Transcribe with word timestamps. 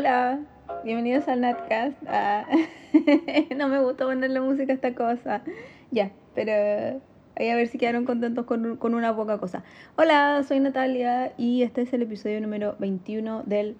Hola, 0.00 0.40
bienvenidos 0.82 1.28
al 1.28 1.42
Natcast. 1.42 1.94
Ah, 2.08 2.46
no 3.54 3.68
me 3.68 3.82
gusta 3.82 4.06
ponerle 4.06 4.40
música 4.40 4.72
a 4.72 4.74
esta 4.74 4.94
cosa. 4.94 5.42
Ya, 5.90 6.10
pero 6.34 7.02
voy 7.36 7.48
a 7.50 7.54
ver 7.54 7.68
si 7.68 7.76
quedaron 7.76 8.06
contentos 8.06 8.46
con, 8.46 8.78
con 8.78 8.94
una 8.94 9.14
poca 9.14 9.36
cosa. 9.36 9.62
Hola, 9.96 10.42
soy 10.48 10.58
Natalia 10.58 11.34
y 11.36 11.64
este 11.64 11.82
es 11.82 11.92
el 11.92 12.00
episodio 12.00 12.40
número 12.40 12.76
21 12.78 13.42
del 13.44 13.76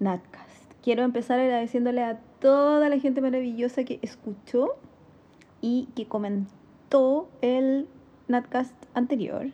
Natcast. 0.00 0.72
Quiero 0.82 1.04
empezar 1.04 1.38
agradeciéndole 1.38 2.02
a 2.02 2.18
toda 2.40 2.88
la 2.88 2.98
gente 2.98 3.20
maravillosa 3.20 3.84
que 3.84 4.00
escuchó 4.02 4.74
y 5.60 5.86
que 5.94 6.06
comentó 6.06 7.28
el 7.42 7.86
Natcast 8.26 8.74
anterior, 8.92 9.52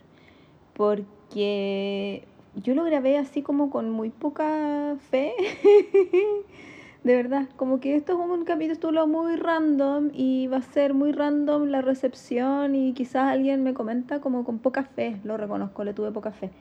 porque 0.73 2.27
yo 2.55 2.75
lo 2.75 2.83
grabé 2.83 3.17
así 3.17 3.41
como 3.41 3.69
con 3.69 3.89
muy 3.89 4.09
poca 4.09 4.95
fe. 5.09 5.33
de 7.03 7.15
verdad, 7.15 7.47
como 7.55 7.79
que 7.79 7.95
esto 7.95 8.13
es 8.13 8.19
un 8.19 8.45
capítulo 8.45 9.07
muy 9.07 9.35
random 9.35 10.09
y 10.13 10.47
va 10.47 10.57
a 10.57 10.61
ser 10.61 10.93
muy 10.93 11.11
random 11.11 11.65
la 11.65 11.81
recepción 11.81 12.75
y 12.75 12.93
quizás 12.93 13.29
alguien 13.29 13.63
me 13.63 13.73
comenta 13.73 14.21
como 14.21 14.43
con 14.43 14.59
poca 14.59 14.83
fe, 14.83 15.19
lo 15.23 15.37
reconozco, 15.37 15.83
le 15.83 15.93
tuve 15.93 16.11
poca 16.11 16.31
fe. 16.31 16.51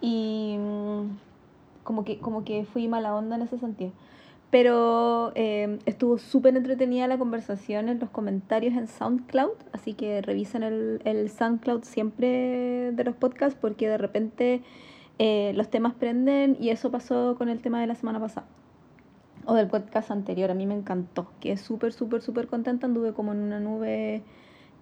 Y 0.00 0.56
mm, 0.58 1.16
como 1.82 2.04
que, 2.04 2.18
como 2.18 2.44
que 2.44 2.64
fui 2.64 2.88
mala 2.88 3.14
onda 3.14 3.36
en 3.36 3.42
ese 3.42 3.58
sentido. 3.58 3.92
Pero 4.50 5.32
eh, 5.34 5.80
estuvo 5.84 6.16
súper 6.18 6.56
entretenida 6.56 7.08
la 7.08 7.18
conversación 7.18 7.88
en 7.88 7.98
los 7.98 8.08
comentarios 8.10 8.74
en 8.74 8.86
SoundCloud, 8.86 9.56
así 9.72 9.94
que 9.94 10.22
revisen 10.22 10.62
el, 10.62 11.02
el 11.04 11.28
SoundCloud 11.28 11.82
siempre 11.82 12.92
de 12.92 13.04
los 13.04 13.16
podcasts 13.16 13.58
porque 13.60 13.88
de 13.88 13.98
repente 13.98 14.62
eh, 15.18 15.52
los 15.54 15.70
temas 15.70 15.94
prenden 15.94 16.56
y 16.60 16.70
eso 16.70 16.90
pasó 16.90 17.36
con 17.36 17.48
el 17.48 17.60
tema 17.60 17.80
de 17.80 17.86
la 17.86 17.94
semana 17.94 18.18
pasada 18.18 18.46
o 19.46 19.54
del 19.54 19.68
podcast 19.68 20.10
anterior. 20.10 20.50
A 20.50 20.54
mí 20.54 20.66
me 20.66 20.74
encantó, 20.74 21.28
quedé 21.40 21.56
súper, 21.56 21.92
súper, 21.92 22.22
súper 22.22 22.46
contenta. 22.46 22.86
Anduve 22.86 23.12
como 23.12 23.32
en 23.32 23.38
una 23.38 23.60
nube 23.60 24.22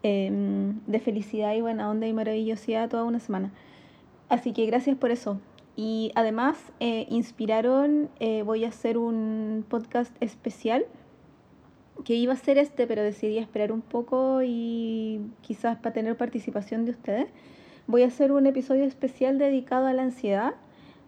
em, 0.02 0.80
de 0.86 1.00
felicidad 1.00 1.54
y 1.54 1.60
buena 1.60 1.90
onda 1.90 2.06
y 2.06 2.12
maravillosidad 2.12 2.88
toda 2.88 3.04
una 3.04 3.18
semana. 3.18 3.52
Así 4.28 4.52
que 4.52 4.66
gracias 4.66 4.96
por 4.96 5.10
eso. 5.10 5.38
Y 5.76 6.12
además, 6.14 6.56
eh, 6.80 7.06
inspiraron, 7.10 8.10
eh, 8.20 8.42
voy 8.42 8.64
a 8.64 8.68
hacer 8.68 8.98
un 8.98 9.64
podcast 9.68 10.14
especial 10.20 10.86
que 12.04 12.14
iba 12.14 12.32
a 12.32 12.36
ser 12.36 12.58
este, 12.58 12.86
pero 12.86 13.02
decidí 13.02 13.38
esperar 13.38 13.72
un 13.72 13.80
poco 13.80 14.40
y 14.42 15.20
quizás 15.40 15.78
para 15.78 15.92
tener 15.92 16.16
participación 16.16 16.84
de 16.84 16.92
ustedes 16.92 17.28
voy 17.92 18.04
a 18.04 18.06
hacer 18.06 18.32
un 18.32 18.46
episodio 18.46 18.84
especial 18.84 19.36
dedicado 19.36 19.86
a 19.86 19.92
la 19.92 20.02
ansiedad, 20.02 20.54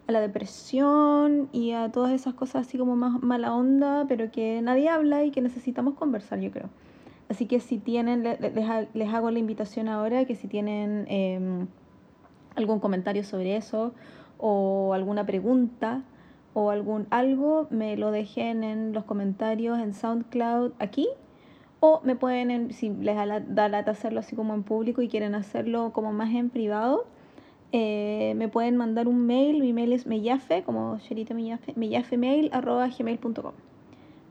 a 0.07 0.13
la 0.13 0.21
depresión 0.21 1.49
y 1.51 1.73
a 1.73 1.91
todas 1.91 2.13
esas 2.13 2.35
cosas 2.35 2.67
así 2.67 2.77
como 2.77 2.95
más 2.95 3.23
mala 3.23 3.55
onda, 3.55 4.05
pero 4.07 4.31
que 4.31 4.61
nadie 4.61 4.91
habla 4.91 5.25
y 5.25 5.31
que 5.31 5.41
necesitamos 5.41 5.95
conversar, 5.95 6.41
yo 6.41 6.51
creo. 6.51 6.69
Así 7.31 7.47
que 7.47 7.59
si 7.59 7.79
tienen, 7.79 8.23
les, 8.23 9.09
hago 9.15 9.31
la 9.31 9.39
invitación 9.39 9.89
ahora 9.89 10.27
que 10.27 10.35
si 10.35 10.47
tienen 10.47 11.07
em, 11.09 11.69
algún 12.55 12.81
comentario 12.81 13.25
sobre 13.25 13.57
eso 13.57 13.95
o 14.37 14.93
alguna 14.93 15.25
pregunta 15.25 16.03
o 16.53 16.69
algún 16.69 17.07
algo, 17.09 17.67
me 17.71 17.97
lo 17.97 18.11
dejen 18.11 18.63
en 18.63 18.93
los 18.93 19.05
comentarios 19.05 19.79
en 19.79 19.95
SoundCloud 19.95 20.73
aquí 20.79 21.09
o 21.87 22.01
me 22.03 22.17
pueden, 22.17 22.73
si 22.73 22.89
les 22.89 23.15
da, 23.15 23.27
la, 23.27 23.69
lata 23.69 23.91
hacerlo 23.91 24.21
así 24.21 24.35
como 24.35 24.55
en 24.55 24.63
público 24.63 25.03
y 25.03 25.09
quieren 25.09 25.35
hacerlo 25.35 25.93
como 25.93 26.15
más 26.15 26.35
en 26.35 26.49
privado, 26.49 27.05
eh, 27.73 28.33
me 28.37 28.49
pueden 28.49 28.79
mandar 28.79 29.07
un 29.07 29.27
mail. 29.27 29.61
Mi 29.61 29.75
mail 29.75 29.93
es 29.93 30.07
meyafe, 30.07 30.63
como 30.63 30.97
Sherita 30.97 31.35
meyafe, 31.35 31.75
meyafemail 31.77 32.49
arroba 32.55 32.89
gmail.com. 32.89 33.53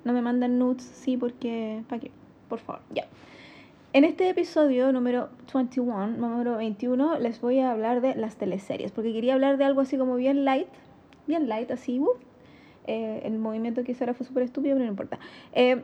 No 0.04 0.14
me 0.14 0.22
mandan 0.24 0.58
nudes, 0.58 0.82
sí, 0.82 1.16
porque, 1.16 1.84
¿para 1.88 2.00
qué? 2.00 2.10
Por 2.50 2.58
favor, 2.58 2.82
ya. 2.90 3.06
En 3.94 4.04
este 4.04 4.28
episodio 4.30 4.92
número 4.92 5.30
21, 5.54 6.08
número 6.08 6.58
21, 6.58 7.20
les 7.20 7.40
voy 7.40 7.60
a 7.60 7.72
hablar 7.72 8.02
de 8.02 8.16
las 8.16 8.36
teleseries, 8.38 8.92
porque 8.92 9.14
quería 9.14 9.36
hablar 9.36 9.58
de 9.58 9.66
algo 9.66 9.82
así 9.82 9.96
como 9.96 10.16
bien 10.16 10.44
light, 10.44 10.70
bien 11.28 11.48
light, 11.48 11.70
así, 11.70 12.00
uh, 12.00 12.10
eh, 12.88 13.22
el 13.26 13.38
movimiento 13.38 13.84
que 13.84 13.92
hice 13.92 14.06
ahora 14.06 14.16
fue 14.16 14.26
súper 14.26 14.42
estúpido, 14.42 14.74
pero 14.74 14.86
no 14.86 14.92
importa. 14.92 15.20
Eh, 15.54 15.84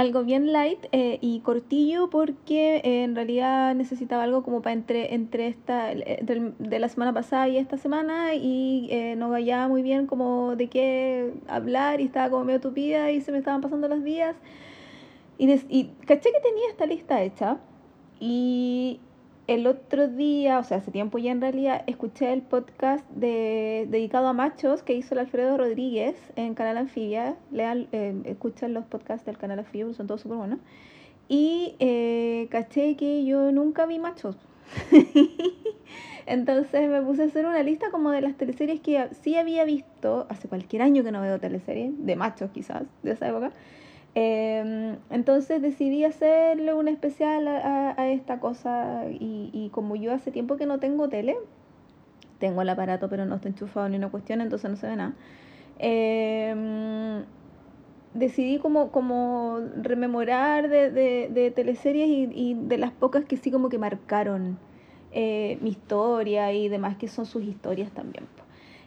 algo 0.00 0.24
bien 0.24 0.50
light 0.50 0.86
eh, 0.92 1.18
y 1.20 1.40
cortillo 1.40 2.08
porque 2.08 2.76
eh, 2.76 3.04
en 3.04 3.14
realidad 3.14 3.74
necesitaba 3.74 4.22
algo 4.22 4.42
como 4.42 4.62
para 4.62 4.72
entre, 4.72 5.14
entre 5.14 5.48
esta, 5.48 5.88
de 5.88 6.78
la 6.78 6.88
semana 6.88 7.12
pasada 7.12 7.48
y 7.48 7.58
esta 7.58 7.76
semana 7.76 8.34
y 8.34 8.88
eh, 8.90 9.14
no 9.16 9.28
vaya 9.28 9.68
muy 9.68 9.82
bien 9.82 10.06
como 10.06 10.56
de 10.56 10.68
qué 10.68 11.34
hablar 11.48 12.00
y 12.00 12.04
estaba 12.04 12.30
como 12.30 12.44
medio 12.44 12.62
tupida 12.62 13.10
y 13.10 13.20
se 13.20 13.30
me 13.30 13.36
estaban 13.36 13.60
pasando 13.60 13.88
los 13.88 14.02
días 14.02 14.36
y, 15.36 15.52
y 15.68 15.90
caché 16.06 16.32
que 16.32 16.40
tenía 16.40 16.70
esta 16.70 16.86
lista 16.86 17.22
hecha 17.22 17.58
y 18.18 19.00
el 19.46 19.66
otro 19.66 20.08
día, 20.08 20.58
o 20.58 20.64
sea, 20.64 20.78
hace 20.78 20.90
tiempo 20.90 21.18
ya 21.18 21.32
en 21.32 21.40
realidad, 21.40 21.82
escuché 21.86 22.32
el 22.32 22.42
podcast 22.42 23.08
de, 23.10 23.86
dedicado 23.90 24.28
a 24.28 24.32
machos 24.32 24.82
que 24.82 24.94
hizo 24.94 25.14
el 25.14 25.20
Alfredo 25.20 25.56
Rodríguez 25.56 26.16
en 26.36 26.54
Canal 26.54 26.76
Anfibia. 26.76 27.36
Lean, 27.50 27.88
eh, 27.92 28.14
escuchen 28.24 28.74
los 28.74 28.84
podcasts 28.84 29.26
del 29.26 29.38
Canal 29.38 29.58
Anfibia, 29.58 29.92
son 29.94 30.06
todos 30.06 30.20
súper 30.20 30.38
buenos. 30.38 30.60
Y 31.28 31.76
eh, 31.78 32.48
caché 32.50 32.96
que 32.96 33.24
yo 33.24 33.52
nunca 33.52 33.86
vi 33.86 33.98
machos. 33.98 34.36
Entonces 36.26 36.88
me 36.88 37.02
puse 37.02 37.22
a 37.22 37.26
hacer 37.26 37.44
una 37.46 37.62
lista 37.62 37.90
como 37.90 38.10
de 38.10 38.20
las 38.20 38.36
teleseries 38.36 38.80
que 38.80 39.08
sí 39.22 39.36
había 39.36 39.64
visto, 39.64 40.26
hace 40.28 40.48
cualquier 40.48 40.82
año 40.82 41.02
que 41.02 41.10
no 41.10 41.20
veo 41.20 41.40
teleseries, 41.40 41.92
de 42.06 42.16
machos 42.16 42.50
quizás, 42.52 42.84
de 43.02 43.12
esa 43.12 43.28
época. 43.28 43.52
Em, 44.14 44.96
entonces 45.10 45.62
decidí 45.62 46.04
hacerle 46.04 46.74
un 46.74 46.88
especial 46.88 47.46
a, 47.46 48.10
esta 48.10 48.40
cosa 48.40 49.04
y, 49.08 49.70
como 49.72 49.94
yo 49.94 50.12
hace 50.12 50.32
tiempo 50.32 50.56
que 50.56 50.66
no 50.66 50.80
tengo 50.80 51.08
tele, 51.08 51.36
tengo 52.38 52.62
el 52.62 52.68
aparato 52.70 53.08
pero 53.08 53.24
no 53.26 53.36
está 53.36 53.48
enchufado 53.48 53.88
ni 53.88 53.96
una 53.96 54.08
cuestión, 54.10 54.40
entonces 54.40 54.70
no 54.70 54.76
se 54.76 54.88
ve 54.88 54.96
nada. 54.96 55.14
Em, 55.78 57.24
decidí 58.14 58.58
como, 58.58 58.90
como 58.90 59.60
rememorar 59.76 60.68
de, 60.68 60.90
de, 60.90 61.50
teleseries 61.52 62.08
y, 62.34 62.54
de 62.54 62.78
las 62.78 62.90
pocas 62.90 63.24
que 63.24 63.36
sí 63.36 63.50
como 63.52 63.68
que 63.68 63.78
marcaron 63.78 64.58
eh, 65.12 65.58
mi 65.60 65.70
historia 65.70 66.52
y 66.52 66.68
demás 66.68 66.96
que 66.96 67.06
son 67.08 67.26
sus 67.26 67.44
historias 67.44 67.92
también. 67.92 68.26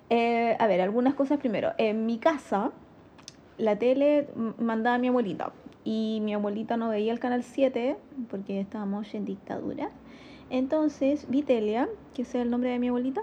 Eh, 0.10 0.56
a 0.60 0.68
ver, 0.68 0.82
algunas 0.82 1.14
cosas 1.14 1.40
primero. 1.40 1.72
En 1.78 2.06
mi 2.06 2.18
casa, 2.18 2.72
la 3.58 3.78
tele 3.78 4.28
mandaba 4.58 4.96
a 4.96 5.00
mi 5.00 5.08
abuelita 5.08 5.54
y 5.84 6.20
mi 6.24 6.34
abuelita 6.34 6.78
no 6.78 6.90
veía 6.90 7.12
el 7.12 7.20
canal 7.20 7.44
7 7.44 7.98
porque 8.30 8.60
estábamos 8.60 9.14
en 9.14 9.26
dictadura. 9.26 9.92
Entonces, 10.50 11.30
Vitelia, 11.30 11.90
que 12.14 12.24
es 12.24 12.36
el 12.36 12.50
nombre 12.50 12.70
de 12.70 12.80
mi 12.80 12.90
abuelita, 12.90 13.22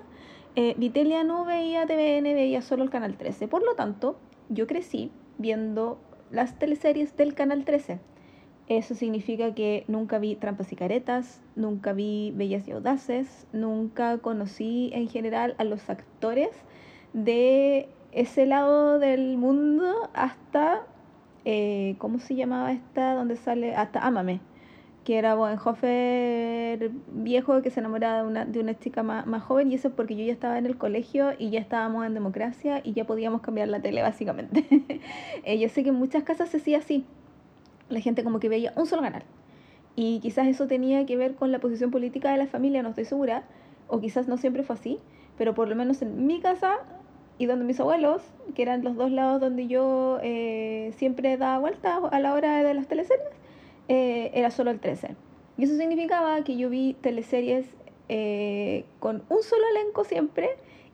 eh, 0.56 0.74
Vitelia 0.76 1.22
no 1.22 1.44
veía 1.44 1.86
TVN, 1.86 2.34
veía 2.34 2.60
solo 2.60 2.82
el 2.82 2.90
canal 2.90 3.16
13. 3.16 3.48
Por 3.48 3.62
lo 3.62 3.74
tanto, 3.74 4.18
yo 4.48 4.66
crecí 4.66 5.12
viendo 5.38 5.98
las 6.30 6.58
teleseries 6.58 7.16
del 7.16 7.34
canal 7.34 7.64
13. 7.64 8.00
Eso 8.68 8.94
significa 8.94 9.54
que 9.54 9.84
nunca 9.88 10.18
vi 10.18 10.36
Trampas 10.36 10.72
y 10.72 10.76
Caretas, 10.76 11.40
nunca 11.56 11.92
vi 11.92 12.32
Bellas 12.36 12.68
y 12.68 12.72
Audaces, 12.72 13.46
nunca 13.52 14.18
conocí 14.18 14.90
en 14.92 15.08
general 15.08 15.56
a 15.58 15.64
los 15.64 15.90
actores 15.90 16.50
de 17.12 17.88
ese 18.12 18.46
lado 18.46 18.98
del 18.98 19.36
mundo 19.36 20.10
hasta, 20.14 20.82
eh, 21.44 21.94
¿cómo 21.98 22.18
se 22.18 22.34
llamaba 22.34 22.72
esta? 22.72 23.14
Donde 23.14 23.36
sale, 23.36 23.74
hasta 23.74 24.00
Ámame, 24.00 24.40
que 25.04 25.18
era 25.18 25.34
Boenhofer 25.34 26.90
viejo 27.12 27.62
que 27.62 27.70
se 27.70 27.80
enamoraba 27.80 28.22
de 28.22 28.28
una, 28.28 28.44
de 28.44 28.60
una 28.60 28.78
chica 28.78 29.02
más, 29.02 29.26
más, 29.26 29.42
joven 29.42 29.72
y 29.72 29.74
eso 29.74 29.88
es 29.88 29.94
porque 29.94 30.16
yo 30.16 30.24
ya 30.24 30.32
estaba 30.32 30.58
en 30.58 30.66
el 30.66 30.76
colegio 30.76 31.32
y 31.38 31.50
ya 31.50 31.60
estábamos 31.60 32.06
en 32.06 32.14
democracia 32.14 32.80
y 32.84 32.92
ya 32.92 33.06
podíamos 33.06 33.40
cambiar 33.40 33.68
la 33.68 33.80
tele 33.80 34.02
básicamente. 34.02 34.64
eh, 35.44 35.58
yo 35.58 35.68
sé 35.68 35.82
que 35.82 35.90
en 35.90 35.96
muchas 35.96 36.24
casas 36.24 36.50
se 36.50 36.58
hacía 36.58 36.78
así, 36.78 37.04
la 37.88 38.00
gente 38.00 38.24
como 38.24 38.40
que 38.40 38.48
veía 38.48 38.72
un 38.76 38.86
solo 38.86 39.02
canal. 39.02 39.22
Y 39.96 40.20
quizás 40.20 40.46
eso 40.46 40.66
tenía 40.66 41.04
que 41.06 41.16
ver 41.16 41.34
con 41.34 41.50
la 41.52 41.58
posición 41.58 41.90
política 41.90 42.30
de 42.30 42.38
la 42.38 42.46
familia, 42.46 42.82
no 42.82 42.90
estoy 42.90 43.04
segura, 43.04 43.44
o 43.88 44.00
quizás 44.00 44.28
no 44.28 44.36
siempre 44.36 44.62
fue 44.62 44.74
así, 44.76 44.98
pero 45.36 45.54
por 45.54 45.68
lo 45.68 45.76
menos 45.76 46.00
en 46.02 46.26
mi 46.26 46.40
casa 46.40 46.78
y 47.40 47.46
donde 47.46 47.64
mis 47.64 47.80
abuelos, 47.80 48.20
que 48.54 48.60
eran 48.60 48.84
los 48.84 48.96
dos 48.96 49.10
lados 49.10 49.40
donde 49.40 49.66
yo 49.66 50.18
eh, 50.22 50.92
siempre 50.98 51.38
daba 51.38 51.58
vueltas 51.58 51.98
a 52.12 52.20
la 52.20 52.34
hora 52.34 52.62
de 52.62 52.74
las 52.74 52.86
teleseries, 52.86 53.30
eh, 53.88 54.30
era 54.34 54.50
solo 54.50 54.70
el 54.70 54.78
13. 54.78 55.16
Y 55.56 55.64
eso 55.64 55.74
significaba 55.74 56.44
que 56.44 56.58
yo 56.58 56.68
vi 56.68 56.92
teleseries 57.00 57.64
eh, 58.10 58.84
con 58.98 59.22
un 59.30 59.42
solo 59.42 59.62
elenco 59.70 60.04
siempre 60.04 60.50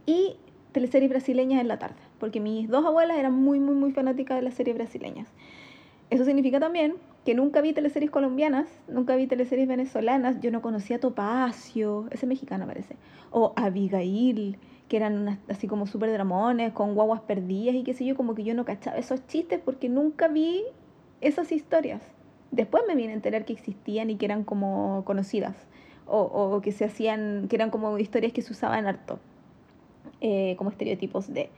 y 0.06 0.37
teleseries 0.70 1.10
brasileñas 1.10 1.60
en 1.60 1.66
la 1.66 1.81
tarde, 1.81 1.96
porque 2.20 2.38
mis 2.38 2.69
dos 2.69 2.87
abuelas 2.87 3.19
eran 3.19 3.34
muy, 3.34 3.58
muy, 3.58 3.75
muy 3.75 3.90
fanáticas 3.90 4.37
de 4.37 4.43
las 4.43 4.54
series 4.54 4.76
brasileñas. 4.76 5.26
Eso 6.10 6.25
significa 6.25 6.60
también 6.60 6.94
que 7.25 7.34
nunca 7.34 7.60
vi 7.60 7.72
teleseries 7.72 8.12
colombianas, 8.12 8.69
nunca 8.87 9.16
vi 9.16 9.26
teleseries 9.26 9.66
venezolanas, 9.66 10.40
yo 10.40 10.52
no 10.52 10.62
conocía 10.62 11.00
Topacio, 11.00 12.06
ese 12.12 12.28
mexicano 12.28 12.69
parece, 12.69 12.94
o 13.32 13.52
Abigail, 13.56 14.58
que 14.88 14.96
eran 14.96 15.40
así 15.48 15.66
como 15.66 15.86
súper 15.86 16.12
dramones, 16.12 16.72
con 16.72 16.94
guaguas 16.94 17.20
perdidas 17.22 17.74
y 17.74 17.82
qué 17.82 17.92
sé 17.92 18.04
yo, 18.04 18.16
como 18.16 18.34
que 18.34 18.44
yo 18.44 18.54
no 18.54 18.64
cachaba 18.64 18.96
esos 18.98 19.26
chistes 19.26 19.60
porque 19.64 19.88
nunca 19.88 20.28
vi 20.28 20.62
esas 21.20 21.50
historias. 21.52 22.02
Después 22.52 22.84
me 22.86 22.94
vine 22.94 23.12
a 23.12 23.16
enterar 23.16 23.44
que 23.44 23.52
existían 23.52 24.10
y 24.10 24.16
que 24.16 24.26
eran 24.26 24.44
como 24.44 25.02
conocidas, 25.04 25.56
o, 26.06 26.20
o 26.20 26.60
que 26.60 26.70
se 26.70 26.84
hacían, 26.84 27.48
que 27.48 27.56
eran 27.56 27.70
como 27.70 27.98
historias 27.98 28.32
que 28.32 28.42
se 28.42 28.52
usaban 28.52 28.86
harto, 28.86 29.18
eh, 30.20 30.54
como 30.56 30.70
estereotipos 30.70 31.32
de... 31.32 31.50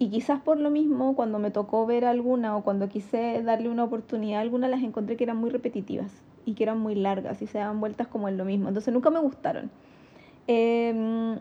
Y 0.00 0.10
quizás 0.10 0.40
por 0.40 0.60
lo 0.60 0.70
mismo, 0.70 1.16
cuando 1.16 1.40
me 1.40 1.50
tocó 1.50 1.84
ver 1.84 2.04
alguna 2.04 2.56
o 2.56 2.62
cuando 2.62 2.88
quise 2.88 3.42
darle 3.42 3.68
una 3.68 3.82
oportunidad 3.82 4.38
a 4.38 4.42
alguna, 4.42 4.68
las 4.68 4.82
encontré 4.82 5.16
que 5.16 5.24
eran 5.24 5.36
muy 5.36 5.50
repetitivas 5.50 6.12
y 6.44 6.54
que 6.54 6.62
eran 6.62 6.78
muy 6.78 6.94
largas 6.94 7.42
y 7.42 7.48
se 7.48 7.58
daban 7.58 7.80
vueltas 7.80 8.06
como 8.06 8.28
en 8.28 8.36
lo 8.36 8.44
mismo. 8.44 8.68
Entonces 8.68 8.94
nunca 8.94 9.10
me 9.10 9.18
gustaron. 9.18 9.72
Eh, 10.46 11.36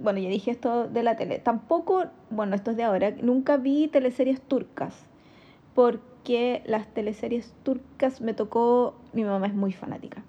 bueno, 0.00 0.18
ya 0.18 0.28
dije 0.28 0.50
esto 0.50 0.88
de 0.88 1.02
la 1.02 1.16
tele. 1.16 1.38
Tampoco, 1.38 2.04
bueno, 2.30 2.56
esto 2.56 2.72
es 2.72 2.76
de 2.76 2.84
ahora, 2.84 3.10
nunca 3.22 3.56
vi 3.56 3.88
teleseries 3.88 4.40
turcas, 4.40 5.06
porque 5.74 6.62
las 6.66 6.86
teleseries 6.92 7.54
turcas 7.62 8.20
me 8.20 8.34
tocó, 8.34 8.94
mi 9.12 9.24
mamá 9.24 9.46
es 9.46 9.54
muy 9.54 9.72
fanática. 9.72 10.22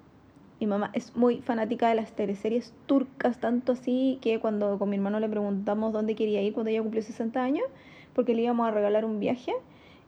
Mi 0.60 0.68
mamá 0.68 0.92
es 0.94 1.16
muy 1.16 1.42
fanática 1.42 1.90
de 1.90 1.96
las 1.96 2.12
teleseries 2.12 2.74
turcas, 2.86 3.40
tanto 3.40 3.72
así 3.72 4.20
que 4.22 4.40
cuando 4.40 4.78
con 4.78 4.90
mi 4.90 4.98
hermano 4.98 5.20
le 5.20 5.28
preguntamos 5.28 5.92
dónde 5.92 6.16
quería 6.16 6.42
ir 6.44 6.54
cuando 6.54 6.70
ella 6.70 6.82
cumplió 6.82 7.02
60 7.02 7.42
años, 7.42 7.66
porque 8.14 8.36
le 8.36 8.44
íbamos 8.44 8.68
a 8.68 8.72
regalar 8.72 9.06
un 9.06 9.20
viaje, 9.20 9.54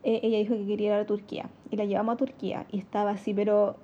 eh, 0.04 0.20
ella 0.22 0.38
dijo 0.38 0.54
que 0.54 0.66
quería 0.66 0.94
ir 0.94 1.00
a 1.00 1.06
Turquía. 1.06 1.48
Y 1.70 1.76
la 1.76 1.86
llevamos 1.86 2.14
a 2.14 2.16
Turquía 2.18 2.66
y 2.70 2.78
estaba 2.78 3.12
así, 3.12 3.34
pero 3.34 3.76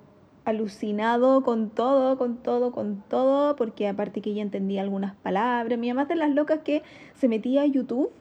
alucinado 0.45 1.43
con 1.43 1.69
todo, 1.69 2.17
con 2.17 2.37
todo, 2.37 2.71
con 2.71 3.03
todo, 3.07 3.55
porque 3.55 3.87
aparte 3.87 4.21
que 4.21 4.31
ella 4.31 4.41
entendía 4.41 4.81
algunas 4.81 5.15
palabras. 5.15 5.77
Mi 5.77 5.89
mamá 5.89 6.05
de 6.05 6.15
las 6.15 6.31
locas 6.31 6.59
que 6.63 6.83
se 7.15 7.27
metía 7.27 7.61
a 7.61 7.65
YouTube 7.65 8.11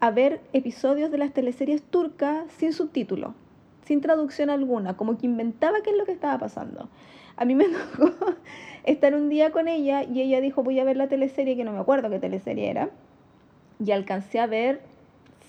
a 0.00 0.10
ver 0.10 0.40
episodios 0.52 1.10
de 1.10 1.18
las 1.18 1.32
teleseries 1.32 1.82
turcas 1.82 2.50
sin 2.52 2.72
subtítulo, 2.72 3.34
sin 3.84 4.00
traducción 4.00 4.50
alguna, 4.50 4.96
como 4.96 5.18
que 5.18 5.26
inventaba 5.26 5.80
qué 5.82 5.90
es 5.90 5.96
lo 5.96 6.04
que 6.04 6.12
estaba 6.12 6.38
pasando. 6.38 6.88
A 7.36 7.44
mí 7.44 7.54
me 7.54 7.66
tocó 7.96 8.14
estar 8.84 9.14
un 9.14 9.28
día 9.28 9.50
con 9.50 9.68
ella 9.68 10.02
y 10.02 10.20
ella 10.20 10.40
dijo 10.40 10.62
voy 10.62 10.78
a 10.80 10.84
ver 10.84 10.96
la 10.96 11.08
teleserie, 11.08 11.56
que 11.56 11.64
no 11.64 11.72
me 11.72 11.78
acuerdo 11.78 12.10
qué 12.10 12.18
teleserie 12.18 12.70
era, 12.70 12.90
y 13.84 13.92
alcancé 13.92 14.40
a 14.40 14.46
ver 14.46 14.80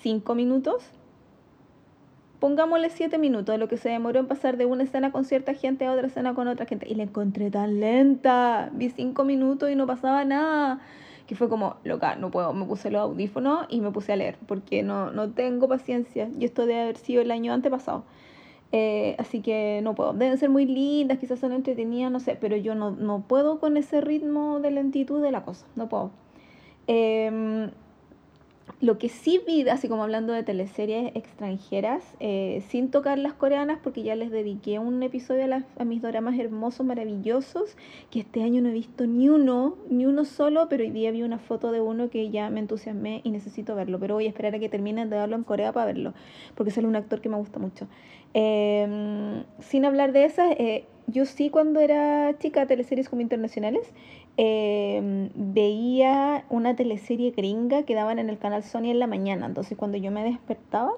cinco 0.02 0.36
minutos 0.36 0.92
pongámosle 2.40 2.90
siete 2.90 3.18
minutos 3.18 3.58
lo 3.60 3.68
que 3.68 3.78
se 3.78 3.90
demoró 3.90 4.20
en 4.20 4.28
pasar 4.28 4.58
de 4.58 4.66
una 4.66 4.84
escena 4.84 5.12
con 5.12 5.26
cierta 5.26 5.54
gente 5.54 5.86
a 5.86 5.92
otra 5.92 6.08
escena 6.08 6.34
con 6.34 6.48
otra 6.48 6.66
gente. 6.66 6.88
Y 6.90 6.96
la 6.96 7.04
encontré 7.04 7.52
tan 7.52 7.80
lenta. 7.80 8.70
Vi 8.74 8.90
cinco 8.90 9.26
minutos 9.26 9.70
y 9.70 9.76
no 9.76 9.86
pasaba 9.86 10.26
nada. 10.26 10.80
Que 11.28 11.36
fue 11.36 11.50
como, 11.50 11.76
loca, 11.84 12.16
no 12.16 12.32
puedo. 12.32 12.54
Me 12.54 12.66
puse 12.66 12.90
los 12.90 13.02
audífonos 13.02 13.66
y 13.70 13.82
me 13.82 13.92
puse 13.92 14.14
a 14.14 14.16
leer. 14.16 14.38
Porque 14.48 14.84
no, 14.84 15.12
no 15.12 15.32
tengo 15.32 15.68
paciencia. 15.68 16.30
Y 16.40 16.46
esto 16.46 16.66
debe 16.66 16.82
haber 16.82 16.98
sido 16.98 17.22
el 17.22 17.32
año 17.32 17.54
antepasado. 17.54 18.04
Eh, 18.72 19.16
así 19.20 19.42
que 19.42 19.82
no 19.84 19.96
puedo. 19.96 20.14
Deben 20.14 20.38
ser 20.38 20.50
muy 20.50 20.66
lindas, 20.66 21.20
quizás 21.20 21.40
son 21.40 21.52
entretenidas, 21.52 22.12
no 22.12 22.20
sé. 22.20 22.38
Pero 22.40 22.56
yo 22.56 22.74
no, 22.76 22.92
no 22.92 23.22
puedo 23.28 23.60
con 23.60 23.78
ese 23.78 24.02
ritmo 24.02 24.60
de 24.60 24.72
lentitud 24.72 25.22
de 25.22 25.32
la 25.32 25.44
cosa. 25.44 25.68
No 25.76 25.90
puedo. 25.90 26.12
Eh, 26.88 27.70
lo 28.82 28.98
que 28.98 29.10
sí 29.10 29.42
vi, 29.46 29.68
así 29.68 29.88
como 29.90 30.04
hablando 30.04 30.32
de 30.32 30.44
teleseries 30.44 31.12
extranjeras, 31.16 32.04
eh, 32.20 32.64
sin 32.70 32.92
tocar 32.92 33.20
las 33.20 33.34
coreanas, 33.34 33.80
porque 33.84 34.04
ya 34.04 34.16
les 34.16 34.32
dediqué 34.32 34.80
un 34.80 35.04
episodio 35.04 35.46
a, 35.78 35.84
mis 35.84 36.02
dramas 36.02 36.40
hermosos, 36.40 36.86
maravillosos, 36.86 37.76
que 38.10 38.22
este 38.22 38.42
año 38.42 38.62
no 38.62 38.70
he 38.70 38.74
visto 38.74 39.06
ni 39.06 39.28
uno, 39.30 39.76
ni 39.90 40.06
uno 40.06 40.24
solo, 40.24 40.70
pero 40.70 40.84
hoy 40.84 40.92
día 40.92 41.12
vi 41.12 41.24
una 41.24 41.40
foto 41.40 41.72
de 41.72 41.82
uno 41.82 42.10
que 42.10 42.30
ya 42.30 42.50
me 42.50 42.60
entusiasmé 42.60 43.22
y 43.24 43.32
necesito 43.32 43.76
verlo. 43.76 44.00
Pero 44.00 44.16
voy 44.16 44.26
a 44.26 44.30
esperar 44.30 44.56
a 44.56 44.60
que 44.60 44.70
terminen 44.70 45.10
de 45.10 45.18
darlo 45.18 45.36
en 45.36 45.44
Corea 45.44 45.74
para 45.74 45.88
verlo, 45.88 46.14
porque 46.56 46.72
sale 46.72 46.88
un 46.88 46.96
actor 46.96 47.22
que 47.22 47.30
me 47.30 47.38
gusta 47.38 47.60
mucho. 47.60 47.88
Em, 48.34 49.44
sin 49.60 49.86
hablar 49.86 50.12
de 50.14 50.26
esas, 50.26 50.52
eh, 50.52 50.86
yo 51.08 51.26
sí 51.26 51.50
cuando 51.50 51.80
era 51.80 52.38
chica, 52.38 52.68
teleseries 52.68 53.10
como 53.10 53.22
internacionales, 53.22 53.92
eh, 54.42 55.30
veía 55.36 56.46
una 56.50 56.74
teleserie 56.74 57.32
gringa 57.32 57.84
que 57.84 57.94
daban 57.94 58.20
en 58.20 58.30
el 58.30 58.38
canal 58.38 58.64
Sony 58.64 58.86
en 58.86 59.00
la 59.00 59.06
mañana. 59.06 59.46
Entonces 59.46 59.78
cuando 59.78 59.98
yo 59.98 60.12
me 60.12 60.24
despertaba, 60.24 60.94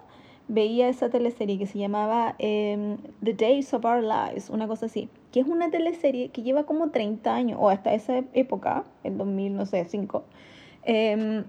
veía 0.48 0.88
esa 0.90 1.10
teleserie 1.10 1.58
que 1.58 1.66
se 1.66 1.80
llamaba 1.80 2.36
em, 2.38 2.98
The 3.24 3.34
Days 3.34 3.74
of 3.74 3.84
Our 3.84 4.04
Lives, 4.04 4.52
una 4.52 4.68
cosa 4.68 4.86
así, 4.86 5.10
que 5.32 5.40
es 5.40 5.48
una 5.48 5.72
teleserie 5.72 6.30
que 6.30 6.44
lleva 6.44 6.66
como 6.66 6.92
30 6.92 7.34
años, 7.34 7.58
o 7.60 7.70
hasta 7.70 7.96
esa 7.96 8.24
época, 8.34 8.84
el 9.04 9.18
2000, 9.18 9.56
no 9.56 9.66
sé, 9.66 9.86
5, 9.86 10.24
em, 10.84 11.44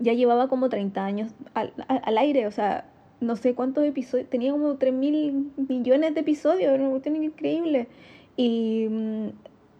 ya 0.00 0.12
llevaba 0.12 0.48
como 0.48 0.68
30 0.68 1.04
años 1.04 1.32
al, 1.54 1.72
al, 1.86 2.18
aire, 2.18 2.48
o 2.48 2.50
sea, 2.50 2.84
no 3.20 3.36
sé 3.36 3.54
cuántos 3.54 3.84
episodios, 3.84 4.28
tenía 4.28 4.50
como 4.50 4.74
3 4.74 4.92
mil 4.92 5.52
millones 5.68 6.14
de 6.14 6.20
episodios, 6.20 6.72
era 6.72 6.82
una 6.82 6.90
cuestión 6.90 7.22
increíble. 7.22 7.86
Y 8.36 8.88
mm, 8.90 9.28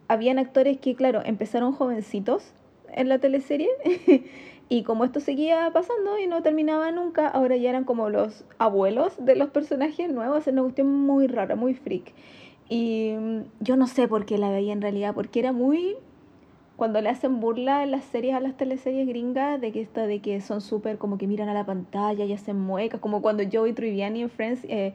habían 0.09 0.39
actores 0.39 0.79
que, 0.79 0.95
claro, 0.95 1.23
empezaron 1.25 1.73
jovencitos 1.73 2.53
en 2.93 3.09
la 3.09 3.19
teleserie 3.19 3.69
y 4.69 4.83
como 4.83 5.05
esto 5.05 5.21
seguía 5.21 5.71
pasando 5.73 6.19
y 6.19 6.27
no 6.27 6.43
terminaba 6.43 6.91
nunca, 6.93 7.29
ahora 7.29 7.57
ya 7.57 7.71
eran 7.71 7.85
como 7.85 8.09
los 8.11 8.45
abuelos 8.59 9.15
de 9.19 9.37
los 9.37 9.51
personajes 9.51 10.11
nuevos, 10.11 10.47
es 10.47 10.53
una 10.53 10.63
cuestión 10.63 10.93
muy 10.93 11.27
rara, 11.27 11.57
muy 11.57 11.75
freak. 11.75 12.13
Y 12.69 13.15
mm, 13.19 13.41
yo 13.61 13.77
no 13.77 13.87
sé 13.87 14.09
por 14.09 14.27
qué 14.27 14.39
la 14.39 14.51
veía 14.51 14.73
en 14.73 14.83
realidad, 14.83 15.15
porque 15.15 15.41
era 15.41 15.53
muy... 15.53 15.97
Cuando 16.77 17.01
le 17.01 17.09
hacen 17.09 17.41
burla 17.41 17.83
en 17.85 17.91
las 17.91 18.05
series 18.05 18.35
a 18.35 18.41
las 18.41 18.55
teleseries 18.59 19.09
gringas 19.09 19.59
de 19.59 19.73
que 19.73 19.81
esto 19.81 20.03
de 20.03 20.21
que 20.21 20.43
son 20.43 20.61
súper 20.61 20.99
como 20.99 21.17
que 21.17 21.27
miran 21.27 21.49
a 21.49 21.55
la 21.55 21.65
pantalla 21.65 22.27
y 22.27 22.35
hacen 22.35 22.61
muecas, 22.61 23.01
como 23.01 23.23
cuando 23.23 23.45
Joey 23.51 23.73
Tribbiani 23.73 24.21
en 24.21 24.29
Friends 24.29 24.63
eh, 24.65 24.93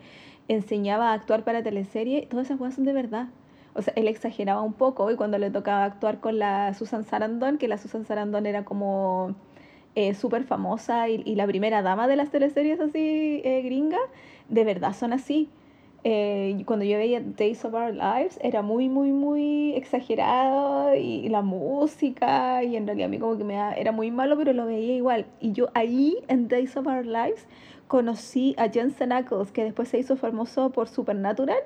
enseñaba 0.48 1.10
a 1.10 1.14
actuar 1.14 1.44
para 1.44 1.64
teleseries, 1.64 2.30
todas 2.30 2.46
esas 2.46 2.60
cosas 2.60 2.75
son 2.75 2.84
de 2.84 2.94
verdad 2.94 3.30
o 3.73 3.81
sea, 3.81 3.94
él 3.95 4.07
exageraba 4.07 4.62
un 4.62 4.73
poco 4.73 5.09
y 5.12 5.15
cuando 5.15 5.38
le 5.38 5.50
tocaba 5.50 5.85
actuar 5.85 6.19
con 6.19 6.39
la 6.39 6.73
Susan 6.73 7.03
Sarandon, 7.03 7.57
que 7.57 7.68
la 7.68 7.77
Susan 7.77 8.06
Sarandon 8.06 8.45
era 8.45 8.65
como 8.65 9.35
eh, 9.95 10.13
súper 10.13 10.44
famosa 10.44 11.09
y, 11.09 11.35
la 11.35 11.45
primera 11.47 11.81
dama 11.81 12.07
de 12.07 12.15
las 12.15 12.31
teleseries 12.31 12.79
así 12.79 13.41
eh, 13.44 13.62
gringa, 13.63 14.00
de 14.49 14.63
verdad 14.63 14.94
son 14.94 15.13
así. 15.13 15.49
Eh, 16.04 16.63
cuando 16.66 16.83
yo 16.83 16.97
veía 16.97 17.21
Days 17.21 17.63
of 17.63 17.75
Our 17.75 17.94
Lives 17.94 18.40
era 18.42 18.63
muy, 18.63 18.90
muy, 18.90 19.11
muy 19.11 19.73
exagerado 19.75 20.95
y, 20.95 21.30
la 21.30 21.42
música 21.42 22.63
y 22.63 22.75
en 22.75 22.87
realidad 22.87 23.06
a 23.06 23.09
mí 23.09 23.19
como 23.19 23.37
que 23.37 23.44
me 23.44 23.56
era 23.80 23.92
muy 23.92 24.11
malo, 24.11 24.37
pero 24.37 24.54
lo 24.54 24.66
veía 24.66 24.95
igual. 24.95 25.25
Y 25.40 25.54
yo 25.54 25.69
ahí 25.73 26.18
en 26.28 26.47
Days 26.47 26.75
of 26.75 26.87
Our 26.87 27.06
Lives 27.06 27.47
conocí 27.87 28.56
a 28.57 28.69
Jensen 28.69 29.11
Ackles, 29.11 29.51
que 29.51 29.63
después 29.63 29.90
se 29.90 29.99
hizo 29.99 30.16
famoso 30.16 30.71
por 30.71 30.87
Supernatural 30.87 31.59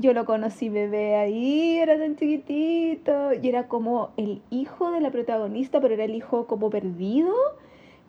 yo 0.00 0.14
lo 0.14 0.24
conocí 0.24 0.68
bebé 0.68 1.16
ahí, 1.16 1.76
era 1.76 1.98
tan 1.98 2.16
chiquitito, 2.16 3.34
y 3.40 3.48
era 3.48 3.68
como 3.68 4.10
el 4.16 4.40
hijo 4.50 4.90
de 4.90 5.00
la 5.00 5.10
protagonista, 5.10 5.80
pero 5.80 5.94
era 5.94 6.04
el 6.04 6.14
hijo 6.14 6.46
como 6.46 6.70
perdido, 6.70 7.34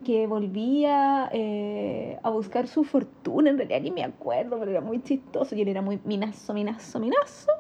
que 0.06 0.26
volvía 0.26 1.30
eh, 1.32 2.18
a 2.24 2.30
buscar 2.30 2.68
su 2.68 2.84
fortuna, 2.84 3.50
en 3.50 3.58
realidad 3.58 3.82
ni 3.82 3.92
me 3.92 4.04
acuerdo, 4.04 4.58
pero 4.58 4.72
era 4.72 4.82
muy 4.82 5.04
chistoso, 5.04 5.56
y 5.56 5.62
él 5.62 5.68
era 5.68 5.82
muy 5.82 6.00
minazo, 6.06 6.54
minazo, 6.54 7.00
minazo. 7.00 7.52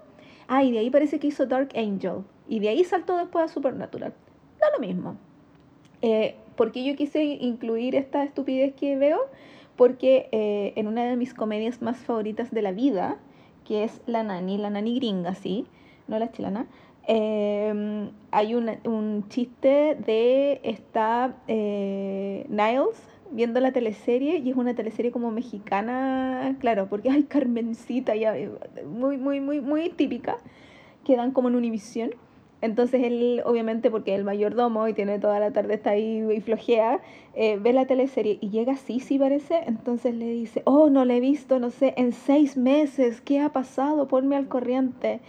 Ah, 0.48 0.64
y 0.64 0.72
de 0.72 0.80
ahí 0.80 0.90
parece 0.90 1.20
que 1.20 1.28
hizo 1.28 1.46
Dark 1.46 1.70
Angel, 1.76 2.24
y 2.48 2.60
de 2.60 2.70
ahí 2.70 2.84
saltó 2.84 3.18
después 3.18 3.46
a 3.46 3.48
Supernatural. 3.48 4.14
Da 4.60 4.68
lo 4.74 4.80
mismo. 4.80 5.18
Eh, 6.02 6.36
¿Por 6.56 6.72
qué 6.72 6.84
yo 6.84 6.96
quise 6.96 7.24
incluir 7.24 7.96
esta 7.96 8.24
estupidez 8.24 8.74
que 8.76 8.96
veo? 8.96 9.20
Porque 9.76 10.30
eh, 10.32 10.74
en 10.76 10.88
una 10.88 11.04
de 11.04 11.16
mis 11.16 11.34
comedias 11.34 11.82
más 11.82 11.98
favoritas 11.98 12.52
de 12.52 12.62
la 12.62 12.72
vida, 12.72 13.18
que 13.72 13.86
es 13.86 14.02
la 14.06 14.22
nani, 14.22 14.58
la 14.58 14.70
nani 14.70 14.96
gringa, 14.96 15.34
sí, 15.34 15.66
no 16.10 16.20
la 16.20 16.30
chilena. 16.30 16.68
Em, 17.08 18.12
hay 18.30 18.54
un 18.54 19.30
chiste 19.30 19.96
de 19.96 20.60
esta 20.64 21.38
eh, 21.48 22.46
Niles 22.50 23.02
viendo 23.32 23.62
la 23.62 23.72
teleserie 23.72 24.40
y 24.40 24.50
es 24.50 24.58
una 24.58 24.74
teleserie 24.76 25.14
como 25.14 25.32
mexicana, 25.32 26.58
claro, 26.60 26.88
porque 26.90 27.12
hay 27.12 27.24
Carmencita, 27.24 28.14
ya, 28.14 28.38
eh, 28.38 28.52
muy, 28.86 29.18
muy, 29.18 29.40
muy, 29.40 29.62
muy 29.62 29.88
típica, 29.88 30.36
que 31.06 31.16
dan 31.16 31.32
como 31.32 31.48
en 31.48 31.56
Univisión. 31.56 32.10
Entonces 32.62 33.02
él, 33.04 33.42
obviamente, 33.44 33.90
porque 33.90 34.14
es 34.14 34.20
el 34.20 34.24
mayordomo 34.24 34.88
y 34.88 34.94
tiene 34.94 35.18
toda 35.18 35.40
la 35.40 35.52
tarde, 35.52 35.74
está 35.74 35.92
ahí 35.92 36.24
y 36.32 36.42
flojea, 36.42 37.02
eh, 37.34 37.58
ve 37.60 37.74
la 37.74 37.88
teleserie 37.88 38.38
y 38.40 38.50
llega 38.50 38.74
así, 38.74 39.00
sí 39.00 39.18
parece. 39.18 39.64
Entonces 39.66 40.14
le 40.14 40.28
dice, 40.30 40.62
oh, 40.66 40.90
no 40.90 41.04
le 41.04 41.18
he 41.18 41.20
visto, 41.20 41.60
no 41.60 41.72
sé, 41.72 41.94
en 41.98 42.14
seis 42.14 42.58
meses, 42.58 43.20
¿qué 43.22 43.40
ha 43.40 43.50
pasado? 43.50 44.08
Ponme 44.08 44.36
al 44.36 44.48
corriente. 44.48 45.22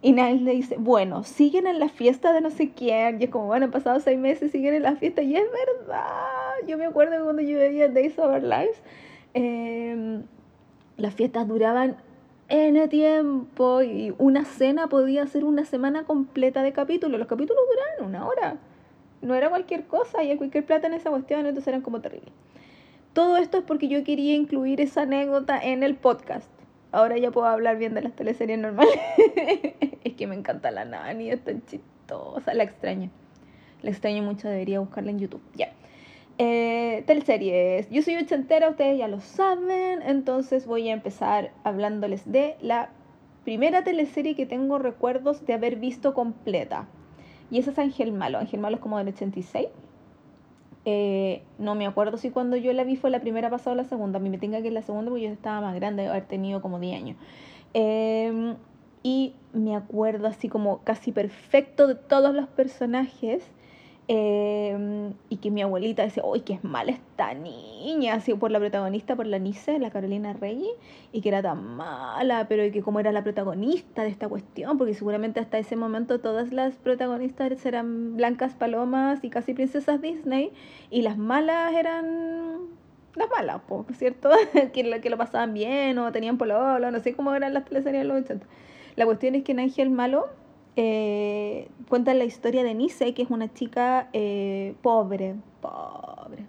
Y 0.00 0.12
Niles 0.12 0.42
le 0.42 0.52
dice, 0.52 0.76
bueno, 0.78 1.24
siguen 1.24 1.66
en 1.66 1.80
la 1.80 1.88
fiesta 1.88 2.32
de 2.32 2.40
no 2.40 2.50
sé 2.50 2.70
quién. 2.70 3.20
Y 3.20 3.24
es 3.24 3.30
como, 3.30 3.46
bueno, 3.46 3.66
han 3.66 3.72
pasado 3.72 3.98
seis 3.98 4.18
meses, 4.18 4.52
siguen 4.52 4.74
en 4.74 4.82
la 4.82 4.94
fiesta. 4.94 5.22
Y 5.22 5.34
es 5.34 5.46
verdad. 5.50 6.04
Yo 6.68 6.78
me 6.78 6.86
acuerdo 6.86 7.24
cuando 7.24 7.42
yo 7.42 7.58
veía 7.58 7.88
Days 7.88 8.18
of 8.18 8.26
Our 8.26 8.42
Lives, 8.42 8.80
eh, 9.34 10.20
las 10.96 11.14
fiestas 11.14 11.48
duraban 11.48 11.96
N 12.48 12.88
tiempo 12.88 13.82
y 13.82 14.14
una 14.18 14.44
cena 14.44 14.88
podía 14.88 15.26
ser 15.26 15.44
una 15.44 15.64
semana 15.64 16.04
completa 16.04 16.62
de 16.62 16.72
capítulos. 16.72 17.18
Los 17.18 17.28
capítulos 17.28 17.62
duraban 17.68 18.08
una 18.08 18.26
hora. 18.26 18.56
no 19.22 19.34
era 19.34 19.48
cualquier 19.48 19.86
cosa, 19.86 20.22
y 20.22 20.36
cualquier 20.36 20.64
plata 20.64 20.86
en 20.86 20.94
esa 20.94 21.10
cuestión, 21.10 21.40
entonces 21.40 21.66
eran 21.68 21.80
como 21.80 22.00
terribles. 22.00 22.32
Todo 23.12 23.38
esto 23.38 23.58
es 23.58 23.64
porque 23.64 23.88
yo 23.88 24.04
quería 24.04 24.34
incluir 24.34 24.80
esa 24.80 25.02
anécdota 25.02 25.58
en 25.58 25.82
el 25.82 25.96
podcast. 25.96 26.50
Ahora 26.92 27.18
ya 27.18 27.30
puedo 27.30 27.46
hablar 27.46 27.78
bien 27.78 27.94
de 27.94 28.02
las 28.02 28.14
teleseries 28.14 28.58
normales. 28.58 28.94
es 30.04 30.14
que 30.14 30.26
me 30.26 30.36
encanta 30.36 30.70
la 30.70 30.84
Nani, 30.84 31.30
es 31.30 31.42
tan 31.42 31.64
chistosa, 31.66 32.54
la 32.54 32.62
extraño. 32.62 33.10
La 33.82 33.90
extraño 33.90 34.22
mucho, 34.22 34.48
debería 34.48 34.80
buscarla 34.80 35.10
en 35.10 35.18
YouTube. 35.18 35.42
Ya. 35.54 35.72
Eh, 36.38 37.02
teleseries. 37.06 37.88
Yo 37.90 38.02
soy 38.02 38.16
ochentera, 38.16 38.68
ustedes 38.68 38.98
ya 38.98 39.08
lo 39.08 39.20
saben, 39.20 40.02
entonces 40.02 40.66
voy 40.66 40.90
a 40.90 40.92
empezar 40.92 41.52
hablándoles 41.64 42.30
de 42.30 42.56
la 42.60 42.90
primera 43.44 43.84
teleserie 43.84 44.34
que 44.34 44.44
tengo 44.44 44.78
recuerdos 44.78 45.46
de 45.46 45.54
haber 45.54 45.76
visto 45.76 46.12
completa. 46.12 46.88
Y 47.50 47.58
esa 47.58 47.70
es 47.70 47.78
Ángel 47.78 48.12
Malo. 48.12 48.38
Ángel 48.38 48.60
Malo 48.60 48.76
es 48.76 48.82
como 48.82 48.98
del 48.98 49.08
86. 49.08 49.68
Eh, 50.84 51.42
no 51.58 51.74
me 51.74 51.86
acuerdo 51.86 52.16
si 52.16 52.30
cuando 52.30 52.56
yo 52.56 52.72
la 52.72 52.84
vi 52.84 52.96
fue 52.96 53.10
la 53.10 53.20
primera 53.20 53.50
pasada 53.50 53.72
o 53.72 53.76
la 53.76 53.84
segunda. 53.84 54.18
A 54.18 54.22
mí 54.22 54.30
me 54.30 54.38
tenga 54.38 54.60
que 54.62 54.68
es 54.68 54.74
la 54.74 54.82
segunda 54.82 55.10
porque 55.10 55.24
yo 55.24 55.30
estaba 55.30 55.60
más 55.60 55.74
grande, 55.74 56.06
haber 56.06 56.26
tenido 56.26 56.60
como 56.60 56.78
10 56.78 56.96
años. 56.96 57.16
Em, 57.72 58.56
y 59.02 59.34
me 59.52 59.76
acuerdo 59.76 60.26
así 60.26 60.48
como 60.48 60.82
casi 60.82 61.12
perfecto 61.12 61.86
de 61.86 61.94
todos 61.94 62.34
los 62.34 62.48
personajes. 62.48 63.48
Em, 64.08 65.14
y 65.30 65.38
que 65.38 65.50
mi 65.50 65.62
abuelita 65.62 66.04
decía, 66.04 66.24
uy, 66.24 66.40
que 66.40 66.52
es 66.52 66.62
mala 66.62 66.92
esta 66.92 67.34
niña, 67.34 68.14
así 68.14 68.34
por 68.34 68.52
la 68.52 68.60
protagonista, 68.60 69.16
por 69.16 69.26
la 69.26 69.40
Nice, 69.40 69.80
la 69.80 69.90
Carolina 69.90 70.32
Rey, 70.32 70.64
y 71.12 71.20
que 71.22 71.28
era 71.28 71.42
tan 71.42 71.76
mala, 71.76 72.46
pero 72.48 72.70
que 72.72 72.82
como 72.82 73.00
era 73.00 73.10
la 73.10 73.24
protagonista 73.24 74.04
de 74.04 74.10
esta 74.10 74.28
cuestión, 74.28 74.78
porque 74.78 74.94
seguramente 74.94 75.40
hasta 75.40 75.58
ese 75.58 75.74
momento 75.74 76.20
todas 76.20 76.52
las 76.52 76.76
protagonistas 76.76 77.66
eran 77.66 78.16
blancas 78.16 78.54
palomas 78.54 79.24
y 79.24 79.30
casi 79.30 79.54
princesas 79.54 80.00
Disney, 80.00 80.52
y 80.88 81.02
las 81.02 81.18
malas 81.18 81.74
eran 81.74 82.76
las 83.16 83.28
malas, 83.30 83.62
por 83.62 83.92
cierto, 83.92 84.30
que, 84.72 84.84
lo, 84.84 85.00
que 85.00 85.10
lo 85.10 85.18
pasaban 85.18 85.52
bien 85.52 85.98
o 85.98 86.12
tenían 86.12 86.38
pololo, 86.38 86.92
no 86.92 87.00
sé 87.00 87.14
cómo 87.14 87.34
eran 87.34 87.54
las 87.54 87.64
teleseries 87.64 88.02
de 88.02 88.08
los 88.08 88.22
80. 88.22 88.46
La 88.94 89.04
cuestión 89.04 89.34
es 89.34 89.42
que 89.42 89.52
Ángel 89.52 89.90
Malo 89.90 90.28
eh, 90.76 91.68
cuenta 91.88 92.12
la 92.12 92.24
historia 92.24 92.62
de 92.62 92.74
Nice, 92.74 93.14
que 93.14 93.22
es 93.22 93.30
una 93.30 93.52
chica 93.52 94.10
eh, 94.12 94.74
pobre, 94.82 95.34
pobre, 95.62 96.44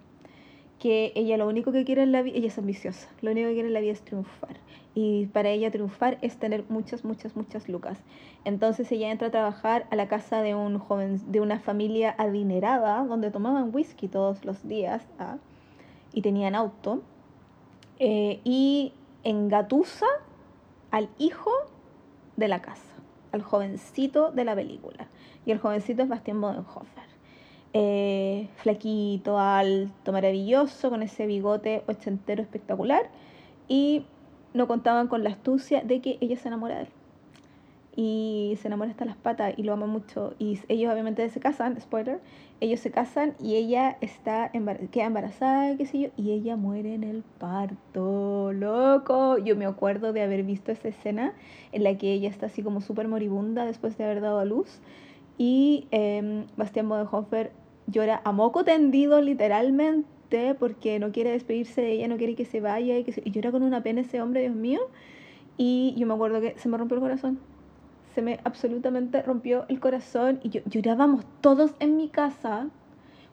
que 0.78 1.12
ella 1.14 1.38
lo 1.38 1.48
único 1.48 1.72
que 1.72 1.84
quiere 1.84 2.02
en 2.02 2.12
la 2.12 2.20
vida, 2.20 2.36
ella 2.36 2.48
es 2.48 2.58
ambiciosa, 2.58 3.08
lo 3.22 3.30
único 3.30 3.48
que 3.48 3.54
quiere 3.54 3.68
en 3.68 3.74
la 3.74 3.80
vida 3.80 3.92
es 3.92 4.02
triunfar. 4.02 4.56
Y 4.94 5.26
para 5.26 5.50
ella 5.50 5.70
triunfar 5.70 6.18
es 6.22 6.38
tener 6.38 6.64
muchas, 6.68 7.04
muchas, 7.04 7.36
muchas 7.36 7.68
lucas. 7.68 7.98
Entonces 8.44 8.90
ella 8.90 9.10
entra 9.10 9.28
a 9.28 9.30
trabajar 9.30 9.86
a 9.90 9.96
la 9.96 10.08
casa 10.08 10.42
de 10.42 10.54
un 10.54 10.78
joven, 10.78 11.20
de 11.30 11.40
una 11.40 11.60
familia 11.60 12.14
adinerada, 12.18 13.04
donde 13.04 13.30
tomaban 13.30 13.74
whisky 13.74 14.08
todos 14.08 14.44
los 14.44 14.66
días 14.66 15.06
¿ah? 15.18 15.38
y 16.12 16.22
tenían 16.22 16.54
auto. 16.54 17.00
Eh, 18.00 18.40
y 18.44 18.92
engatusa 19.24 20.06
al 20.90 21.08
hijo 21.18 21.50
de 22.36 22.48
la 22.48 22.60
casa 22.60 22.87
al 23.32 23.42
jovencito 23.42 24.30
de 24.32 24.44
la 24.44 24.54
película. 24.54 25.08
Y 25.46 25.52
el 25.52 25.58
jovencito 25.58 26.02
es 26.02 26.08
Bastián 26.08 26.40
Bodenhofer. 26.40 27.08
Eh, 27.72 28.48
flaquito, 28.56 29.38
alto, 29.38 30.12
maravilloso, 30.12 30.90
con 30.90 31.02
ese 31.02 31.26
bigote 31.26 31.82
ochentero 31.86 32.42
espectacular. 32.42 33.10
Y 33.68 34.04
no 34.54 34.66
contaban 34.66 35.08
con 35.08 35.24
la 35.24 35.30
astucia 35.30 35.82
de 35.82 36.00
que 36.00 36.18
ella 36.20 36.36
se 36.36 36.48
enamora 36.48 36.76
de 36.76 36.82
él. 36.82 36.88
Y 38.00 38.56
se 38.62 38.68
enamora 38.68 38.92
hasta 38.92 39.04
las 39.04 39.16
patas 39.16 39.54
y 39.56 39.64
lo 39.64 39.72
ama 39.72 39.86
mucho. 39.86 40.34
Y 40.38 40.60
ellos 40.68 40.92
obviamente 40.92 41.28
se 41.30 41.40
casan, 41.40 41.80
spoiler, 41.80 42.20
ellos 42.60 42.78
se 42.78 42.92
casan 42.92 43.34
y 43.42 43.56
ella 43.56 43.98
está 44.00 44.52
queda 44.92 45.06
embarazada, 45.06 45.76
qué 45.76 45.84
sé 45.84 45.98
yo, 45.98 46.08
y 46.16 46.30
ella 46.30 46.54
muere 46.54 46.94
en 46.94 47.02
el 47.02 47.24
parto, 47.38 48.52
loco. 48.52 49.38
Yo 49.38 49.56
me 49.56 49.66
acuerdo 49.66 50.12
de 50.12 50.22
haber 50.22 50.44
visto 50.44 50.70
esa 50.70 50.86
escena 50.86 51.32
en 51.72 51.82
la 51.82 51.98
que 51.98 52.12
ella 52.12 52.28
está 52.28 52.46
así 52.46 52.62
como 52.62 52.80
súper 52.80 53.08
moribunda 53.08 53.64
después 53.64 53.98
de 53.98 54.04
haber 54.04 54.20
dado 54.20 54.38
a 54.38 54.44
luz 54.44 54.80
y 55.38 55.86
eh, 55.92 56.44
Bastián 56.56 56.88
Bodenhofer 56.88 57.52
llora 57.86 58.20
a 58.24 58.32
moco 58.32 58.64
tendido 58.64 59.20
literalmente 59.20 60.54
porque 60.58 60.98
no 60.98 61.12
quiere 61.12 61.30
despedirse 61.30 61.80
de 61.80 61.92
ella, 61.92 62.08
no 62.08 62.16
quiere 62.16 62.34
que 62.34 62.44
se 62.44 62.60
vaya 62.60 62.98
y, 62.98 63.04
que 63.04 63.22
y 63.24 63.30
llora 63.30 63.52
con 63.52 63.62
una 63.62 63.82
pena 63.82 64.02
ese 64.02 64.20
hombre, 64.20 64.42
Dios 64.42 64.54
mío. 64.54 64.80
Y 65.56 65.94
yo 65.96 66.06
me 66.06 66.14
acuerdo 66.14 66.40
que 66.40 66.54
se 66.58 66.68
me 66.68 66.76
rompió 66.76 66.96
el 66.96 67.00
corazón 67.00 67.40
se 68.18 68.22
me 68.22 68.40
absolutamente 68.42 69.22
rompió 69.22 69.64
el 69.68 69.78
corazón 69.78 70.40
y 70.42 70.48
yo, 70.48 70.60
llorábamos 70.64 71.24
todos 71.40 71.76
en 71.78 71.96
mi 71.96 72.08
casa. 72.08 72.66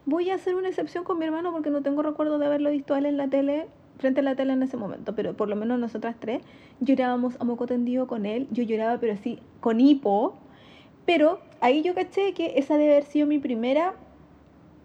Voy 0.06 0.30
a 0.30 0.36
hacer 0.36 0.54
una 0.54 0.68
excepción 0.70 1.04
con 1.04 1.18
mi 1.18 1.26
hermano 1.26 1.52
porque 1.52 1.72
no 1.72 1.82
tengo 1.82 2.04
recuerdo 2.04 2.38
de 2.38 2.46
haberlo 2.46 2.70
visto 2.70 2.94
a 2.94 3.00
él 3.00 3.08
en 3.08 3.18
la 3.18 3.28
tele, 3.28 3.66
frente 3.98 4.20
a 4.20 4.24
la 4.24 4.36
tele 4.36 4.54
en 4.54 4.62
ese 4.62 4.78
momento, 4.78 5.16
pero 5.16 5.36
por 5.36 5.50
lo 5.50 5.56
menos 5.56 5.80
nosotras 5.80 6.18
tres 6.20 6.44
llorábamos 6.82 7.36
a 7.42 7.46
moco 7.46 7.66
tendido 7.66 8.06
con 8.06 8.28
él. 8.28 8.48
Yo 8.52 8.62
lloraba, 8.62 9.00
pero 9.00 9.14
así, 9.14 9.40
con 9.60 9.80
hipo. 9.82 10.36
Pero 11.08 11.40
ahí 11.62 11.82
yo 11.82 11.96
caché 11.96 12.34
que 12.34 12.54
esa 12.60 12.78
debe 12.78 12.92
haber 12.92 13.06
sido 13.06 13.26
mi 13.26 13.40
primera, 13.40 13.96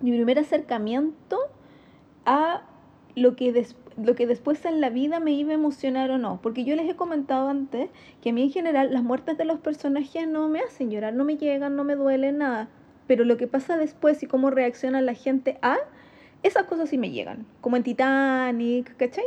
mi 0.00 0.12
primer 0.12 0.38
acercamiento 0.38 1.37
a 2.25 2.62
lo 3.14 3.37
que 3.37 3.52
después 3.52 3.90
lo 4.05 4.14
que 4.14 4.26
después 4.26 4.64
en 4.64 4.81
la 4.81 4.90
vida 4.90 5.21
me 5.21 5.33
iba 5.33 5.50
a 5.50 5.55
emocionar 5.55 6.11
o 6.11 6.19
no. 6.19 6.40
Porque 6.43 6.64
yo 6.64 6.76
les 6.76 6.88
he 6.88 6.97
comentado 6.97 7.49
antes 7.49 7.90
que 8.23 8.31
a 8.31 8.33
mí 8.33 8.43
en 8.43 8.50
general 8.50 8.93
las 8.93 9.02
muertes 9.02 9.37
de 9.37 9.45
los 9.45 9.59
personajes 9.61 10.26
no 10.26 10.49
me 10.49 10.61
hacen 10.61 10.90
llorar, 10.90 11.14
no 11.14 11.25
me 11.25 11.37
llegan, 11.37 11.76
no 11.76 11.85
me 11.85 11.97
duele 11.97 12.33
nada. 12.33 12.69
Pero 13.07 13.25
lo 13.25 13.37
que 13.37 13.47
pasa 13.47 13.76
después 13.76 14.23
y 14.23 14.26
cómo 14.26 14.50
reacciona 14.50 15.00
la 15.00 15.14
gente 15.14 15.59
a, 15.62 15.76
esas 16.43 16.64
cosas 16.64 16.88
sí 16.88 16.99
me 16.99 17.11
llegan. 17.11 17.47
Como 17.61 17.76
en 17.76 17.83
Titanic, 17.83 18.97
¿cachai? 18.97 19.25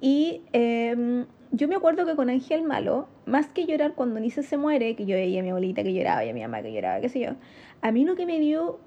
Y 0.00 0.42
em, 0.52 1.26
yo 1.50 1.68
me 1.68 1.74
acuerdo 1.74 2.06
que 2.06 2.14
con 2.14 2.30
Ángel 2.30 2.62
Malo, 2.62 3.08
más 3.24 3.46
que 3.48 3.66
llorar 3.66 3.94
cuando 3.94 4.20
Nice 4.20 4.42
se 4.42 4.56
muere, 4.56 4.94
que 4.94 5.06
yo 5.06 5.16
veía 5.16 5.40
a 5.40 5.42
mi 5.42 5.48
abuelita 5.48 5.82
que 5.82 5.92
lloraba 5.92 6.24
y 6.24 6.28
a 6.28 6.34
mi 6.34 6.42
mamá 6.42 6.62
que 6.62 6.72
lloraba, 6.72 7.00
qué 7.00 7.08
sé 7.08 7.20
yo, 7.20 7.30
a 7.80 7.92
mí 7.92 8.04
lo 8.04 8.14
que 8.14 8.26
me 8.26 8.38
dio 8.38 8.78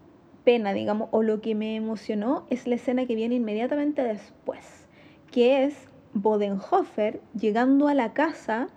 pena, 0.43 0.73
digamos, 0.73 1.09
o 1.11 1.23
lo 1.23 1.41
que 1.41 1.55
me 1.55 1.75
emocionó 1.75 2.45
es 2.49 2.67
la 2.67 2.75
escena 2.75 3.05
que 3.05 3.15
viene 3.15 3.35
inmediatamente 3.35 4.03
después 4.03 4.79
que 5.31 5.63
es 5.63 5.87
Bodenhofer 6.13 7.21
llegando 7.39 7.87
a 7.87 7.93
la 7.93 8.13
casa, 8.13 8.67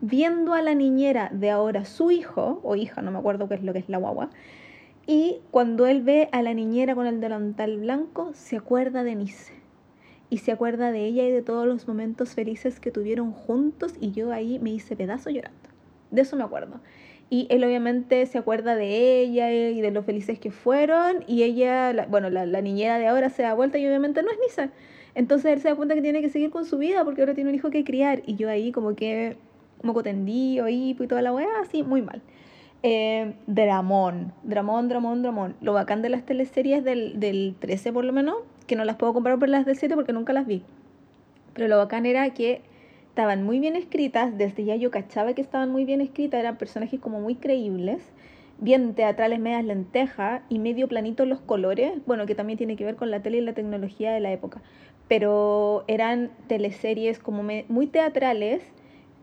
viendo 0.00 0.54
a 0.54 0.62
la 0.62 0.74
niñera 0.74 1.30
de 1.32 1.50
ahora 1.50 1.84
su 1.84 2.10
hijo, 2.10 2.60
o 2.62 2.76
hija, 2.76 3.02
no 3.02 3.10
me 3.10 3.18
acuerdo 3.18 3.48
qué 3.48 3.54
es 3.54 3.62
lo 3.62 3.72
que 3.72 3.80
es 3.80 3.88
la 3.88 3.98
guagua, 3.98 4.30
y 5.06 5.40
cuando 5.50 5.86
él 5.86 6.02
ve 6.02 6.28
a 6.32 6.42
la 6.42 6.54
niñera 6.54 6.94
con 6.94 7.06
el 7.06 7.20
delantal 7.20 7.78
blanco, 7.78 8.32
se 8.34 8.56
acuerda 8.56 9.04
de 9.04 9.14
Nice. 9.14 9.52
Y 10.28 10.38
se 10.38 10.50
acuerda 10.50 10.90
de 10.90 11.04
ella 11.04 11.24
y 11.24 11.30
de 11.30 11.42
todos 11.42 11.66
los 11.68 11.86
momentos 11.86 12.34
felices 12.34 12.80
que 12.80 12.90
tuvieron 12.90 13.30
juntos 13.30 13.94
y 14.00 14.10
yo 14.10 14.32
ahí 14.32 14.58
me 14.58 14.70
hice 14.70 14.96
pedazo 14.96 15.30
llorando. 15.30 15.68
De 16.10 16.22
eso 16.22 16.34
me 16.34 16.42
acuerdo. 16.42 16.80
Y 17.28 17.48
él 17.50 17.64
obviamente 17.64 18.24
se 18.26 18.38
acuerda 18.38 18.76
de 18.76 19.20
ella 19.20 19.50
y 19.52 19.80
de 19.80 19.90
lo 19.90 20.02
felices 20.02 20.38
que 20.38 20.50
fueron 20.50 21.24
y 21.26 21.42
ella, 21.42 22.06
bueno, 22.08 22.30
la, 22.30 22.46
la 22.46 22.60
niñera 22.60 22.98
de 22.98 23.08
ahora 23.08 23.30
se 23.30 23.42
da 23.42 23.54
vuelta 23.54 23.78
y 23.78 23.86
obviamente 23.86 24.22
no 24.22 24.30
es 24.30 24.38
Nice 24.38 24.70
entonces 25.16 25.50
él 25.50 25.60
se 25.62 25.68
da 25.68 25.74
cuenta 25.74 25.94
que 25.94 26.02
tiene 26.02 26.20
que 26.20 26.28
seguir 26.28 26.50
con 26.50 26.66
su 26.66 26.76
vida 26.76 27.02
porque 27.02 27.22
ahora 27.22 27.32
tiene 27.32 27.48
un 27.48 27.56
hijo 27.56 27.70
que 27.70 27.84
criar. 27.84 28.22
Y 28.26 28.36
yo 28.36 28.50
ahí 28.50 28.70
como 28.70 28.94
que 28.94 29.38
moco 29.82 30.02
tendido, 30.02 30.68
y 30.68 30.94
toda 31.08 31.22
la 31.22 31.32
weá, 31.32 31.48
así, 31.62 31.82
muy 31.82 32.02
mal. 32.02 32.20
Eh, 32.82 33.34
dramón, 33.46 34.34
dramón, 34.42 34.90
dramón, 34.90 35.22
dramón. 35.22 35.56
Lo 35.62 35.72
bacán 35.72 36.02
de 36.02 36.10
las 36.10 36.26
teleseries 36.26 36.84
del, 36.84 37.18
del 37.18 37.56
13 37.58 37.94
por 37.94 38.04
lo 38.04 38.12
menos, 38.12 38.36
que 38.66 38.76
no 38.76 38.84
las 38.84 38.96
puedo 38.96 39.14
comprar 39.14 39.38
por 39.38 39.48
las 39.48 39.64
del 39.64 39.76
7 39.76 39.94
porque 39.94 40.12
nunca 40.12 40.34
las 40.34 40.46
vi. 40.46 40.62
Pero 41.54 41.66
lo 41.68 41.78
bacán 41.78 42.04
era 42.04 42.28
que 42.34 42.60
estaban 43.16 43.44
muy 43.44 43.60
bien 43.60 43.76
escritas, 43.76 44.36
desde 44.36 44.64
ya 44.64 44.76
yo 44.76 44.90
cachaba 44.90 45.32
que 45.32 45.40
estaban 45.40 45.70
muy 45.70 45.86
bien 45.86 46.02
escritas, 46.02 46.38
eran 46.38 46.58
personajes 46.58 47.00
como 47.00 47.18
muy 47.18 47.36
creíbles, 47.36 48.02
bien 48.58 48.94
teatrales, 48.94 49.40
medias 49.40 49.64
lentejas 49.64 50.42
y 50.50 50.58
medio 50.58 50.86
planito 50.86 51.24
los 51.24 51.40
colores, 51.40 51.92
bueno, 52.06 52.26
que 52.26 52.34
también 52.34 52.58
tiene 52.58 52.76
que 52.76 52.84
ver 52.84 52.96
con 52.96 53.10
la 53.10 53.22
tele 53.22 53.38
y 53.38 53.40
la 53.40 53.54
tecnología 53.54 54.12
de 54.12 54.20
la 54.20 54.32
época 54.32 54.60
pero 55.08 55.84
eran 55.86 56.30
teleseries 56.48 57.18
como 57.18 57.42
muy 57.42 57.86
teatrales, 57.86 58.62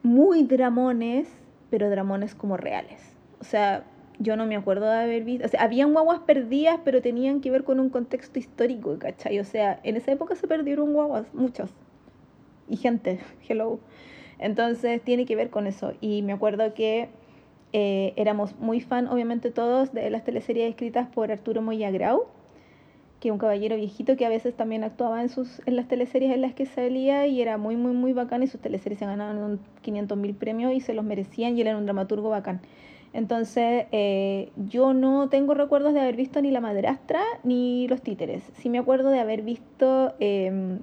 muy 0.02 0.44
dramones, 0.44 1.28
pero 1.70 1.90
dramones 1.90 2.36
como 2.36 2.58
reales. 2.58 3.02
O 3.42 3.44
sea, 3.44 3.84
yo 4.20 4.38
no 4.38 4.46
me 4.46 4.56
acuerdo 4.56 4.86
de 4.86 5.02
haber 5.02 5.24
visto, 5.24 5.46
o 5.46 5.50
sea, 5.50 5.64
habían 5.64 5.92
guaguas 5.92 6.20
perdidas, 6.20 6.80
pero 6.86 7.02
tenían 7.02 7.42
que 7.42 7.52
ver 7.52 7.64
con 7.64 7.80
un 7.80 7.90
contexto 7.90 8.40
histórico, 8.40 8.98
¿cachai? 9.00 9.40
O 9.40 9.44
sea, 9.44 9.80
en 9.84 9.98
esa 9.98 10.12
época 10.12 10.36
se 10.36 10.48
perdieron 10.48 10.94
guaguas, 10.94 11.34
muchos. 11.34 11.70
Y 12.70 12.78
gente, 12.78 13.20
hello. 13.48 13.80
Entonces 14.40 15.02
tiene 15.04 15.26
que 15.26 15.36
ver 15.36 15.50
con 15.50 15.68
eso. 15.68 15.94
Y 16.02 16.22
me 16.22 16.34
acuerdo 16.34 16.74
que 16.74 17.10
eh, 17.72 18.14
éramos 18.16 18.58
muy 18.60 18.82
fan, 18.82 19.08
obviamente 19.08 19.52
todos, 19.52 19.94
de 19.94 20.10
las 20.10 20.24
teleseries 20.24 20.70
escritas 20.70 21.08
por 21.08 21.32
Arturo 21.32 21.62
Moyagrau 21.62 22.26
que 23.24 23.32
un 23.32 23.38
caballero 23.38 23.78
viejito 23.78 24.18
que 24.18 24.26
a 24.26 24.30
veces 24.30 24.54
también 24.54 24.84
actuaba 24.84 25.22
en, 25.22 25.30
sus, 25.30 25.62
en 25.66 25.78
las 25.78 25.88
teleseries 25.88 26.34
en 26.34 26.42
las 26.42 26.54
que 26.54 26.66
salía 26.66 27.26
y 27.26 27.42
era 27.42 27.58
muy, 27.58 27.78
muy, 27.78 27.94
muy 27.94 28.12
bacán 28.12 28.44
y 28.44 28.48
sus 28.48 28.60
teleseries 28.60 29.00
se 29.00 29.06
ganaban 29.06 29.62
500 29.82 30.18
mil 30.18 30.36
premios 30.36 30.74
y 30.74 30.82
se 30.82 30.94
los 30.94 31.06
merecían 31.06 31.58
y 31.58 31.62
él 31.62 31.68
era 31.68 31.78
un 31.78 31.86
dramaturgo 31.86 32.28
bacán. 32.28 32.60
Entonces, 33.14 33.86
eh, 33.94 34.52
yo 34.58 34.94
no 34.94 35.30
tengo 35.30 35.54
recuerdos 35.54 35.94
de 35.94 36.02
haber 36.02 36.18
visto 36.18 36.42
ni 36.42 36.52
La 36.52 36.60
Madrastra 36.60 37.22
ni 37.46 37.88
Los 37.88 38.02
Títeres. 38.02 38.44
Sí 38.56 38.70
me 38.70 38.78
acuerdo 38.78 39.10
de 39.10 39.22
haber 39.22 39.42
visto, 39.42 40.16
em, 40.20 40.80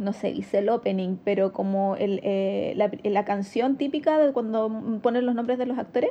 no 0.00 0.12
sé, 0.12 0.30
hice 0.30 0.58
el 0.58 0.68
opening, 0.68 1.16
pero 1.22 1.52
como 1.52 1.96
el, 1.96 2.20
eh, 2.22 2.72
la, 2.76 2.90
la, 3.04 3.24
canción 3.24 3.76
típica 3.76 4.18
de 4.18 4.32
cuando 4.32 4.98
ponen 5.02 5.26
los 5.26 5.34
nombres 5.34 5.58
de 5.58 5.66
los 5.66 5.78
actores 5.78 6.10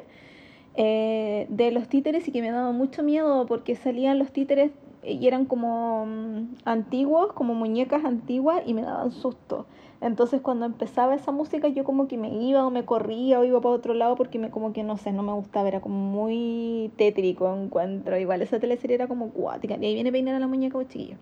eh, 0.75 1.47
de 1.49 1.71
los 1.71 1.89
títeres 1.89 2.27
y 2.27 2.31
que 2.31 2.41
me 2.41 2.51
daba 2.51 2.71
mucho 2.71 3.03
miedo 3.03 3.45
porque 3.47 3.75
salían 3.75 4.19
los 4.19 4.31
títeres 4.31 4.71
y 5.03 5.27
eran 5.27 5.45
como 5.45 6.05
mm, 6.05 6.55
antiguos, 6.65 7.33
como 7.33 7.55
muñecas 7.55 8.05
antiguas 8.05 8.61
y 8.65 8.73
me 8.73 8.83
daban 8.83 9.11
susto. 9.11 9.65
Entonces 10.01 10.41
cuando 10.41 10.65
empezaba 10.65 11.15
esa 11.15 11.31
música 11.31 11.67
yo 11.67 11.83
como 11.83 12.07
que 12.07 12.17
me 12.17 12.29
iba 12.29 12.65
o 12.65 12.69
me 12.69 12.85
corría 12.85 13.39
o 13.39 13.43
iba 13.43 13.59
para 13.59 13.75
otro 13.75 13.93
lado 13.93 14.15
porque 14.15 14.39
me 14.39 14.49
como 14.51 14.71
que 14.71 14.83
no 14.83 14.95
sé, 14.97 15.11
no 15.11 15.23
me 15.23 15.33
gustaba, 15.33 15.67
era 15.67 15.81
como 15.81 15.95
muy 15.97 16.91
tétrico 16.97 17.53
encuentro. 17.53 18.17
Igual 18.17 18.41
esa 18.41 18.59
teleserie 18.59 18.95
era 18.95 19.07
como 19.07 19.31
cuática. 19.31 19.75
Y 19.81 19.85
ahí 19.85 19.93
viene 19.95 20.11
peinar 20.11 20.35
a 20.35 20.39
la 20.39 20.47
muñeca 20.47 20.77
o 20.77 20.83
chiquillo. 20.83 21.17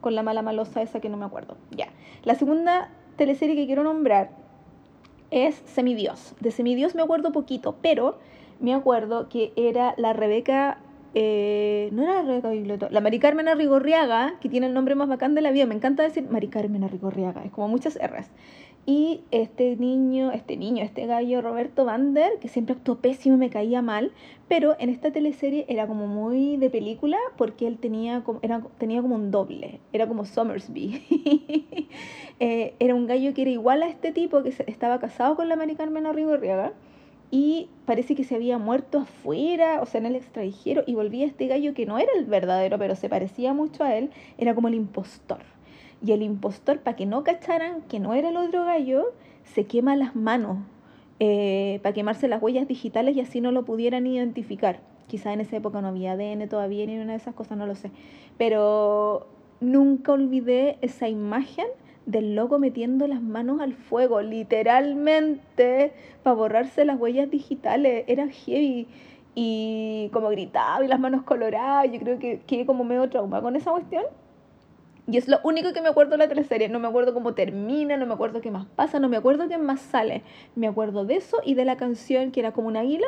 Con 0.00 0.14
la 0.14 0.22
mala 0.22 0.42
malosa 0.42 0.82
esa 0.82 1.00
que 1.00 1.08
no 1.08 1.16
me 1.16 1.24
acuerdo. 1.24 1.56
Ya. 1.70 1.88
La 2.24 2.34
segunda 2.34 2.90
teleserie 3.16 3.56
que 3.56 3.66
quiero 3.66 3.82
nombrar 3.84 4.30
es 5.30 5.62
Semidios. 5.66 6.34
De 6.40 6.50
Semidios 6.50 6.94
me 6.94 7.02
acuerdo 7.02 7.32
poquito, 7.32 7.76
pero 7.82 8.18
me 8.60 8.74
acuerdo 8.74 9.28
que 9.28 9.52
era 9.56 9.94
la 9.96 10.12
Rebeca 10.12 10.78
eh, 11.18 11.88
no 11.92 12.02
era 12.02 12.16
la 12.16 12.22
Rebeca 12.28 12.50
Biblioto, 12.50 12.88
la 12.90 13.00
Mari 13.00 13.18
Carmen 13.18 13.48
Arrigorriaga, 13.48 14.34
que 14.38 14.50
tiene 14.50 14.66
el 14.66 14.74
nombre 14.74 14.94
más 14.94 15.08
bacán 15.08 15.34
de 15.34 15.40
la 15.40 15.50
vida, 15.50 15.64
me 15.64 15.74
encanta 15.74 16.02
decir 16.02 16.28
Mari 16.28 16.48
Carmen 16.48 16.84
Arrigorriaga, 16.84 17.42
es 17.42 17.50
como 17.52 17.68
muchas 17.68 17.96
R's. 17.96 18.28
Y 18.88 19.22
este 19.32 19.74
niño, 19.74 20.30
este 20.30 20.56
niño, 20.56 20.84
este 20.84 21.06
gallo 21.06 21.42
Roberto 21.42 21.84
Vander, 21.84 22.38
que 22.40 22.46
siempre 22.46 22.76
actuó 22.76 22.98
pésimo, 22.98 23.36
me 23.36 23.50
caía 23.50 23.82
mal, 23.82 24.12
pero 24.46 24.76
en 24.78 24.90
esta 24.90 25.10
teleserie 25.10 25.66
era 25.68 25.88
como 25.88 26.06
muy 26.06 26.56
de 26.56 26.70
película 26.70 27.18
porque 27.36 27.66
él 27.66 27.78
tenía 27.78 28.22
como, 28.22 28.38
era, 28.42 28.62
tenía 28.78 29.02
como 29.02 29.16
un 29.16 29.32
doble, 29.32 29.80
era 29.92 30.06
como 30.06 30.24
Somersby. 30.24 31.02
eh, 32.40 32.74
era 32.78 32.94
un 32.94 33.08
gallo 33.08 33.34
que 33.34 33.42
era 33.42 33.50
igual 33.50 33.82
a 33.82 33.88
este 33.88 34.12
tipo 34.12 34.44
que 34.44 34.54
estaba 34.68 35.00
casado 35.00 35.34
con 35.34 35.48
la 35.48 35.56
Mari 35.56 35.74
Carmen 35.74 36.06
Arrigorriaga 36.06 36.72
y 37.32 37.68
parece 37.86 38.14
que 38.14 38.22
se 38.22 38.36
había 38.36 38.56
muerto 38.58 38.98
afuera, 38.98 39.80
o 39.82 39.86
sea, 39.86 40.00
en 40.00 40.06
el 40.06 40.14
extranjero, 40.14 40.84
y 40.86 40.94
volvía 40.94 41.26
este 41.26 41.48
gallo 41.48 41.74
que 41.74 41.86
no 41.86 41.98
era 41.98 42.12
el 42.16 42.24
verdadero, 42.24 42.78
pero 42.78 42.94
se 42.94 43.08
parecía 43.08 43.52
mucho 43.52 43.82
a 43.82 43.96
él, 43.96 44.10
era 44.38 44.54
como 44.54 44.68
el 44.68 44.74
impostor. 44.74 45.55
Y 46.04 46.12
el 46.12 46.22
impostor, 46.22 46.80
para 46.80 46.96
que 46.96 47.06
no 47.06 47.24
cacharan 47.24 47.82
que 47.82 48.00
no 48.00 48.14
era 48.14 48.28
el 48.28 48.36
otro 48.36 48.64
gallo, 48.64 49.12
se 49.44 49.64
quema 49.64 49.96
las 49.96 50.14
manos 50.14 50.58
eh, 51.18 51.80
para 51.82 51.94
quemarse 51.94 52.28
las 52.28 52.42
huellas 52.42 52.68
digitales 52.68 53.16
y 53.16 53.20
así 53.20 53.40
no 53.40 53.52
lo 53.52 53.64
pudieran 53.64 54.06
identificar. 54.06 54.80
Quizá 55.06 55.32
en 55.32 55.40
esa 55.40 55.56
época 55.56 55.80
no 55.80 55.88
había 55.88 56.12
ADN 56.12 56.48
todavía 56.48 56.84
ni 56.86 56.98
una 56.98 57.12
de 57.12 57.18
esas 57.18 57.34
cosas, 57.34 57.56
no 57.56 57.66
lo 57.66 57.74
sé. 57.74 57.90
Pero 58.36 59.28
nunca 59.60 60.12
olvidé 60.12 60.78
esa 60.82 61.08
imagen 61.08 61.66
del 62.04 62.34
loco 62.34 62.58
metiendo 62.58 63.06
las 63.06 63.22
manos 63.22 63.60
al 63.60 63.72
fuego, 63.74 64.20
literalmente, 64.20 65.92
para 66.22 66.34
borrarse 66.34 66.84
las 66.84 66.98
huellas 66.98 67.30
digitales. 67.30 68.04
Era 68.08 68.28
heavy. 68.28 68.88
Y 69.34 70.08
como 70.12 70.30
gritaba 70.30 70.84
y 70.84 70.88
las 70.88 70.98
manos 70.98 71.22
coloradas. 71.22 71.90
Yo 71.92 71.98
creo 72.00 72.18
que 72.18 72.40
quedé 72.46 72.66
como 72.66 72.84
medio 72.84 73.08
trauma 73.08 73.40
con 73.42 73.54
esa 73.56 73.70
cuestión. 73.70 74.04
Y 75.08 75.18
es 75.18 75.28
lo 75.28 75.38
único 75.44 75.72
que 75.72 75.80
me 75.80 75.88
acuerdo 75.88 76.12
de 76.12 76.18
la 76.18 76.28
teleserie. 76.28 76.68
No 76.68 76.80
me 76.80 76.88
acuerdo 76.88 77.14
cómo 77.14 77.34
termina, 77.34 77.96
no 77.96 78.06
me 78.06 78.14
acuerdo 78.14 78.40
qué 78.40 78.50
más 78.50 78.66
pasa, 78.66 78.98
no 78.98 79.08
me 79.08 79.16
acuerdo 79.16 79.48
qué 79.48 79.56
más 79.56 79.80
sale. 79.80 80.22
Me 80.56 80.66
acuerdo 80.66 81.04
de 81.04 81.16
eso 81.16 81.38
y 81.44 81.54
de 81.54 81.64
la 81.64 81.76
canción 81.76 82.32
que 82.32 82.40
era 82.40 82.52
como 82.52 82.68
una 82.68 82.80
águila, 82.80 83.06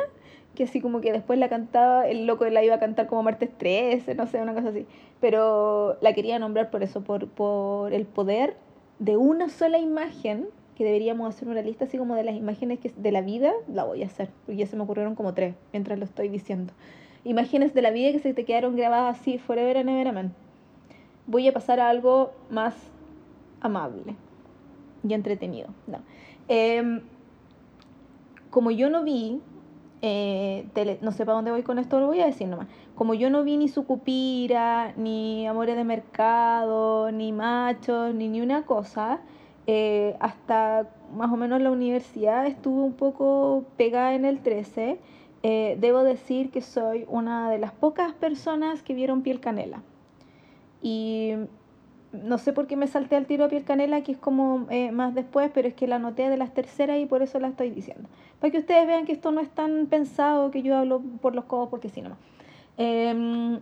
que 0.55 0.63
así 0.63 0.79
como 0.79 1.01
que 1.01 1.11
después 1.11 1.37
la 1.37 1.49
cantaba, 1.49 2.07
el 2.07 2.25
loco 2.25 2.45
la 2.45 2.63
iba 2.63 2.75
a 2.75 2.79
cantar 2.79 3.07
como 3.07 3.23
martes 3.23 3.49
13, 3.57 4.15
no 4.15 4.27
sé, 4.27 4.41
una 4.41 4.53
cosa 4.53 4.69
así. 4.69 4.85
Pero 5.19 5.97
la 6.01 6.13
quería 6.13 6.39
nombrar 6.39 6.69
por 6.69 6.83
eso, 6.83 7.01
por, 7.01 7.27
por 7.27 7.93
el 7.93 8.05
poder 8.05 8.55
de 8.99 9.17
una 9.17 9.49
sola 9.49 9.77
imagen, 9.77 10.47
que 10.75 10.85
deberíamos 10.85 11.27
hacer 11.27 11.49
una 11.49 11.61
lista 11.61 11.83
así 11.83 11.97
como 11.97 12.15
de 12.15 12.23
las 12.23 12.35
imágenes 12.35 12.79
que, 12.79 12.93
de 12.95 13.11
la 13.11 13.21
vida, 13.21 13.51
la 13.67 13.83
voy 13.83 14.03
a 14.03 14.05
hacer, 14.05 14.29
porque 14.45 14.59
ya 14.59 14.65
se 14.65 14.77
me 14.77 14.83
ocurrieron 14.83 15.13
como 15.13 15.33
tres 15.33 15.55
mientras 15.73 15.99
lo 15.99 16.05
estoy 16.05 16.29
diciendo. 16.29 16.71
Imágenes 17.25 17.73
de 17.73 17.81
la 17.81 17.91
vida 17.91 18.13
que 18.13 18.19
se 18.19 18.33
te 18.33 18.45
quedaron 18.45 18.77
grabadas 18.77 19.19
así, 19.19 19.37
forever 19.37 19.77
and 19.77 19.89
ever, 19.89 20.07
amen. 20.07 20.48
Voy 21.29 21.47
a 21.47 21.53
pasar 21.53 21.79
a 21.79 21.89
algo 21.89 22.31
más 22.49 22.75
amable 23.61 24.15
y 25.07 25.13
entretenido. 25.13 25.69
No. 25.87 25.99
Em, 26.47 27.01
como 28.49 28.71
yo 28.71 28.89
no 28.89 29.03
vi, 29.03 29.39
eh, 30.01 30.65
no 31.01 31.11
sé 31.11 31.25
para 31.25 31.35
dónde 31.35 31.51
voy 31.51 31.63
con 31.63 31.79
esto, 31.79 31.99
lo 31.99 32.07
voy 32.07 32.19
a 32.19 32.25
decir 32.25 32.47
nomás 32.47 32.67
como 32.99 33.13
yo 33.13 33.29
no 33.29 33.45
vi 33.45 33.55
ni 33.55 33.69
Sucupira, 33.69 34.91
ni 34.97 35.47
Amores 35.47 35.77
de 35.77 35.85
Mercado, 35.85 37.13
ni 37.13 37.31
Machos, 37.31 38.13
ni 38.13 38.27
ni 38.27 38.41
una 38.41 38.65
cosa, 38.65 39.21
eh, 39.67 40.17
hasta 40.19 40.89
más 41.15 41.31
o 41.31 41.37
menos 41.37 41.61
la 41.61 41.71
universidad 41.71 42.45
estuve 42.45 42.81
un 42.81 42.91
poco 42.91 43.63
pegada 43.77 44.15
en 44.15 44.25
el 44.25 44.41
13. 44.41 44.99
Eh, 45.43 45.77
debo 45.79 46.03
decir 46.03 46.51
que 46.51 46.59
soy 46.59 47.05
una 47.07 47.49
de 47.49 47.57
las 47.57 47.71
pocas 47.71 48.11
personas 48.15 48.83
que 48.83 48.93
vieron 48.93 49.21
Piel 49.21 49.39
Canela. 49.39 49.81
Y 50.81 51.33
no 52.11 52.37
sé 52.37 52.53
por 52.53 52.67
qué 52.67 52.75
me 52.75 52.87
salté 52.87 53.15
al 53.15 53.27
tiro 53.27 53.45
a 53.45 53.49
Piel 53.49 53.63
Canela, 53.63 54.01
que 54.01 54.11
es 54.13 54.17
como 54.17 54.65
eh, 54.69 54.91
más 54.91 55.13
después, 55.13 55.51
pero 55.53 55.67
es 55.67 55.73
que 55.73 55.87
la 55.87 55.97
anoté 55.97 56.29
de 56.29 56.37
las 56.37 56.53
terceras 56.53 56.99
y 56.99 57.05
por 57.05 57.21
eso 57.21 57.39
la 57.39 57.49
estoy 57.49 57.69
diciendo. 57.69 58.09
Para 58.39 58.51
que 58.51 58.59
ustedes 58.59 58.87
vean 58.87 59.05
que 59.05 59.11
esto 59.11 59.31
no 59.31 59.41
es 59.41 59.49
tan 59.49 59.87
pensado 59.87 60.51
que 60.51 60.61
yo 60.61 60.75
hablo 60.75 61.01
por 61.21 61.35
los 61.35 61.45
codos, 61.45 61.69
porque 61.69 61.89
sí, 61.89 62.01
nomás. 62.01 62.17
Em, 62.77 63.59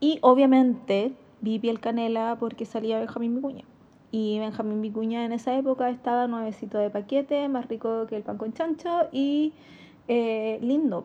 y 0.00 0.18
obviamente 0.20 1.12
vi 1.40 1.58
piel 1.58 1.80
canela 1.80 2.36
porque 2.38 2.64
salía 2.64 2.98
Benjamín 2.98 3.34
Vicuña. 3.36 3.64
Y 4.10 4.38
Benjamín 4.38 4.82
Vicuña 4.82 5.24
en 5.24 5.32
esa 5.32 5.56
época 5.56 5.88
estaba 5.88 6.26
nuevecito 6.26 6.78
de 6.78 6.90
paquete, 6.90 7.48
más 7.48 7.66
rico 7.68 8.06
que 8.06 8.16
el 8.16 8.22
pan 8.22 8.36
con 8.36 8.52
chancho 8.52 9.08
y 9.10 9.54
eh, 10.06 10.58
lindo, 10.60 11.04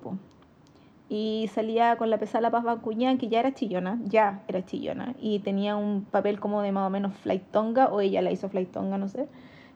Y 1.10 1.50
salía 1.54 1.96
con 1.98 2.10
la 2.10 2.18
pesada 2.18 2.52
Paz 2.52 2.64
Bacuña, 2.64 3.18
que 3.18 3.30
ya 3.30 3.40
era 3.40 3.54
chillona, 3.54 4.00
ya 4.06 4.44
era 4.48 4.66
chillona. 4.66 5.16
Y 5.20 5.40
tenía 5.40 5.78
un 5.78 6.04
papel 6.04 6.40
como 6.40 6.62
de 6.62 6.72
más 6.72 6.88
o 6.88 6.90
menos 6.90 7.14
flight 7.16 7.44
tonga, 7.52 7.88
o 7.88 8.02
ella 8.02 8.22
la 8.22 8.32
hizo 8.32 8.50
flight 8.50 8.72
tonga, 8.72 8.98
no 8.98 9.08
sé. 9.08 9.28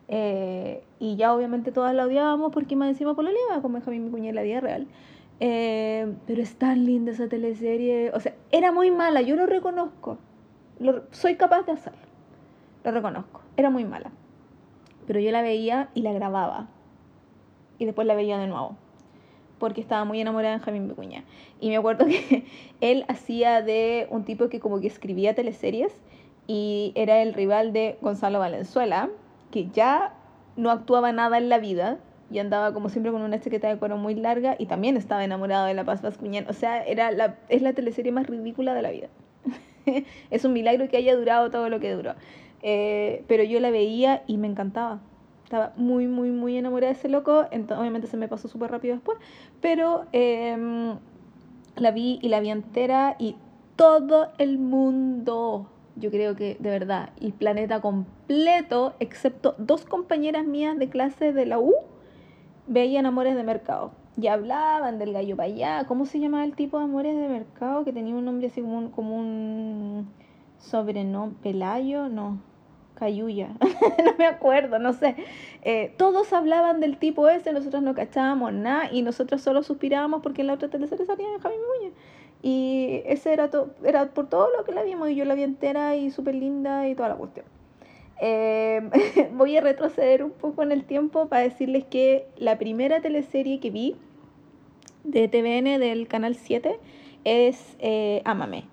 Eh, 0.08 0.84
y 0.98 1.16
ya 1.16 1.34
obviamente 1.34 1.72
todas 1.72 1.94
la 1.94 2.04
odiábamos 2.04 2.52
porque 2.52 2.76
más 2.76 2.88
encima 2.88 3.14
por 3.14 3.24
la 3.24 3.30
leva 3.30 3.62
con 3.62 3.72
Benjamín 3.72 4.04
Vicuña 4.04 4.28
en 4.28 4.34
la 4.34 4.42
vida 4.42 4.60
real. 4.60 4.86
Eh, 5.40 6.14
pero 6.26 6.42
es 6.42 6.54
tan 6.56 6.84
linda 6.84 7.12
esa 7.12 7.28
teleserie. 7.28 8.12
O 8.12 8.20
sea, 8.20 8.34
era 8.50 8.72
muy 8.72 8.90
mala, 8.90 9.22
yo 9.22 9.36
lo 9.36 9.46
reconozco. 9.46 10.18
Lo, 10.78 11.02
soy 11.12 11.36
capaz 11.36 11.62
de 11.62 11.72
hacerlo. 11.72 11.98
Lo 12.84 12.90
reconozco. 12.90 13.40
Era 13.56 13.70
muy 13.70 13.84
mala. 13.84 14.10
Pero 15.06 15.18
yo 15.20 15.30
la 15.30 15.42
veía 15.42 15.88
y 15.94 16.02
la 16.02 16.12
grababa. 16.12 16.68
Y 17.78 17.86
después 17.86 18.06
la 18.06 18.14
veía 18.14 18.38
de 18.38 18.46
nuevo. 18.46 18.76
Porque 19.62 19.80
estaba 19.80 20.04
muy 20.04 20.20
enamorada 20.20 20.54
de 20.54 20.58
Benjamín 20.58 20.88
Vicuña. 20.88 21.22
Y 21.60 21.68
me 21.68 21.76
acuerdo 21.76 22.04
que 22.06 22.44
él 22.80 23.04
hacía 23.06 23.62
de 23.62 24.08
un 24.10 24.24
tipo 24.24 24.48
que 24.48 24.58
como 24.58 24.80
que 24.80 24.88
escribía 24.88 25.36
teleseries. 25.36 25.92
Y 26.48 26.90
era 26.96 27.22
el 27.22 27.32
rival 27.32 27.72
de 27.72 27.96
Gonzalo 28.00 28.40
Valenzuela. 28.40 29.08
Que 29.52 29.68
ya 29.68 30.14
no 30.56 30.72
actuaba 30.72 31.12
nada 31.12 31.38
en 31.38 31.48
la 31.48 31.60
vida 31.60 32.00
y 32.28 32.40
andaba 32.40 32.74
como 32.74 32.88
siempre 32.88 33.12
con 33.12 33.22
una 33.22 33.38
chaqueta 33.38 33.68
de 33.68 33.76
cuero 33.76 33.96
muy 33.96 34.16
larga 34.16 34.56
y 34.58 34.66
también 34.66 34.96
estaba 34.96 35.22
enamorado 35.22 35.66
de 35.66 35.74
La 35.74 35.84
Paz 35.84 36.02
Vascuñán. 36.02 36.48
O 36.48 36.54
sea, 36.54 36.84
era 36.84 37.12
la, 37.12 37.36
es 37.48 37.62
la 37.62 37.72
teleserie 37.72 38.10
más 38.10 38.26
ridícula 38.26 38.74
de 38.74 38.82
la 38.82 38.90
vida. 38.90 39.10
es 40.32 40.44
un 40.44 40.54
milagro 40.54 40.88
que 40.88 40.96
haya 40.96 41.14
durado 41.14 41.52
todo 41.52 41.68
lo 41.68 41.78
que 41.78 41.92
duró. 41.92 42.16
Eh, 42.62 43.22
pero 43.28 43.44
yo 43.44 43.60
la 43.60 43.70
veía 43.70 44.24
y 44.26 44.38
me 44.38 44.48
encantaba. 44.48 44.98
Estaba 45.52 45.74
muy, 45.76 46.06
muy, 46.06 46.30
muy 46.30 46.56
enamorada 46.56 46.94
de 46.94 46.98
ese 46.98 47.10
loco. 47.10 47.44
Entonces, 47.50 47.76
obviamente 47.76 48.06
se 48.06 48.16
me 48.16 48.26
pasó 48.26 48.48
súper 48.48 48.70
rápido 48.70 48.94
después. 48.94 49.18
Pero 49.60 50.06
em, 50.12 50.96
la 51.76 51.90
vi 51.90 52.18
y 52.22 52.30
la 52.30 52.40
vi 52.40 52.48
entera 52.48 53.16
y 53.18 53.36
todo 53.76 54.28
el 54.38 54.58
mundo 54.58 55.68
yo 55.96 56.10
creo 56.10 56.34
que 56.36 56.56
de 56.58 56.70
verdad, 56.70 57.10
el 57.20 57.34
planeta 57.34 57.82
completo, 57.82 58.94
excepto 58.98 59.54
dos 59.58 59.84
compañeras 59.84 60.46
mías 60.46 60.78
de 60.78 60.88
clase 60.88 61.34
de 61.34 61.44
la 61.44 61.58
U, 61.58 61.74
veían 62.66 63.04
Amores 63.04 63.36
de 63.36 63.42
Mercado 63.42 63.92
y 64.16 64.28
hablaban 64.28 64.98
del 64.98 65.12
gallo 65.12 65.36
para 65.36 65.48
allá. 65.48 65.84
¿Cómo 65.86 66.06
se 66.06 66.18
llamaba 66.18 66.44
el 66.44 66.54
tipo 66.54 66.78
de 66.78 66.84
Amores 66.84 67.14
de 67.14 67.28
Mercado? 67.28 67.84
Que 67.84 67.92
tenía 67.92 68.14
un 68.14 68.24
nombre 68.24 68.46
así 68.46 68.62
como 68.62 68.78
un, 68.78 68.88
como 68.88 69.16
un. 69.18 70.08
¿Pelayo? 71.42 72.08
No. 72.08 72.51
Cayuya. 73.02 73.48
no 74.04 74.14
me 74.16 74.26
acuerdo, 74.26 74.78
no 74.78 74.92
sé. 74.92 75.16
Eh, 75.62 75.92
todos 75.96 76.32
hablaban 76.32 76.78
del 76.78 76.98
tipo 76.98 77.28
ese, 77.28 77.52
nosotros 77.52 77.82
no 77.82 77.96
cachábamos 77.96 78.52
nada 78.52 78.92
y 78.92 79.02
nosotros 79.02 79.42
solo 79.42 79.64
suspirábamos 79.64 80.22
porque 80.22 80.42
en 80.42 80.46
la 80.46 80.54
otra 80.54 80.68
teleserie 80.68 81.04
salía 81.04 81.26
Javi 81.42 81.56
Muñoz. 81.56 81.94
Y 82.42 83.02
ese 83.04 83.32
era, 83.32 83.50
todo 83.50 83.70
era 83.84 84.06
por 84.10 84.28
todo 84.28 84.48
lo 84.56 84.62
que 84.62 84.70
la 84.70 84.84
vimos 84.84 85.10
y 85.10 85.16
yo 85.16 85.24
la 85.24 85.34
vi 85.34 85.42
entera 85.42 85.96
y 85.96 86.12
súper 86.12 86.36
linda 86.36 86.88
y 86.88 86.94
toda 86.94 87.08
la 87.08 87.16
cuestión. 87.16 87.44
Em, 88.20 88.88
voy 89.36 89.56
a 89.56 89.60
retroceder 89.60 90.22
un 90.22 90.30
poco 90.30 90.62
en 90.62 90.70
el 90.70 90.84
tiempo 90.84 91.26
para 91.26 91.42
decirles 91.42 91.82
que 91.82 92.28
la 92.36 92.56
primera 92.56 93.00
teleserie 93.00 93.58
que 93.58 93.70
vi 93.70 93.96
de 95.02 95.26
TVN 95.26 95.80
del 95.80 96.06
canal 96.06 96.36
7 96.36 96.78
es 97.24 97.76
eh, 97.80 98.22
Ámame. 98.24 98.66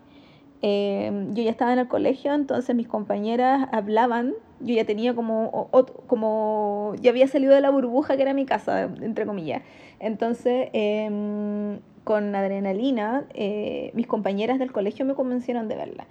Eh, 0.62 1.28
yo 1.32 1.44
ya 1.44 1.52
estaba 1.52 1.72
en 1.72 1.80
el 1.80 1.88
colegio, 1.88 2.34
entonces 2.34 2.76
mis 2.76 2.88
compañeras 2.88 3.70
hablaban, 3.72 4.34
yo 4.60 4.76
ya 4.76 4.86
tenía 4.86 5.16
como, 5.16 5.70
como, 6.08 6.94
ya 7.02 7.12
había 7.12 7.28
salido 7.28 7.54
de 7.54 7.62
la 7.62 7.70
burbuja 7.70 8.18
que 8.18 8.24
era 8.24 8.34
mi 8.34 8.46
casa, 8.46 8.84
entre 8.84 9.26
comillas. 9.26 9.62
Entonces, 10.00 10.70
em, 10.74 11.80
con 12.04 12.36
adrenalina, 12.36 13.26
eh, 13.34 13.92
mis 13.94 14.08
compañeras 14.08 14.60
del 14.60 14.72
colegio 14.72 15.06
me 15.06 15.14
convencieron 15.14 15.68
de 15.68 15.76
verla. 15.76 16.08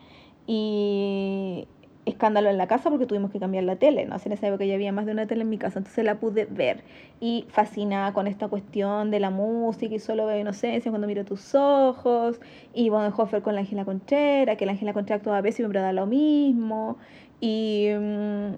Y 0.46 1.68
escándalo 2.08 2.48
en 2.50 2.58
la 2.58 2.66
casa 2.66 2.90
porque 2.90 3.06
tuvimos 3.06 3.30
que 3.30 3.38
cambiar 3.38 3.64
la 3.64 3.76
tele, 3.76 4.06
¿no? 4.06 4.16
En 4.24 4.32
esa 4.32 4.48
época 4.48 4.64
ya 4.64 4.74
había 4.74 4.92
más 4.92 5.06
de 5.06 5.12
una 5.12 5.26
tele 5.26 5.42
en 5.42 5.48
mi 5.48 5.58
casa, 5.58 5.78
entonces 5.78 6.04
la 6.04 6.16
pude 6.16 6.46
ver. 6.46 6.82
Y 7.20 7.46
fascinada 7.48 8.12
con 8.12 8.26
esta 8.26 8.48
cuestión 8.48 9.10
de 9.10 9.20
la 9.20 9.30
música 9.30 9.94
y 9.94 9.98
solo 9.98 10.26
veo 10.26 10.38
inocencia 10.38 10.90
cuando 10.90 11.06
miro 11.06 11.24
tus 11.24 11.54
ojos 11.54 12.40
y 12.74 12.88
Bonhoeffer 12.90 13.42
con 13.42 13.54
la 13.54 13.60
Ángela 13.60 13.84
Conchera, 13.84 14.56
que 14.56 14.66
la 14.66 14.72
Ángela 14.72 14.92
Conchera 14.92 15.16
actuaba 15.16 15.38
a 15.38 15.42
veces 15.42 15.60
y 15.60 15.62
siempre 15.62 15.80
da 15.80 15.92
lo 15.92 16.06
mismo. 16.06 16.96
Y 17.40 17.88
mm, 17.98 18.54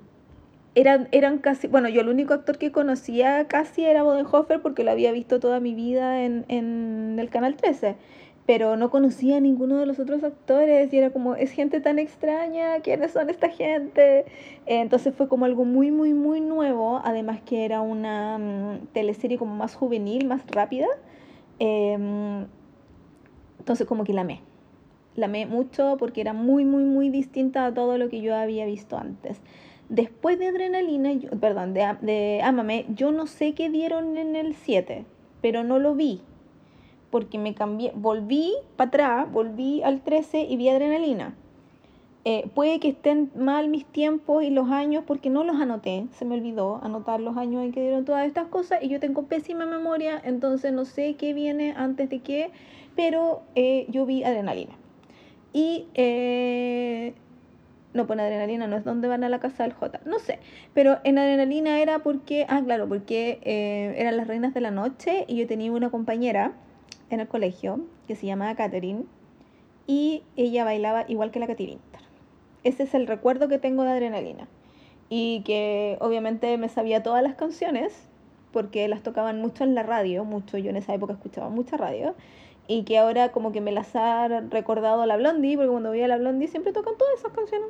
eran, 0.74 1.08
eran 1.12 1.38
casi, 1.38 1.66
bueno, 1.66 1.88
yo 1.88 2.00
el 2.00 2.08
único 2.08 2.34
actor 2.34 2.58
que 2.58 2.72
conocía 2.72 3.46
casi 3.48 3.84
era 3.84 4.02
Bodenhofer 4.02 4.62
porque 4.62 4.84
lo 4.84 4.90
había 4.90 5.12
visto 5.12 5.40
toda 5.40 5.60
mi 5.60 5.74
vida 5.74 6.22
en, 6.24 6.44
en 6.48 7.16
el 7.18 7.28
Canal 7.30 7.56
13 7.56 7.96
pero 8.50 8.76
no 8.76 8.90
conocía 8.90 9.36
a 9.36 9.40
ninguno 9.40 9.76
de 9.76 9.86
los 9.86 10.00
otros 10.00 10.24
actores 10.24 10.92
y 10.92 10.98
era 10.98 11.10
como, 11.10 11.36
es 11.36 11.52
gente 11.52 11.80
tan 11.80 12.00
extraña, 12.00 12.80
¿quiénes 12.80 13.12
son 13.12 13.30
esta 13.30 13.48
gente? 13.48 14.24
entonces 14.66 15.14
fue 15.14 15.28
como 15.28 15.44
algo 15.44 15.64
muy, 15.64 15.92
muy, 15.92 16.14
muy 16.14 16.40
nuevo, 16.40 17.00
además 17.04 17.40
que 17.42 17.64
era 17.64 17.80
una 17.80 18.38
mm, 18.38 18.88
teleserie 18.92 19.38
como 19.38 19.54
más 19.54 19.76
juvenil, 19.76 20.26
más 20.26 20.44
rápida. 20.48 20.88
Em, 21.60 22.48
entonces 23.60 23.86
como 23.86 24.02
que 24.02 24.14
la 24.14 24.22
amé. 24.22 24.40
La 25.14 25.26
amé 25.26 25.46
mucho 25.46 25.94
porque 25.96 26.20
era 26.20 26.32
muy, 26.32 26.64
muy, 26.64 26.82
muy 26.82 27.08
distinta 27.08 27.66
a 27.66 27.72
todo 27.72 27.98
lo 27.98 28.08
que 28.08 28.20
yo 28.20 28.34
había 28.34 28.66
visto 28.66 28.98
antes. 28.98 29.40
Después 29.88 30.40
de 30.40 30.48
Adrenalina, 30.48 31.12
perdón, 31.40 31.72
de, 31.72 31.86
de 32.00 32.40
Amame, 32.42 32.86
yo 32.96 33.12
no 33.12 33.28
sé 33.28 33.54
qué 33.54 33.70
dieron 33.70 34.18
en 34.18 34.34
el 34.34 34.56
7, 34.56 35.04
pero 35.40 35.62
no 35.62 35.78
lo 35.78 35.94
vi 35.94 36.22
porque 37.10 37.38
me 37.38 37.54
cambié, 37.54 37.92
volví 37.94 38.52
para 38.76 38.88
atrás, 38.88 39.32
volví 39.32 39.82
al 39.82 40.00
13 40.00 40.42
y 40.42 40.56
vi 40.56 40.68
adrenalina. 40.68 41.34
Eh, 42.26 42.50
puede 42.54 42.80
que 42.80 42.88
estén 42.88 43.30
mal 43.34 43.68
mis 43.68 43.86
tiempos 43.86 44.44
y 44.44 44.50
los 44.50 44.70
años 44.70 45.04
porque 45.06 45.30
no 45.30 45.42
los 45.42 45.56
anoté, 45.58 46.06
se 46.12 46.26
me 46.26 46.34
olvidó 46.34 46.78
anotar 46.82 47.18
los 47.18 47.38
años 47.38 47.64
en 47.64 47.72
que 47.72 47.80
dieron 47.80 48.04
todas 48.04 48.26
estas 48.26 48.46
cosas 48.48 48.82
y 48.82 48.88
yo 48.88 49.00
tengo 49.00 49.22
pésima 49.22 49.64
memoria, 49.64 50.20
entonces 50.22 50.70
no 50.74 50.84
sé 50.84 51.14
qué 51.14 51.32
viene 51.32 51.72
antes 51.74 52.10
de 52.10 52.18
qué, 52.18 52.50
pero 52.94 53.40
eh, 53.54 53.86
yo 53.88 54.04
vi 54.04 54.22
adrenalina. 54.22 54.74
Y 55.54 55.86
eh, 55.94 57.14
no, 57.94 58.06
pues 58.06 58.20
adrenalina 58.20 58.66
no 58.66 58.76
es 58.76 58.84
donde 58.84 59.08
van 59.08 59.24
a 59.24 59.30
la 59.30 59.40
casa 59.40 59.62
del 59.62 59.72
J, 59.72 60.00
no 60.04 60.18
sé, 60.18 60.40
pero 60.74 60.98
en 61.04 61.18
adrenalina 61.18 61.80
era 61.80 62.00
porque, 62.00 62.44
ah, 62.50 62.60
claro, 62.62 62.86
porque 62.86 63.40
eran 63.96 64.18
las 64.18 64.28
reinas 64.28 64.52
de 64.52 64.60
la 64.60 64.70
noche 64.70 65.24
y 65.26 65.36
yo 65.36 65.46
tenía 65.46 65.72
una 65.72 65.88
compañera 65.88 66.52
en 67.10 67.20
el 67.20 67.28
colegio 67.28 67.80
que 68.08 68.16
se 68.16 68.26
llamaba 68.26 68.54
Catherine 68.54 69.04
y 69.86 70.22
ella 70.36 70.64
bailaba 70.64 71.04
igual 71.08 71.30
que 71.30 71.40
la 71.40 71.46
Katy 71.46 71.64
Winter. 71.66 72.00
Ese 72.62 72.84
es 72.84 72.94
el 72.94 73.06
recuerdo 73.06 73.48
que 73.48 73.58
tengo 73.58 73.82
de 73.84 73.90
Adrenalina 73.90 74.48
y 75.08 75.42
que 75.44 75.98
obviamente 76.00 76.56
me 76.56 76.68
sabía 76.68 77.02
todas 77.02 77.22
las 77.22 77.34
canciones 77.34 78.08
porque 78.52 78.88
las 78.88 79.02
tocaban 79.02 79.40
mucho 79.40 79.64
en 79.64 79.74
la 79.74 79.82
radio, 79.82 80.24
mucho, 80.24 80.58
yo 80.58 80.70
en 80.70 80.76
esa 80.76 80.94
época 80.94 81.12
escuchaba 81.12 81.48
mucha 81.48 81.76
radio 81.76 82.14
y 82.66 82.84
que 82.84 82.98
ahora 82.98 83.32
como 83.32 83.50
que 83.50 83.60
me 83.60 83.72
las 83.72 83.96
ha 83.96 84.28
recordado 84.28 85.04
la 85.06 85.16
Blondie, 85.16 85.56
porque 85.56 85.70
cuando 85.70 85.90
veía 85.90 86.04
a 86.04 86.08
la 86.08 86.18
Blondie 86.18 86.46
siempre 86.46 86.72
tocan 86.72 86.96
todas 86.96 87.18
esas 87.18 87.32
canciones. 87.32 87.68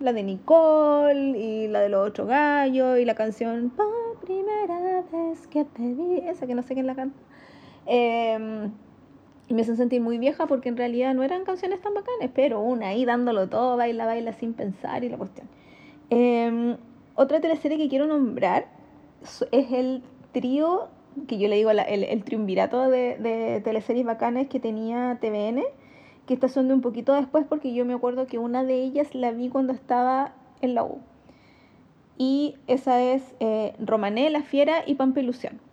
La 0.00 0.12
de 0.12 0.24
Nicole 0.24 1.38
y 1.38 1.68
la 1.68 1.80
de 1.80 1.88
los 1.88 2.08
ocho 2.08 2.26
gallos 2.26 2.98
y 2.98 3.04
la 3.04 3.14
canción 3.14 3.70
Por 3.70 4.18
primera 4.24 5.04
vez 5.12 5.46
que 5.46 5.64
te 5.64 5.94
vi, 5.94 6.18
esa 6.26 6.46
que 6.48 6.54
no 6.54 6.62
sé 6.62 6.74
quién 6.74 6.86
la 6.86 6.96
canta. 6.96 7.16
Y 7.86 9.54
me 9.54 9.62
hacen 9.62 9.76
sentir 9.76 10.00
muy 10.00 10.18
vieja 10.18 10.46
porque 10.46 10.68
en 10.68 10.76
realidad 10.76 11.12
no 11.12 11.24
eran 11.24 11.44
canciones 11.44 11.80
tan 11.80 11.92
bacanas, 11.92 12.30
pero 12.32 12.60
una 12.60 12.88
ahí 12.88 13.04
dándolo 13.04 13.48
todo, 13.48 13.76
baila, 13.76 14.06
baila 14.06 14.32
sin 14.32 14.54
pensar 14.54 15.02
y 15.02 15.08
la 15.08 15.16
cuestión. 15.16 15.48
Em, 16.08 16.76
otra 17.16 17.40
teleserie 17.40 17.76
que 17.76 17.88
quiero 17.88 18.06
nombrar 18.06 18.68
es 19.50 19.72
el 19.72 20.04
trío, 20.30 20.86
que 21.26 21.36
yo 21.36 21.48
le 21.48 21.56
digo 21.56 21.72
el, 21.72 21.80
el, 21.80 22.22
triunvirato 22.22 22.88
de, 22.88 23.16
de, 23.18 23.60
teleseries 23.60 24.06
bacanas 24.06 24.46
que 24.46 24.60
tenía 24.60 25.18
TVN, 25.20 25.64
que 26.26 26.34
está 26.34 26.48
sonando 26.48 26.74
un 26.74 26.80
poquito 26.80 27.12
después 27.14 27.44
porque 27.48 27.74
yo 27.74 27.84
me 27.84 27.94
acuerdo 27.94 28.28
que 28.28 28.38
una 28.38 28.62
de 28.62 28.74
ellas 28.74 29.16
la 29.16 29.32
vi 29.32 29.48
cuando 29.48 29.72
estaba 29.72 30.32
en 30.60 30.76
la 30.76 30.84
U. 30.84 31.00
Y 32.16 32.54
esa 32.68 33.02
es 33.02 33.34
eh, 33.40 33.74
Romané, 33.80 34.30
La 34.30 34.42
Fiera 34.42 34.84
y 34.86 34.94
Pampa 34.94 35.18
Ilusión 35.18 35.69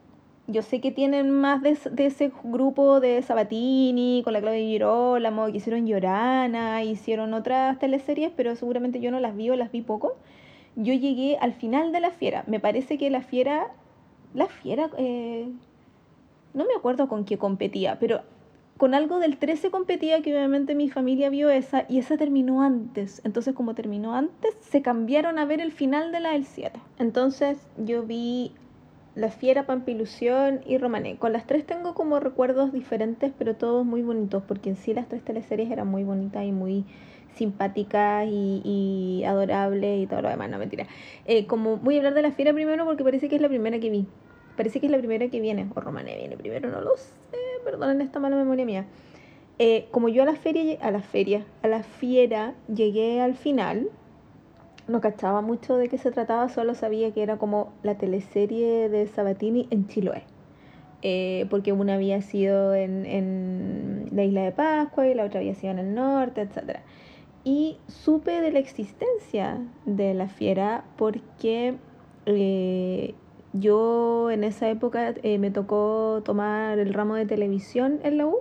yo 0.48 0.62
sé 0.62 0.80
que 0.80 0.92
tienen 0.92 1.30
más 1.30 1.62
de, 1.62 1.78
ese 1.98 2.32
grupo 2.44 3.02
de 3.02 3.22
Sabatini, 3.22 4.22
con 4.24 4.32
la 4.32 4.40
Claudia 4.40 4.62
Girolamo, 4.62 5.48
que 5.48 5.58
hicieron 5.58 5.86
Llorana, 5.86 6.84
hicieron 6.84 7.34
otras 7.34 7.78
teleseries, 7.80 8.32
pero 8.36 8.56
seguramente 8.56 9.02
yo 9.02 9.12
no 9.12 9.20
las 9.20 9.36
vi 9.36 9.50
o 9.50 9.58
las 9.58 9.72
vi 9.72 9.82
poco. 9.82 10.16
Yo 10.78 10.94
llegué 10.94 11.38
al 11.42 11.54
final 11.54 11.92
de 11.92 12.00
La 12.00 12.12
Fiera. 12.12 12.46
Me 12.48 12.62
parece 12.62 12.98
que 12.98 13.10
La 13.10 13.22
Fiera, 13.22 13.68
La 14.34 14.48
Fiera, 14.48 14.90
eh, 14.98 15.50
no 16.54 16.64
me 16.66 16.74
acuerdo 16.78 17.10
con 17.10 17.26
qué 17.26 17.38
competía, 17.38 17.98
pero 18.00 18.22
con 18.78 18.94
algo 18.94 19.20
del 19.20 19.38
13 19.38 19.70
competía 19.70 20.22
que 20.22 20.34
obviamente 20.34 20.76
mi 20.76 20.88
familia 20.88 21.30
vio 21.30 21.50
esa 21.50 21.86
y 21.90 21.98
esa 21.98 22.16
terminó 22.16 22.62
antes. 22.62 23.22
Entonces 23.26 23.54
como 23.54 23.76
terminó 23.76 24.16
antes, 24.16 24.56
se 24.62 24.82
cambiaron 24.82 25.40
a 25.40 25.46
ver 25.46 25.60
el 25.60 25.74
final 25.74 26.14
de 26.14 26.22
la 26.22 26.32
del 26.32 26.46
7. 26.46 26.80
Entonces 27.00 27.58
yo 27.78 28.04
vi 28.04 28.54
la 29.18 29.32
Fiera, 29.32 29.66
Pampilusión 29.66 30.62
y 30.68 30.78
Romané. 30.78 31.18
Con 31.18 31.34
las 31.34 31.48
tres 31.48 31.66
tengo 31.66 31.96
como 31.96 32.20
recuerdos 32.20 32.72
diferentes, 32.72 33.34
pero 33.36 33.56
todos 33.56 33.84
muy 33.84 34.04
bonitos, 34.04 34.44
porque 34.48 34.70
en 34.70 34.76
sí 34.76 34.94
las 34.94 35.08
tres 35.10 35.24
teleseries 35.24 35.72
eran 35.72 35.88
muy 35.88 36.04
bonitas 36.04 36.46
y 36.46 36.52
muy 36.52 36.86
simpáticas 37.34 38.28
y, 38.30 39.24
adorables 39.26 40.04
y 40.04 40.08
todo 40.08 40.22
lo 40.22 40.30
demás, 40.30 40.52
no 40.52 40.60
mentira. 40.60 40.86
Eh, 41.26 41.48
como 41.48 41.78
voy 41.78 41.96
a 41.96 41.98
hablar 41.98 42.14
de 42.14 42.22
la 42.22 42.32
Fiera 42.32 42.54
primero 42.54 42.86
porque 42.86 43.04
parece 43.04 43.28
que 43.28 43.36
es 43.36 43.42
la 43.42 43.50
primera 43.50 43.80
que 43.80 43.90
vi. 43.90 44.06
Parece 44.56 44.80
que 44.80 44.86
es 44.86 44.92
la 44.92 45.00
primera 45.00 45.28
que 45.30 45.42
viene, 45.42 45.68
o 45.76 45.80
Romané 45.80 46.16
viene 46.16 46.38
primero, 46.38 46.70
no 46.70 46.82
lo 46.82 46.96
sé, 46.98 47.12
perdonen 47.64 48.02
esta 48.02 48.20
mala 48.20 48.36
memoria 48.36 48.66
mía. 48.66 48.86
Eh, 49.58 49.88
como 49.90 50.10
yo 50.10 50.22
a 50.22 50.26
la 50.28 50.36
feria, 50.36 50.78
a 50.80 50.92
la 50.92 51.02
feria, 51.02 51.44
a 51.64 51.68
la 51.68 51.82
fiera 51.82 52.54
llegué 52.72 53.20
al 53.20 53.34
final, 53.34 53.90
no 54.88 55.02
cachaba 55.02 55.42
mucho 55.42 55.78
de 55.78 55.90
qué 55.90 55.98
se 55.98 56.12
trataba, 56.12 56.50
solo 56.50 56.74
sabía 56.74 57.12
que 57.12 57.22
era 57.22 57.38
como 57.38 57.74
la 57.84 57.98
teleserie 57.98 58.90
de 58.90 59.08
Sabatini 59.08 59.68
en 59.70 59.88
Chiloé. 59.88 60.24
Eh, 61.04 61.46
porque 61.52 61.74
una 61.74 61.94
había 61.96 62.22
sido 62.22 62.74
en, 62.74 63.06
en, 63.06 64.10
la 64.12 64.24
isla 64.24 64.42
de 64.42 64.52
Pascua 64.52 65.08
y 65.08 65.14
la 65.14 65.26
otra 65.26 65.42
había 65.42 65.54
sido 65.54 65.72
en 65.72 65.80
el 65.80 65.94
norte, 65.94 66.42
etc. 66.42 66.80
Y 67.44 67.78
supe 67.88 68.42
de 68.42 68.52
la 68.52 68.60
existencia 68.60 69.62
de 69.86 70.14
la 70.16 70.28
fiera 70.28 70.86
porque 70.98 71.78
eh, 72.26 73.14
yo 73.54 74.32
en 74.32 74.44
esa 74.44 74.70
época 74.70 75.14
eh, 75.22 75.38
me 75.38 75.52
tocó 75.52 76.22
tomar 76.26 76.80
el 76.80 76.94
ramo 76.94 77.16
de 77.16 77.26
televisión 77.26 78.00
en 78.04 78.18
la 78.18 78.26
U 78.26 78.40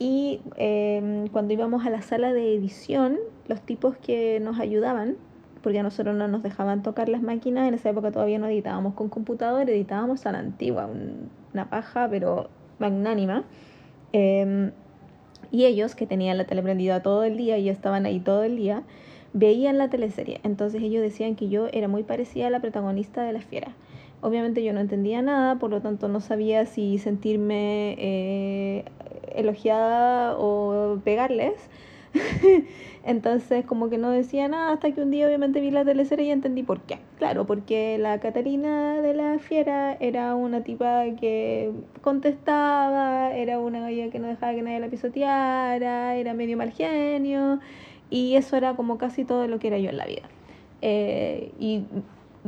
y 0.00 0.40
cuando 1.32 1.52
íbamos 1.52 1.84
a 1.84 1.90
la 1.90 2.02
sala 2.02 2.32
de 2.32 2.54
edición, 2.54 3.18
los 3.48 3.62
tipos 3.62 3.96
que 3.96 4.38
nos 4.38 4.60
ayudaban, 4.60 5.16
porque 5.62 5.78
a 5.78 5.82
nosotros 5.82 6.16
no 6.16 6.28
nos 6.28 6.42
dejaban 6.42 6.82
tocar 6.82 7.08
las 7.08 7.22
máquinas, 7.22 7.68
en 7.68 7.74
esa 7.74 7.90
época 7.90 8.10
todavía 8.10 8.38
no 8.38 8.46
editábamos 8.46 8.94
con 8.94 9.08
computador, 9.08 9.68
editábamos 9.68 10.26
a 10.26 10.32
la 10.32 10.38
antigua, 10.38 10.88
una 11.52 11.70
paja, 11.70 12.08
pero 12.10 12.48
magnánima. 12.78 13.44
Em, 14.12 14.72
y 15.50 15.64
ellos, 15.64 15.94
que 15.94 16.06
tenían 16.06 16.38
la 16.38 16.44
tele 16.44 16.62
prendida 16.62 17.02
todo 17.02 17.24
el 17.24 17.36
día 17.36 17.58
y 17.58 17.68
estaban 17.68 18.06
ahí 18.06 18.20
todo 18.20 18.42
el 18.44 18.56
día, 18.56 18.82
veían 19.32 19.78
la 19.78 19.88
teleserie. 19.88 20.40
Entonces 20.44 20.82
ellos 20.82 21.02
decían 21.02 21.36
que 21.36 21.48
yo 21.48 21.68
era 21.72 21.88
muy 21.88 22.02
parecida 22.02 22.48
a 22.48 22.50
la 22.50 22.60
protagonista 22.60 23.22
de 23.22 23.32
La 23.32 23.40
Fiera. 23.40 23.72
Obviamente 24.20 24.64
yo 24.64 24.72
no 24.72 24.80
entendía 24.80 25.22
nada, 25.22 25.58
por 25.58 25.70
lo 25.70 25.80
tanto 25.80 26.08
no 26.08 26.20
sabía 26.20 26.66
si 26.66 26.98
sentirme 26.98 27.94
eh, 27.98 28.84
elogiada 29.34 30.36
o 30.36 30.98
pegarles. 31.04 31.54
Entonces 33.04 33.64
como 33.64 33.88
que 33.88 33.98
no 33.98 34.10
decía 34.10 34.48
nada 34.48 34.72
hasta 34.72 34.92
que 34.92 35.00
un 35.00 35.10
día 35.10 35.26
obviamente 35.26 35.60
vi 35.60 35.70
la 35.70 35.84
teleserie 35.84 36.26
y 36.26 36.30
entendí 36.30 36.62
por 36.62 36.80
qué. 36.82 36.98
Claro, 37.18 37.46
porque 37.46 37.98
la 37.98 38.20
Catalina 38.20 39.00
de 39.00 39.14
la 39.14 39.38
Fiera 39.38 39.96
era 40.00 40.34
una 40.34 40.62
tipa 40.62 41.04
que 41.20 41.72
contestaba, 42.02 43.32
era 43.32 43.58
una 43.58 43.80
galla 43.80 44.10
que 44.10 44.18
no 44.18 44.28
dejaba 44.28 44.54
que 44.54 44.62
nadie 44.62 44.80
la 44.80 44.88
pisoteara, 44.88 46.16
era 46.16 46.34
medio 46.34 46.56
mal 46.56 46.72
genio 46.72 47.60
y 48.10 48.36
eso 48.36 48.56
era 48.56 48.74
como 48.74 48.98
casi 48.98 49.24
todo 49.24 49.46
lo 49.48 49.58
que 49.58 49.68
era 49.68 49.78
yo 49.78 49.90
en 49.90 49.96
la 49.96 50.06
vida. 50.06 50.28
Eh, 50.80 51.52
y 51.58 51.84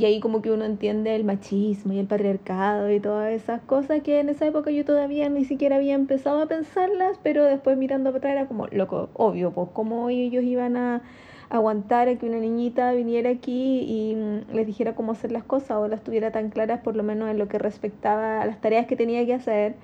y 0.01 0.05
ahí 0.07 0.19
como 0.19 0.41
que 0.41 0.51
uno 0.51 0.65
entiende 0.65 1.15
el 1.15 1.25
machismo 1.25 1.93
y 1.93 1.99
el 1.99 2.07
patriarcado 2.07 2.91
y 2.91 3.01
todas 3.01 3.33
esas 3.33 3.61
cosas 3.61 4.01
que 4.03 4.19
en 4.19 4.31
esa 4.31 4.47
época 4.47 4.71
yo 4.71 4.83
todavía 4.83 5.29
ni 5.29 5.45
siquiera 5.45 5.77
había 5.77 5.95
empezado 5.95 6.41
a 6.41 6.47
pensarlas, 6.47 7.19
pero 7.23 7.45
después 7.45 7.77
mirando 7.77 8.11
para 8.11 8.19
atrás 8.19 8.33
era 8.33 8.47
como, 8.47 8.67
loco, 8.69 9.11
obvio, 9.13 9.51
pues 9.53 9.69
cómo 9.75 10.09
ellos 10.09 10.43
iban 10.43 10.79
a 10.79 11.03
aguantar 11.51 12.09
a 12.09 12.17
que 12.17 12.25
una 12.25 12.39
niñita 12.39 12.93
viniera 12.93 13.29
aquí 13.29 13.81
y 13.81 14.15
mm, 14.15 14.55
les 14.55 14.67
dijera 14.67 14.95
cómo 14.95 15.13
hacer 15.13 15.33
las 15.33 15.45
cosas 15.45 15.73
o 15.73 15.87
las 15.89 16.03
tuviera 16.03 16.31
tan 16.31 16.49
claras 16.49 16.81
por 16.81 16.97
lo 16.97 17.03
menos 17.03 17.29
en 17.29 17.39
lo 17.39 17.49
que 17.49 17.59
respectaba 17.59 18.41
a 18.41 18.47
las 18.47 18.59
tareas 18.61 18.87
que 18.87 18.97
tenía 18.97 19.27
que 19.27 19.35
hacer 19.35 19.75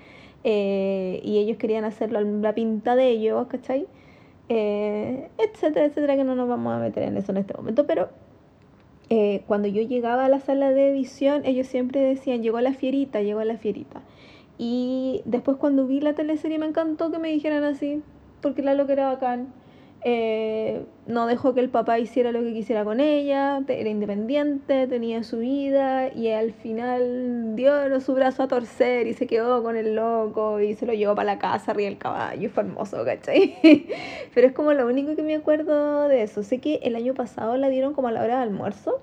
eh, 0.44 1.20
y 1.24 1.38
ellos 1.38 1.59
querían 1.59 1.85
hacerlo 1.85 2.20
la 2.22 2.55
pinta 2.55 2.96
de 2.96 3.11
ellos, 3.11 3.48
¿cachai? 3.48 3.87
Eh, 4.48 5.29
etcétera, 5.37 5.87
etcétera, 5.87 6.16
que 6.16 6.24
no 6.24 6.37
nos 6.37 6.48
vamos 6.48 6.72
a 6.72 6.79
meter 6.79 7.02
en 7.02 7.18
eso 7.18 7.33
en 7.33 7.38
este 7.38 7.52
momento, 7.52 7.87
pero 7.87 8.09
eh, 9.08 9.42
cuando 9.46 9.68
yo 9.68 9.82
llegaba 9.82 10.24
a 10.24 10.28
la 10.28 10.40
sala 10.40 10.70
de 10.70 10.90
edición, 10.90 11.42
ellos 11.44 11.66
siempre 11.66 12.00
decían, 12.00 12.42
llegó 12.42 12.60
la 12.60 12.74
fierita, 12.74 13.22
llegó 13.22 13.42
la 13.44 13.56
fierita. 13.56 14.02
Y 14.58 15.22
después 15.24 15.58
cuando 15.58 15.86
vi 15.86 16.00
la 16.00 16.14
teleserie 16.14 16.58
me 16.58 16.66
encantó 16.66 17.10
que 17.10 17.18
me 17.18 17.28
dijeran 17.30 17.64
así, 17.64 18.02
porque 18.40 18.62
la 18.62 18.74
lo 18.74 18.86
que 18.86 18.94
era 18.94 19.06
bacán. 19.06 19.52
Eh, 20.08 20.86
no 21.08 21.26
dejó 21.26 21.52
que 21.52 21.58
el 21.58 21.68
papá 21.68 21.98
hiciera 21.98 22.30
lo 22.30 22.40
que 22.40 22.52
quisiera 22.52 22.84
con 22.84 23.00
ella, 23.00 23.60
era 23.66 23.90
independiente, 23.90 24.86
tenía 24.86 25.24
su 25.24 25.38
vida 25.38 26.14
y 26.14 26.30
al 26.30 26.52
final 26.52 27.56
dio 27.56 28.00
su 28.00 28.14
brazo 28.14 28.44
a 28.44 28.46
torcer 28.46 29.08
y 29.08 29.14
se 29.14 29.26
quedó 29.26 29.64
con 29.64 29.74
el 29.74 29.96
loco 29.96 30.60
y 30.60 30.76
se 30.76 30.86
lo 30.86 30.92
llevó 30.92 31.16
para 31.16 31.34
la 31.34 31.38
casa 31.40 31.72
arriba 31.72 31.88
del 31.88 31.98
caballo, 31.98 32.48
fue 32.50 32.62
hermoso, 32.62 33.04
¿cachai? 33.04 33.56
Pero 34.32 34.46
es 34.46 34.52
como 34.52 34.72
lo 34.74 34.86
único 34.86 35.16
que 35.16 35.24
me 35.24 35.34
acuerdo 35.34 36.06
de 36.06 36.22
eso. 36.22 36.44
Sé 36.44 36.60
que 36.60 36.76
el 36.84 36.94
año 36.94 37.14
pasado 37.14 37.56
la 37.56 37.68
dieron 37.68 37.92
como 37.92 38.06
a 38.06 38.12
la 38.12 38.22
hora 38.22 38.36
de 38.36 38.42
almuerzo 38.44 39.00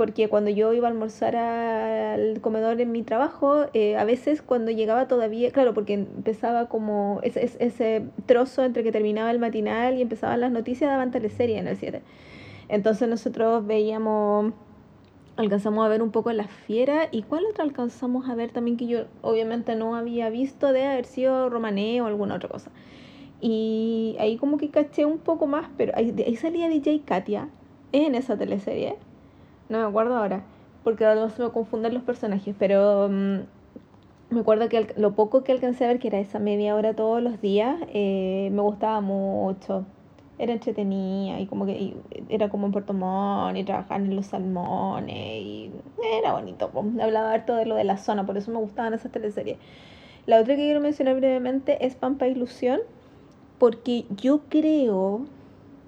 porque 0.00 0.30
cuando 0.30 0.48
yo 0.48 0.72
iba 0.72 0.88
a 0.88 0.90
almorzar 0.90 1.36
al 1.36 2.40
comedor 2.40 2.80
en 2.80 2.90
mi 2.90 3.02
trabajo, 3.02 3.66
eh, 3.74 3.98
a 3.98 4.04
veces 4.04 4.40
cuando 4.40 4.70
llegaba 4.70 5.08
todavía, 5.08 5.50
claro, 5.50 5.74
porque 5.74 5.92
empezaba 5.92 6.70
como 6.70 7.20
ese, 7.22 7.50
ese, 7.58 8.06
trozo 8.24 8.64
entre 8.64 8.82
que 8.82 8.92
terminaba 8.92 9.30
el 9.30 9.38
matinal 9.38 9.98
y 9.98 10.00
empezaban 10.00 10.40
las 10.40 10.52
noticias, 10.52 10.90
daban 10.90 11.10
teleserie 11.10 11.58
en 11.58 11.68
el 11.68 11.76
7. 11.76 12.00
Entonces 12.70 13.10
nosotros 13.10 13.66
veíamos, 13.66 14.54
alcanzamos 15.36 15.84
a 15.84 15.88
ver 15.90 16.00
un 16.00 16.12
poco 16.12 16.32
La 16.32 16.48
Fiera 16.48 17.08
y 17.10 17.20
cuál 17.20 17.44
otra 17.44 17.64
alcanzamos 17.64 18.26
a 18.30 18.34
ver 18.34 18.52
también 18.52 18.78
que 18.78 18.86
yo 18.86 19.00
obviamente 19.20 19.76
no 19.76 19.96
había 19.96 20.30
visto 20.30 20.72
de 20.72 20.86
haber 20.86 21.04
sido 21.04 21.50
Romané 21.50 22.00
o 22.00 22.06
alguna 22.06 22.36
otra 22.36 22.48
cosa. 22.48 22.70
Y 23.42 24.16
ahí 24.18 24.38
como 24.38 24.56
que 24.56 24.70
caché 24.70 25.04
un 25.04 25.18
poco 25.18 25.46
más, 25.46 25.68
pero 25.76 25.92
ahí, 25.94 26.14
ahí 26.26 26.36
salía 26.36 26.70
DJ 26.70 27.02
Katia 27.04 27.50
en 27.92 28.14
esa 28.14 28.38
teleserie 28.38 28.96
no 29.70 29.78
me 29.78 29.84
acuerdo 29.84 30.16
ahora, 30.16 30.42
porque 30.84 31.06
ahora 31.06 31.30
se 31.30 31.42
me 31.42 31.50
confunden 31.50 31.94
los 31.94 32.02
personajes, 32.02 32.54
pero 32.58 33.08
mm, 33.08 33.38
me 34.30 34.40
acuerdo 34.40 34.68
que 34.68 34.92
lo 34.96 35.14
poco 35.14 35.42
que 35.42 35.52
alcancé 35.52 35.84
a 35.84 35.88
ver, 35.88 35.98
que 35.98 36.08
era 36.08 36.18
esa 36.18 36.38
media 36.38 36.74
hora 36.74 36.94
todos 36.94 37.22
los 37.22 37.40
días, 37.40 37.76
eh, 37.92 38.50
me 38.52 38.62
gustaba 38.62 39.00
mucho. 39.00 39.86
Era 40.38 40.54
entretenida 40.54 41.38
y 41.38 41.46
como 41.46 41.66
que 41.66 41.94
era 42.30 42.48
como 42.48 42.66
en 42.66 42.72
Puerto 42.72 42.94
Montt 42.94 43.58
y 43.58 43.64
trabajar 43.64 44.00
en 44.00 44.16
los 44.16 44.26
salmones 44.26 45.14
y 45.14 45.70
era 46.18 46.32
bonito. 46.32 46.70
Hablaba 47.00 47.32
harto 47.32 47.54
de 47.56 47.66
lo 47.66 47.74
de 47.74 47.84
la 47.84 47.98
zona, 47.98 48.24
por 48.24 48.38
eso 48.38 48.50
me 48.50 48.58
gustaban 48.58 48.94
esas 48.94 49.12
teleseries. 49.12 49.58
La 50.26 50.40
otra 50.40 50.56
que 50.56 50.62
quiero 50.62 50.80
mencionar 50.80 51.16
brevemente 51.16 51.84
es 51.84 51.94
Pampa 51.94 52.26
Ilusión, 52.26 52.80
porque 53.58 54.06
yo 54.10 54.40
creo 54.48 55.26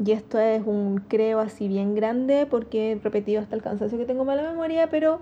y 0.04 0.12
esto 0.12 0.38
es 0.38 0.62
un 0.66 1.02
creo 1.08 1.38
así 1.40 1.68
bien 1.68 1.94
grande 1.94 2.46
porque 2.46 2.92
he 2.92 2.94
repetido 2.96 3.40
hasta 3.40 3.54
el 3.54 3.62
cansancio 3.62 3.98
que 3.98 4.04
tengo 4.04 4.24
mala 4.24 4.42
memoria, 4.42 4.88
pero 4.90 5.20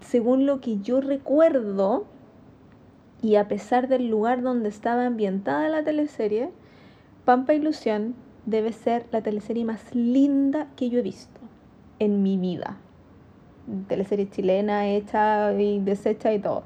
según 0.00 0.46
lo 0.46 0.60
que 0.60 0.78
yo 0.78 1.00
recuerdo, 1.00 2.06
y 3.22 3.36
a 3.36 3.48
pesar 3.48 3.88
del 3.88 4.08
lugar 4.08 4.42
donde 4.42 4.68
estaba 4.68 5.06
ambientada 5.06 5.68
la 5.68 5.82
teleserie, 5.84 6.50
Pampa 7.24 7.54
Ilusión 7.54 8.14
debe 8.44 8.72
ser 8.72 9.06
la 9.10 9.22
teleserie 9.22 9.64
más 9.64 9.94
linda 9.94 10.68
que 10.76 10.90
yo 10.90 10.98
he 10.98 11.02
visto 11.02 11.40
en 11.98 12.22
mi 12.22 12.36
vida. 12.36 12.76
Teleserie 13.88 14.30
chilena 14.30 14.86
hecha 14.86 15.52
y 15.54 15.80
deshecha 15.80 16.32
y 16.32 16.38
todo. 16.38 16.62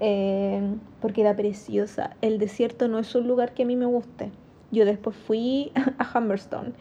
Eh, 0.00 0.60
porque 1.00 1.20
era 1.20 1.36
preciosa. 1.36 2.16
El 2.20 2.38
desierto 2.38 2.88
no 2.88 2.98
es 2.98 3.14
un 3.14 3.28
lugar 3.28 3.54
que 3.54 3.62
a 3.62 3.66
mí 3.66 3.76
me 3.76 3.86
guste 3.86 4.32
yo 4.72 4.84
después 4.84 5.14
fui 5.14 5.70
a 5.98 6.18
Humberstone 6.18 6.72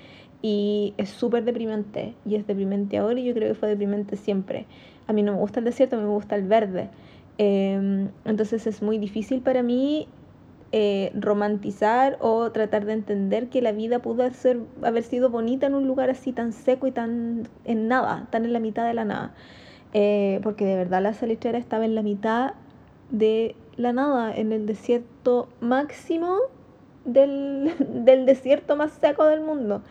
y 0.41 0.93
es 0.97 1.09
súper 1.09 1.43
deprimente. 1.43 2.15
Y 2.25 2.35
es 2.35 2.47
deprimente 2.47 2.97
ahora 2.97 3.19
y 3.19 3.25
yo 3.25 3.33
creo 3.33 3.49
que 3.49 3.55
fue 3.55 3.69
deprimente 3.69 4.15
siempre. 4.15 4.65
A 5.07 5.13
mí 5.13 5.21
no 5.21 5.33
me 5.33 5.37
gusta 5.37 5.59
el 5.59 5.65
desierto, 5.65 5.97
me 5.97 6.07
gusta 6.07 6.35
el 6.35 6.43
verde. 6.43 6.89
Em, 7.37 8.09
entonces 8.25 8.65
es 8.67 8.81
muy 8.81 8.97
difícil 8.97 9.41
para 9.41 9.63
mí 9.63 10.07
eh, 10.71 11.11
romantizar 11.15 12.17
o 12.21 12.51
tratar 12.51 12.85
de 12.85 12.93
entender 12.93 13.49
que 13.49 13.61
la 13.61 13.71
vida 13.71 13.99
pudo 13.99 14.29
ser, 14.31 14.59
haber 14.81 15.03
sido 15.03 15.29
bonita 15.29 15.67
en 15.67 15.75
un 15.75 15.87
lugar 15.87 16.09
así 16.09 16.31
tan 16.31 16.53
seco 16.53 16.87
y 16.87 16.91
tan 16.91 17.47
en 17.65 17.87
nada, 17.87 18.27
tan 18.31 18.45
en 18.45 18.53
la 18.53 18.59
mitad 18.59 18.85
de 18.85 18.93
la 18.93 19.05
nada. 19.05 19.33
Eh, 19.93 20.39
porque 20.43 20.65
de 20.65 20.75
verdad 20.75 21.01
la 21.01 21.13
salitrera 21.13 21.57
estaba 21.57 21.85
en 21.85 21.95
la 21.95 22.01
mitad 22.01 22.53
de 23.09 23.55
la 23.75 23.91
nada, 23.91 24.33
en 24.33 24.53
el 24.53 24.65
desierto 24.65 25.49
máximo 25.59 26.37
del, 27.05 27.71
del 28.05 28.25
desierto 28.25 28.75
más 28.75 28.91
seco 28.93 29.25
del 29.25 29.41
mundo. 29.41 29.81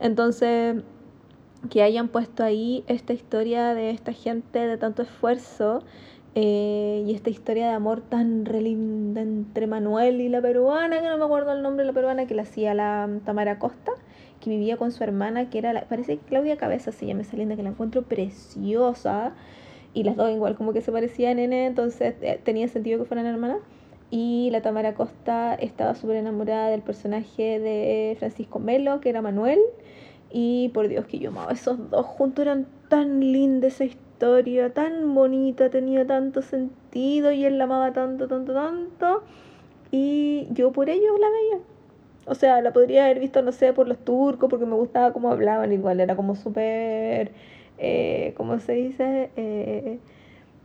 Entonces, 0.00 0.82
que 1.70 1.82
hayan 1.82 2.08
puesto 2.08 2.42
ahí 2.42 2.84
esta 2.88 3.12
historia 3.12 3.74
de 3.74 3.90
esta 3.90 4.12
gente 4.12 4.58
de 4.58 4.76
tanto 4.76 5.02
esfuerzo 5.02 5.82
eh, 6.34 7.04
y 7.06 7.14
esta 7.14 7.30
historia 7.30 7.68
de 7.68 7.74
amor 7.74 8.00
tan 8.00 8.46
relinda 8.46 9.20
entre 9.20 9.66
Manuel 9.66 10.20
y 10.20 10.28
la 10.28 10.40
peruana, 10.40 11.00
que 11.00 11.08
no 11.08 11.18
me 11.18 11.24
acuerdo 11.24 11.52
el 11.52 11.62
nombre 11.62 11.82
de 11.82 11.88
la 11.88 11.92
peruana, 11.92 12.26
que 12.26 12.34
la 12.34 12.42
hacía 12.42 12.72
la 12.74 13.08
Tamara 13.24 13.58
Costa, 13.58 13.92
que 14.40 14.48
vivía 14.48 14.76
con 14.78 14.92
su 14.92 15.04
hermana, 15.04 15.50
que 15.50 15.58
era, 15.58 15.72
la, 15.72 15.82
parece 15.82 16.18
Claudia 16.18 16.56
Cabeza 16.56 16.90
se 16.90 17.06
llama 17.06 17.20
esa 17.20 17.36
linda, 17.36 17.54
que 17.54 17.62
la 17.62 17.68
encuentro 17.68 18.02
preciosa, 18.02 19.34
y 19.94 20.04
las 20.04 20.16
dos 20.16 20.30
igual 20.30 20.56
como 20.56 20.72
que 20.72 20.80
se 20.80 20.90
parecían, 20.90 21.36
nene, 21.36 21.66
entonces 21.66 22.14
eh, 22.22 22.40
tenía 22.42 22.66
sentido 22.66 22.98
que 22.98 23.04
fueran 23.04 23.26
hermanas. 23.26 23.58
Y 24.14 24.50
la 24.50 24.60
Tamara 24.60 24.92
Costa 24.92 25.54
estaba 25.54 25.94
súper 25.94 26.16
enamorada 26.16 26.68
del 26.68 26.82
personaje 26.82 27.58
de 27.58 28.14
Francisco 28.18 28.58
Melo, 28.58 29.00
que 29.00 29.08
era 29.08 29.22
Manuel. 29.22 29.58
Y 30.30 30.68
por 30.74 30.88
Dios 30.88 31.06
que 31.06 31.18
yo 31.18 31.30
amaba 31.30 31.52
esos 31.52 31.88
dos 31.88 32.04
juntos, 32.04 32.42
eran 32.42 32.66
tan 32.90 33.20
linda 33.20 33.68
esa 33.68 33.84
historia, 33.86 34.74
tan 34.74 35.14
bonita, 35.14 35.70
tenía 35.70 36.06
tanto 36.06 36.42
sentido 36.42 37.32
y 37.32 37.46
él 37.46 37.56
la 37.56 37.64
amaba 37.64 37.94
tanto, 37.94 38.28
tanto, 38.28 38.52
tanto. 38.52 39.22
Y 39.90 40.46
yo 40.50 40.72
por 40.72 40.90
ellos 40.90 41.18
la 41.18 41.30
veía. 41.30 41.64
O 42.26 42.34
sea, 42.34 42.60
la 42.60 42.70
podría 42.74 43.06
haber 43.06 43.18
visto, 43.18 43.40
no 43.40 43.50
sé, 43.52 43.72
por 43.72 43.88
los 43.88 43.96
turcos, 43.96 44.50
porque 44.50 44.66
me 44.66 44.74
gustaba 44.74 45.14
cómo 45.14 45.30
hablaban, 45.30 45.72
igual 45.72 46.00
era 46.00 46.16
como 46.16 46.34
súper, 46.36 47.32
eh, 47.78 48.34
¿cómo 48.36 48.58
se 48.58 48.74
dice? 48.74 49.30
Eh, 49.36 50.00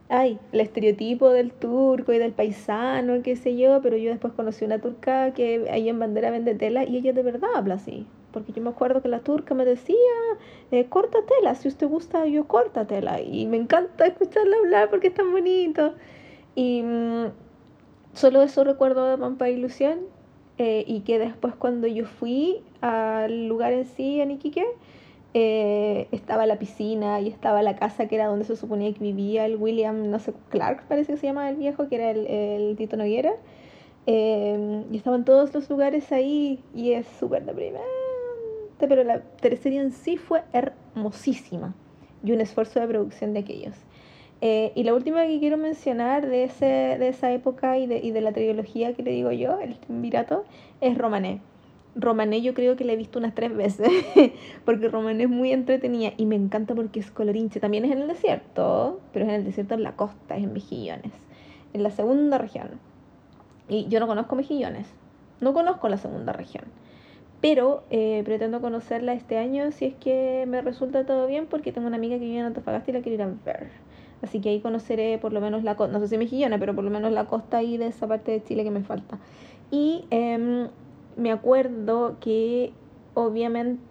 ay, 0.10 0.40
el 0.52 0.62
estereotipo 0.62 1.30
del 1.32 1.52
turco 1.52 2.14
y 2.14 2.18
del 2.18 2.32
paisano, 2.32 3.22
qué 3.24 3.36
sé 3.36 3.58
yo, 3.58 3.82
pero 3.82 3.98
yo 3.98 4.10
después 4.10 4.34
conocí 4.34 4.66
una 4.66 4.80
turca 4.80 5.34
que 5.34 5.68
ahí 5.70 5.90
en 5.90 6.00
bandera 6.00 6.32
vende 6.32 6.56
tela 6.56 6.86
y 6.86 6.98
ella 6.98 7.14
de 7.14 7.24
verdad 7.24 7.50
habla 7.56 7.76
así. 7.76 8.06
Porque 8.32 8.54
yo 8.54 8.62
me 8.62 8.70
acuerdo 8.70 9.02
que 9.02 9.08
la 9.08 9.20
turca 9.20 9.54
me 9.54 9.66
decía, 9.66 9.96
eh, 10.72 10.86
corta 10.86 11.20
tela, 11.26 11.56
si 11.56 11.68
usted 11.68 11.88
gusta, 11.88 12.26
yo 12.28 12.46
corta 12.48 12.86
tela. 12.86 13.22
Y 13.22 13.48
me 13.48 13.58
encanta 13.58 14.06
escucharla 14.06 14.58
hablar 14.58 14.90
porque 14.90 15.08
es 15.08 15.14
tan 15.14 15.32
bonito. 15.32 15.94
Y 16.56 16.84
mm, 16.84 17.28
solo 18.14 18.42
eso 18.44 18.64
recuerdo 18.64 19.06
de 19.06 19.18
Pampa 19.18 19.50
Ilusión. 19.50 20.00
Eh, 20.60 20.84
y 20.88 21.02
que 21.02 21.20
después 21.20 21.54
cuando 21.56 21.86
yo 21.86 22.06
fui 22.06 22.64
al 22.82 23.48
lugar 23.48 23.74
en 23.74 23.86
sí, 23.86 24.22
en 24.22 24.32
Iquique, 24.32 24.66
eh, 25.40 26.08
estaba 26.12 26.48
la 26.48 26.58
piscina 26.58 27.22
y 27.22 27.28
estaba 27.28 27.62
la 27.62 27.76
casa 27.76 28.08
que 28.08 28.16
era 28.16 28.26
donde 28.26 28.44
se 28.44 28.56
suponía 28.56 28.92
que 28.92 29.00
vivía 29.02 29.46
el 29.46 29.58
William, 29.58 30.10
no 30.10 30.18
sé, 30.18 30.34
Clark 30.50 30.88
parece 30.88 31.14
que 31.14 31.20
se 31.20 31.28
llama 31.28 31.48
el 31.48 31.58
viejo, 31.58 31.88
que 31.88 31.96
era 31.98 32.10
el, 32.10 32.26
el 32.26 32.76
Tito 32.76 32.98
Noguera. 32.98 33.34
Eh, 34.08 34.84
y 34.92 34.98
estaban 34.98 35.26
todos 35.26 35.54
los 35.54 35.70
lugares 35.70 36.12
ahí 36.12 36.64
y 36.74 36.94
es 36.94 37.06
súper 37.20 37.46
deprimente, 37.46 37.86
pero 38.80 39.04
la 39.04 39.22
tercera 39.22 39.76
en 39.76 39.92
sí 39.92 40.18
fue 40.18 40.42
hermosísima 40.54 41.76
y 42.24 42.32
un 42.32 42.42
esfuerzo 42.42 42.80
de 42.80 42.88
producción 42.88 43.34
de 43.34 43.42
aquellos. 43.42 43.76
Eh, 44.42 44.72
y 44.74 44.86
la 44.86 44.96
última 44.96 45.28
que 45.28 45.38
quiero 45.38 45.58
mencionar 45.58 46.28
de, 46.28 46.46
ese, 46.46 46.66
de 46.66 47.10
esa 47.10 47.32
época 47.32 47.78
y 47.78 47.86
de, 47.86 48.00
y 48.00 48.10
de 48.10 48.22
la 48.22 48.32
trilogía 48.32 48.96
que 48.96 49.04
le 49.04 49.12
digo 49.12 49.32
yo, 49.32 49.60
el 49.60 49.78
Virato, 49.88 50.46
es 50.82 50.98
Romané. 50.98 51.42
Romané 52.00 52.42
yo 52.42 52.54
creo 52.54 52.76
que 52.76 52.86
la 52.86 52.94
he 52.94 52.96
visto 52.96 53.20
unas 53.20 53.36
tres 53.36 53.56
veces, 53.56 53.90
porque 54.66 54.88
Romané 54.88 55.24
es 55.24 55.30
muy 55.30 55.52
entretenida 55.52 56.14
y 56.18 56.26
me 56.26 56.36
encanta 56.36 56.76
porque 56.76 57.00
es 57.00 57.12
colorinche. 57.12 57.60
También 57.60 57.86
es 57.86 57.92
en 57.92 58.00
el 58.00 58.08
desierto, 58.08 59.00
pero 59.14 59.26
es 59.26 59.30
en 59.30 59.36
el 59.36 59.46
desierto 59.46 59.74
en 59.74 59.84
la 59.84 59.96
costa, 59.96 60.38
es 60.38 60.44
en 60.44 60.54
Mejillones, 60.54 61.12
en 61.74 61.84
la 61.84 61.92
segunda 61.92 62.38
región. 62.38 62.80
Y 63.68 63.88
yo 63.88 64.00
no 64.00 64.08
conozco 64.08 64.36
Mejillones, 64.36 64.88
no 65.42 65.54
conozco 65.54 65.90
la 65.90 65.98
segunda 65.98 66.34
región, 66.34 66.66
Pero 67.42 67.84
eh, 67.90 68.22
pretendo 68.26 68.62
conocerla 68.62 69.14
este 69.14 69.38
año 69.38 69.72
si 69.72 69.86
es 69.86 69.96
que 69.96 70.46
me 70.48 70.62
resulta 70.62 71.06
todo 71.06 71.28
bien, 71.28 71.48
porque 71.48 71.72
tengo 71.72 71.88
una 71.88 71.98
amiga 71.98 72.18
que 72.18 72.26
vive 72.26 72.40
en 72.40 72.46
Antofagasta 72.46 72.92
y 72.92 72.94
la 72.94 73.02
quiero 73.02 73.16
ir 73.16 73.22
a 73.22 73.34
ver. 73.46 73.70
Así 74.22 74.42
que 74.42 74.50
ahí 74.50 74.62
conoceré 74.62 75.20
por 75.20 75.34
lo 75.34 75.42
menos 75.42 75.64
la 75.64 75.76
costa, 75.76 75.94
no 75.94 76.00
sé 76.00 76.08
si 76.08 76.18
mexicana, 76.18 76.58
pero 76.58 76.74
por 76.74 76.84
lo 76.84 76.90
menos 76.90 77.12
la 77.12 77.26
costa 77.26 77.58
ahí 77.58 77.78
de 77.78 77.88
esa 77.88 78.08
parte 78.08 78.32
de 78.32 78.44
Chile 78.44 78.64
que 78.64 78.72
me 78.72 78.84
falta. 78.84 79.20
Y 79.70 80.06
em, 80.10 80.70
me 81.18 81.32
acuerdo 81.32 82.18
que 82.22 82.72
obviamente 83.14 83.82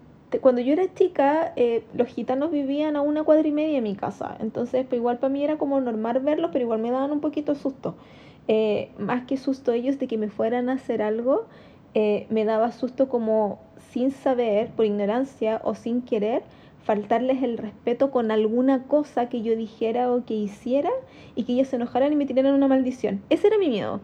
cuando 0.40 0.60
yo 0.60 0.72
era 0.72 0.92
chica, 0.94 1.52
eh, 1.56 1.84
los 1.94 2.08
gitanos 2.08 2.50
vivían 2.50 2.96
a 2.96 3.00
una 3.02 3.22
cuadra 3.22 3.46
y 3.46 3.52
media 3.52 3.76
de 3.76 3.80
mi 3.80 3.94
casa. 3.94 4.36
Entonces, 4.40 4.84
pues 4.88 4.98
igual 4.98 5.18
para 5.18 5.32
mí 5.32 5.44
era 5.44 5.56
como 5.56 5.80
normal 5.80 6.20
verlos, 6.20 6.50
pero 6.52 6.64
igual 6.64 6.80
me 6.80 6.90
daban 6.90 7.12
un 7.12 7.20
poquito 7.20 7.54
susto. 7.54 7.94
Eh, 8.48 8.90
más 8.98 9.24
que 9.26 9.36
susto 9.36 9.72
ellos 9.72 9.98
de 9.98 10.06
que 10.06 10.18
me 10.18 10.28
fueran 10.28 10.68
a 10.68 10.74
hacer 10.74 11.02
algo, 11.02 11.46
eh, 11.94 12.26
me 12.30 12.44
daba 12.44 12.72
susto 12.72 13.08
como 13.08 13.60
sin 13.90 14.10
saber, 14.10 14.68
por 14.70 14.84
ignorancia 14.84 15.60
o 15.64 15.74
sin 15.74 16.02
querer, 16.02 16.42
faltarles 16.84 17.42
el 17.42 17.58
respeto 17.58 18.10
con 18.10 18.30
alguna 18.30 18.84
cosa 18.84 19.28
que 19.28 19.42
yo 19.42 19.56
dijera 19.56 20.12
o 20.12 20.24
que 20.24 20.34
hiciera 20.34 20.90
y 21.34 21.44
que 21.44 21.54
ellos 21.54 21.68
se 21.68 21.76
enojaran 21.76 22.12
y 22.12 22.16
me 22.16 22.26
tiraran 22.26 22.54
una 22.54 22.68
maldición. 22.68 23.22
Ese 23.30 23.48
era 23.48 23.58
mi 23.58 23.68
miedo. 23.68 24.00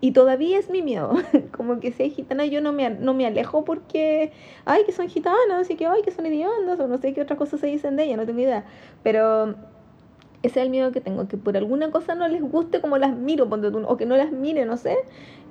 Y 0.00 0.12
todavía 0.12 0.58
es 0.58 0.70
mi 0.70 0.82
miedo. 0.82 1.14
Como 1.56 1.80
que 1.80 1.94
hay 1.98 2.10
gitana 2.10 2.44
yo 2.46 2.60
no 2.60 2.72
me, 2.72 2.90
no 2.90 3.14
me 3.14 3.26
alejo 3.26 3.64
porque, 3.64 4.32
ay, 4.64 4.84
que 4.84 4.92
son 4.92 5.08
gitanas 5.08 5.70
y 5.70 5.76
que, 5.76 5.86
ay, 5.86 6.02
que 6.02 6.10
son 6.10 6.26
idiotas 6.26 6.78
o 6.80 6.88
no 6.88 6.98
sé 6.98 7.14
qué 7.14 7.22
otras 7.22 7.38
cosas 7.38 7.60
se 7.60 7.66
dicen 7.66 7.96
de 7.96 8.04
ella, 8.04 8.16
no 8.16 8.26
tengo 8.26 8.40
idea. 8.40 8.64
Pero 9.02 9.54
ese 10.42 10.60
es 10.60 10.64
el 10.64 10.70
miedo 10.70 10.92
que 10.92 11.00
tengo, 11.00 11.26
que 11.28 11.36
por 11.36 11.56
alguna 11.56 11.90
cosa 11.90 12.14
no 12.14 12.28
les 12.28 12.42
guste 12.42 12.80
como 12.80 12.98
las 12.98 13.16
miro, 13.16 13.48
o 13.50 13.96
que 13.96 14.06
no 14.06 14.16
las 14.16 14.32
mire, 14.32 14.64
no 14.64 14.76
sé, 14.76 14.96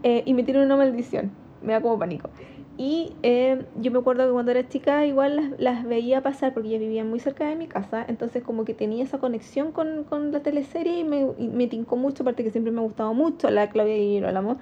eh, 0.03 0.23
y 0.25 0.33
me 0.33 0.43
tiren 0.43 0.61
una 0.61 0.77
maldición. 0.77 1.31
Me 1.61 1.73
da 1.73 1.81
como 1.81 1.97
pánico. 1.97 2.29
Y 2.77 3.13
eh, 3.23 3.65
yo 3.79 3.91
me 3.91 3.99
acuerdo 3.99 4.25
que 4.25 4.33
cuando 4.33 4.51
era 4.51 4.67
chica 4.67 5.05
igual 5.05 5.35
las, 5.37 5.59
las, 5.59 5.83
veía 5.85 6.21
pasar 6.21 6.53
porque 6.53 6.69
ya 6.69 6.77
vivían 6.77 7.09
muy 7.09 7.19
cerca 7.19 7.47
de 7.47 7.55
mi 7.55 7.67
casa, 7.67 8.03
entonces 8.05 8.43
como 8.43 8.65
que 8.65 8.73
tenía 8.73 9.03
esa 9.03 9.17
conexión 9.17 9.71
con, 9.71 10.03
con 10.03 10.33
la 10.33 10.41
teleserie 10.41 10.99
y 10.99 11.03
me, 11.05 11.27
y 11.37 11.47
me 11.47 11.67
tincó 11.67 11.95
mucho, 11.95 12.23
aparte 12.23 12.43
que 12.43 12.51
siempre 12.51 12.73
me 12.73 12.81
ha 12.81 12.83
gustado 12.83 13.13
mucho 13.13 13.49
la 13.49 13.69
Claudia 13.69 13.97
y 13.97 14.15
Girolamo 14.15 14.57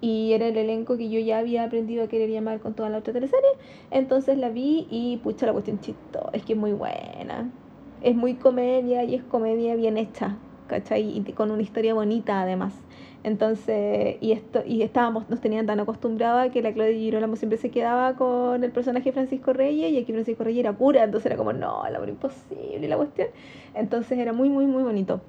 y 0.00 0.32
era 0.32 0.46
el 0.46 0.56
elenco 0.56 0.96
que 0.96 1.08
yo 1.08 1.18
ya 1.18 1.38
había 1.38 1.64
aprendido 1.64 2.04
a 2.04 2.08
querer 2.08 2.30
llamar 2.30 2.60
con 2.60 2.74
toda 2.74 2.88
la 2.88 2.98
otra 2.98 3.12
teleserie, 3.12 3.50
entonces 3.90 4.38
la 4.38 4.50
vi 4.50 4.86
y 4.88 5.16
pucha 5.18 5.46
la 5.46 5.52
cuestión 5.52 5.80
chito, 5.80 6.30
es 6.32 6.44
que 6.44 6.52
es 6.52 6.58
muy 6.58 6.72
buena, 6.72 7.50
es 8.02 8.14
muy 8.14 8.34
comedia 8.34 9.02
y 9.02 9.16
es 9.16 9.24
comedia 9.24 9.74
bien 9.74 9.96
hecha, 9.96 10.36
¿cachai? 10.68 11.18
Y 11.18 11.32
con 11.32 11.50
una 11.50 11.62
historia 11.62 11.94
bonita 11.94 12.42
además. 12.42 12.74
Entonces, 13.26 14.18
y 14.20 14.30
esto, 14.30 14.62
y 14.64 14.82
estábamos, 14.82 15.28
nos 15.28 15.40
tenían 15.40 15.66
tan 15.66 15.80
acostumbrados 15.80 16.52
que 16.52 16.62
la 16.62 16.72
Claudia 16.72 16.94
Girolamo 16.94 17.34
siempre 17.34 17.58
se 17.58 17.72
quedaba 17.72 18.14
con 18.14 18.62
el 18.62 18.70
personaje 18.70 19.10
Francisco 19.10 19.52
Reyes 19.52 19.90
y 19.90 19.98
aquí 19.98 20.12
Francisco 20.12 20.44
Reyes 20.44 20.60
era 20.60 20.74
pura, 20.74 21.02
entonces 21.02 21.26
era 21.26 21.36
como, 21.36 21.52
no, 21.52 21.82
la 21.90 21.96
amor 21.96 22.08
imposible 22.08 22.86
la 22.86 22.96
cuestión. 22.96 23.26
Entonces 23.74 24.16
era 24.16 24.32
muy, 24.32 24.48
muy, 24.48 24.66
muy 24.66 24.84
bonito. 24.84 25.20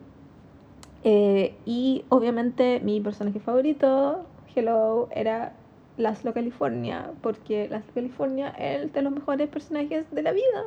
Eh, 1.03 1.55
y 1.65 2.05
obviamente 2.09 2.81
mi 2.83 3.01
personaje 3.01 3.39
favorito, 3.39 4.27
Hello, 4.55 5.09
era 5.09 5.53
Laszlo 5.97 6.35
California, 6.35 7.13
porque 7.23 7.67
Laszlo 7.67 7.93
California 7.95 8.49
es 8.59 8.93
de 8.93 9.01
los 9.01 9.11
mejores 9.11 9.49
personajes 9.49 10.05
de 10.11 10.21
la 10.21 10.33
vida, 10.33 10.65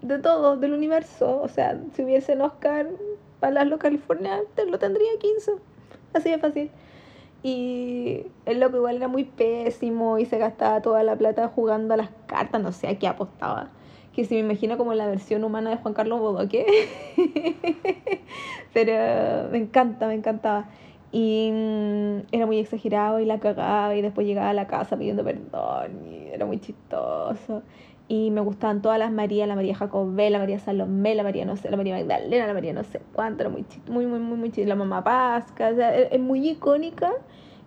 de 0.00 0.18
todo, 0.18 0.56
del 0.56 0.72
universo. 0.72 1.42
O 1.42 1.48
sea, 1.48 1.78
si 1.92 2.04
hubiese 2.04 2.36
un 2.36 2.40
Oscar 2.40 2.88
para 3.38 3.52
Laszlo 3.52 3.78
California, 3.78 4.40
te 4.54 4.64
lo 4.64 4.78
tendría 4.78 5.10
15 5.20 5.52
así 6.14 6.30
de 6.30 6.38
fácil. 6.38 6.70
Y 7.42 8.26
el 8.44 8.60
loco 8.60 8.76
igual 8.76 8.96
era 8.96 9.08
muy 9.08 9.24
pésimo 9.24 10.18
y 10.18 10.26
se 10.26 10.38
gastaba 10.38 10.82
toda 10.82 11.02
la 11.02 11.16
plata 11.16 11.48
jugando 11.48 11.94
a 11.94 11.96
las 11.96 12.10
cartas, 12.26 12.60
no 12.60 12.72
sé 12.72 12.88
a 12.88 12.98
qué 12.98 13.08
apostaba. 13.08 13.70
Que 14.14 14.24
se 14.24 14.34
me 14.34 14.40
imagino 14.40 14.76
como 14.76 14.92
la 14.92 15.06
versión 15.06 15.44
humana 15.44 15.70
de 15.70 15.76
Juan 15.76 15.94
Carlos 15.94 16.20
Bodoque. 16.20 16.66
Pero 18.74 19.48
me 19.50 19.58
encanta, 19.58 20.06
me 20.06 20.14
encantaba. 20.14 20.68
Y 21.12 21.50
mm, 21.52 22.18
era 22.32 22.46
muy 22.46 22.58
exagerado 22.58 23.20
y 23.20 23.24
la 23.24 23.40
cagaba 23.40 23.94
y 23.96 24.02
después 24.02 24.26
llegaba 24.26 24.50
a 24.50 24.54
la 24.54 24.66
casa 24.66 24.96
pidiendo 24.96 25.24
perdón 25.24 26.06
y 26.06 26.28
era 26.28 26.46
muy 26.46 26.60
chistoso 26.60 27.62
y 28.10 28.32
me 28.32 28.40
gustaban 28.40 28.82
todas 28.82 28.98
las 28.98 29.12
Marías, 29.12 29.46
la 29.46 29.54
María 29.54 29.76
Jacobé, 29.76 30.30
la 30.30 30.40
María 30.40 30.58
Salomé, 30.58 31.14
la 31.14 31.22
María 31.22 31.44
no 31.44 31.56
sé, 31.56 31.70
la 31.70 31.76
María 31.76 31.94
Magdalena, 31.94 32.44
la 32.48 32.54
María 32.54 32.72
no 32.72 32.82
sé 32.82 33.00
cuánto, 33.12 33.44
era 33.44 33.50
muy 33.50 33.64
muy, 33.86 34.04
muy, 34.04 34.18
muy, 34.18 34.36
muy 34.36 34.50
la 34.64 34.74
mamá 34.74 35.04
Pasca, 35.04 35.72
sea, 35.76 35.96
es, 35.96 36.18
muy 36.18 36.48
icónica 36.48 37.12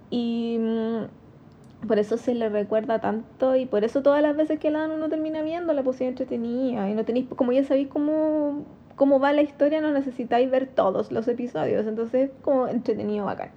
y 0.10 0.58
mm, 0.60 1.88
por 1.88 1.98
eso 1.98 2.18
se 2.18 2.36
le 2.36 2.50
recuerda 2.50 3.00
tanto 3.00 3.56
y 3.56 3.66
por 3.66 3.86
eso 3.86 4.04
todas 4.04 4.22
las 4.22 4.36
veces 4.36 4.60
que 4.60 4.70
la 4.70 4.80
dan 4.80 4.92
uno 4.92 5.08
termina 5.08 5.42
viendo 5.44 5.72
la 5.72 5.82
posición 5.82 6.10
entretenida 6.10 6.90
y 6.90 6.94
no 6.94 7.06
tenéis, 7.06 7.26
como 7.38 7.54
ya 7.54 7.64
sabéis 7.64 7.88
cómo, 7.88 8.66
cómo 8.98 9.22
va 9.22 9.32
la 9.32 9.44
historia, 9.44 9.80
no 9.80 9.92
necesitáis 9.92 10.52
ver 10.52 10.68
todos 10.68 11.10
los 11.14 11.26
episodios, 11.30 11.88
entonces 11.88 12.32
como 12.42 12.68
entretenido 12.68 13.24
bacán. 13.24 13.52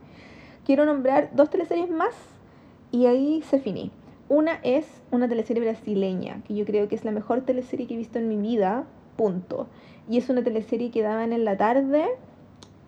Quiero 0.64 0.85
nombrar 0.85 1.31
dos 1.33 1.51
teleseries 1.51 1.90
más 1.90 2.14
y 2.92 3.07
ahí 3.07 3.42
se 3.42 3.59
finí. 3.59 3.90
Una 4.28 4.58
es 4.64 4.86
una 5.12 5.28
teleserie 5.28 5.62
brasileña, 5.62 6.42
que 6.46 6.54
yo 6.56 6.64
creo 6.64 6.88
que 6.88 6.96
es 6.96 7.04
la 7.04 7.12
mejor 7.12 7.42
teleserie 7.42 7.86
que 7.86 7.94
he 7.94 7.96
visto 7.96 8.18
en 8.18 8.28
mi 8.28 8.36
vida, 8.36 8.84
punto. 9.16 9.68
Y 10.08 10.18
es 10.18 10.28
una 10.28 10.42
teleserie 10.42 10.90
que 10.90 11.02
daban 11.02 11.32
en 11.32 11.44
la 11.44 11.56
tarde, 11.56 12.06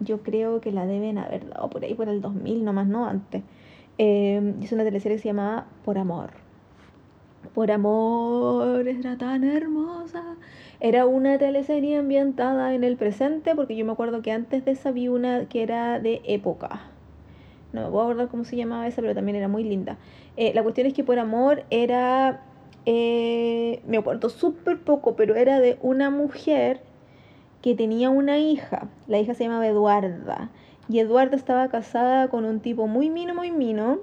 yo 0.01 0.22
creo 0.22 0.61
que 0.61 0.72
la 0.72 0.85
deben 0.87 1.16
haber 1.16 1.48
dado 1.48 1.70
por 1.70 1.85
ahí, 1.85 1.94
por 1.94 2.09
el 2.09 2.20
2000, 2.20 2.64
nomás 2.64 2.88
no 2.88 3.07
antes. 3.07 3.44
Eh, 3.98 4.55
es 4.62 4.72
una 4.72 4.83
teleserie 4.83 5.16
que 5.16 5.22
se 5.22 5.29
llamaba 5.29 5.66
Por 5.85 5.98
Amor. 5.98 6.31
Por 7.55 7.70
Amor, 7.70 8.88
era 8.88 9.16
tan 9.16 9.44
hermosa. 9.44 10.24
Era 10.81 11.07
una 11.07 11.38
teleserie 11.38 11.98
ambientada 11.98 12.74
en 12.74 12.83
el 12.83 12.96
presente, 12.96 13.55
porque 13.55 13.77
yo 13.77 13.85
me 13.85 13.92
acuerdo 13.92 14.22
que 14.22 14.33
antes 14.33 14.64
de 14.64 14.72
esa 14.72 14.90
vi 14.90 15.07
una 15.07 15.44
que 15.44 15.62
era 15.62 16.01
de 16.01 16.20
época 16.24 16.90
no 17.72 17.85
me 17.85 17.90
puedo 17.90 18.04
acordar 18.04 18.28
cómo 18.28 18.44
se 18.44 18.57
llamaba 18.57 18.87
esa, 18.87 19.02
pero 19.02 19.14
también 19.14 19.37
era 19.37 19.48
muy 19.48 19.64
linda. 19.64 19.98
Eh, 20.37 20.52
la 20.54 20.62
cuestión 20.62 20.87
es 20.87 20.94
que 20.94 21.04
por 21.04 21.18
amor 21.18 21.64
era, 21.70 22.42
eh, 22.87 23.83
me 23.87 23.98
acuerdo 23.98 24.28
súper 24.31 24.81
poco, 24.81 25.16
pero 25.16 25.35
era 25.35 25.61
de 25.61 25.78
una 25.83 26.11
mujer 26.11 26.81
que 27.62 27.74
tenía 27.74 28.11
una 28.11 28.38
hija. 28.38 28.88
La 29.07 29.18
hija 29.18 29.35
se 29.35 29.44
llamaba 29.44 29.66
Eduarda. 29.66 30.50
Y 30.88 31.00
Eduarda 31.00 31.37
estaba 31.37 31.68
casada 31.68 32.28
con 32.28 32.44
un 32.44 32.61
tipo 32.61 32.87
muy 32.87 33.11
mino, 33.11 33.35
muy 33.35 33.50
mino. 33.50 33.98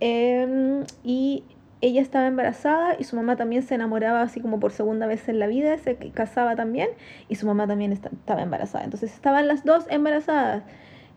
Em, 0.00 0.84
y 1.02 1.44
ella 1.80 2.02
estaba 2.02 2.26
embarazada 2.26 2.96
y 2.98 3.04
su 3.04 3.16
mamá 3.16 3.36
también 3.36 3.62
se 3.62 3.74
enamoraba 3.74 4.22
así 4.22 4.40
como 4.40 4.60
por 4.60 4.72
segunda 4.72 5.06
vez 5.06 5.28
en 5.28 5.38
la 5.38 5.46
vida, 5.46 5.76
se 5.78 5.96
casaba 5.96 6.54
también 6.54 6.90
y 7.28 7.36
su 7.36 7.46
mamá 7.46 7.66
también 7.66 7.92
estaba 7.92 8.42
embarazada. 8.42 8.84
Entonces 8.84 9.12
estaban 9.12 9.48
las 9.48 9.64
dos 9.64 9.86
embarazadas. 9.88 10.62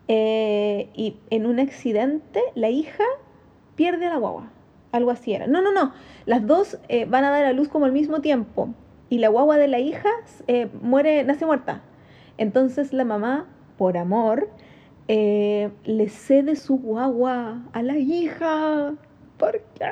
Eh, 0.06 0.90
y 0.94 1.16
en 1.30 1.46
un 1.46 1.58
accidente 1.58 2.40
la 2.54 2.68
hija 2.68 3.04
pierde 3.74 4.06
a 4.06 4.10
la 4.10 4.18
guagua. 4.18 4.50
Algo 4.92 5.10
así 5.10 5.32
era. 5.32 5.46
No, 5.46 5.62
no, 5.62 5.72
no. 5.72 5.92
Las 6.26 6.46
dos 6.46 6.78
eh, 6.88 7.04
van 7.06 7.24
a 7.24 7.30
dar 7.30 7.44
a 7.44 7.52
luz 7.52 7.68
como 7.68 7.86
al 7.86 7.92
mismo 7.92 8.20
tiempo. 8.20 8.68
Y 9.10 9.18
la 9.18 9.28
guagua 9.28 9.56
de 9.56 9.68
la 9.68 9.78
hija 9.78 10.08
eh, 10.46 10.68
muere, 10.82 11.24
nace 11.24 11.46
muerta. 11.46 11.82
Entonces 12.38 12.92
la 12.92 13.04
mamá, 13.04 13.46
por 13.78 13.96
amor, 13.96 14.48
le 15.06 16.08
cede 16.08 16.56
su 16.56 16.78
guagua 16.78 17.62
a 17.72 17.82
la 17.82 17.98
hija. 17.98 18.94
¿Por 19.36 19.60
qué? 19.74 19.90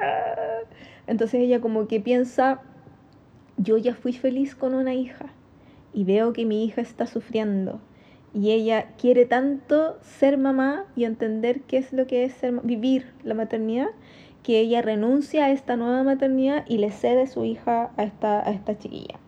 Entonces 1.07 1.41
ella 1.41 1.61
como 1.61 1.87
que 1.89 2.01
piensa, 2.01 2.63
yo 3.57 3.77
ya 3.77 3.95
fui 3.95 4.13
feliz 4.13 4.55
con 4.55 4.75
una 4.75 4.95
hija 4.95 5.27
y 5.93 6.05
veo 6.05 6.33
que 6.33 6.47
mi 6.47 6.65
hija 6.65 6.81
está 6.81 7.07
sufriendo 7.07 7.81
y 8.35 8.53
ella 8.53 8.87
quiere 8.99 9.27
tanto 9.27 9.99
ser 10.03 10.39
mamá 10.39 10.87
y 10.97 11.05
entender 11.05 11.61
qué 11.63 11.79
es 11.79 11.93
lo 11.93 12.07
que 12.07 12.25
es 12.25 12.35
vivir 12.63 13.13
la 13.25 13.35
maternidad, 13.35 13.89
que 14.43 14.59
ella 14.61 14.83
renuncia 14.83 15.47
a 15.47 15.51
esta 15.51 15.77
nueva 15.77 16.03
maternidad 16.03 16.65
y 16.69 16.79
le 16.79 16.91
cede 16.91 17.27
su 17.27 17.45
hija 17.45 17.91
a 17.97 18.03
esta, 18.05 18.47
a 18.47 18.51
esta 18.51 18.79
chiquilla. 18.79 19.19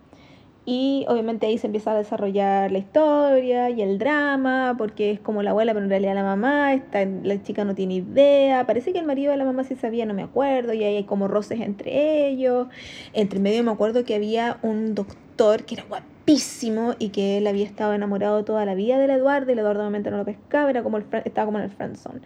Y 0.66 1.04
obviamente 1.08 1.46
ahí 1.46 1.58
se 1.58 1.66
empieza 1.66 1.92
a 1.92 1.98
desarrollar 1.98 2.72
la 2.72 2.78
historia 2.78 3.68
y 3.68 3.82
el 3.82 3.98
drama, 3.98 4.74
porque 4.78 5.10
es 5.10 5.20
como 5.20 5.42
la 5.42 5.50
abuela, 5.50 5.74
pero 5.74 5.84
en 5.84 5.90
realidad 5.90 6.14
la 6.14 6.22
mamá, 6.22 6.72
está, 6.72 7.04
la 7.04 7.42
chica 7.42 7.66
no 7.66 7.74
tiene 7.74 7.96
idea, 7.96 8.64
parece 8.64 8.94
que 8.94 8.98
el 8.98 9.04
marido 9.04 9.30
de 9.30 9.36
la 9.36 9.44
mamá 9.44 9.64
sí 9.64 9.76
sabía, 9.76 10.06
no 10.06 10.14
me 10.14 10.22
acuerdo, 10.22 10.72
y 10.72 10.82
ahí 10.82 10.96
hay 10.96 11.04
como 11.04 11.28
roces 11.28 11.60
entre 11.60 12.28
ellos. 12.28 12.68
Entre 13.12 13.40
medio 13.40 13.62
me 13.62 13.72
acuerdo 13.72 14.04
que 14.04 14.14
había 14.14 14.58
un 14.62 14.94
doctor 14.94 15.64
que 15.64 15.74
era 15.74 15.84
guapo 15.84 16.13
y 16.26 17.10
que 17.10 17.38
él 17.38 17.46
había 17.46 17.64
estado 17.64 17.92
enamorado 17.92 18.44
toda 18.44 18.64
la 18.64 18.74
vida 18.74 18.98
del 18.98 19.10
Eduardo 19.10 19.50
y 19.50 19.52
el 19.52 19.58
Eduardo 19.58 19.82
obviamente 19.82 20.10
no 20.10 20.16
lo 20.16 20.24
pescaba, 20.24 20.70
era 20.70 20.82
como 20.82 20.96
el, 20.96 21.04
estaba 21.24 21.46
como 21.46 21.58
en 21.58 21.64
el 21.64 21.70
friendzone. 21.70 22.20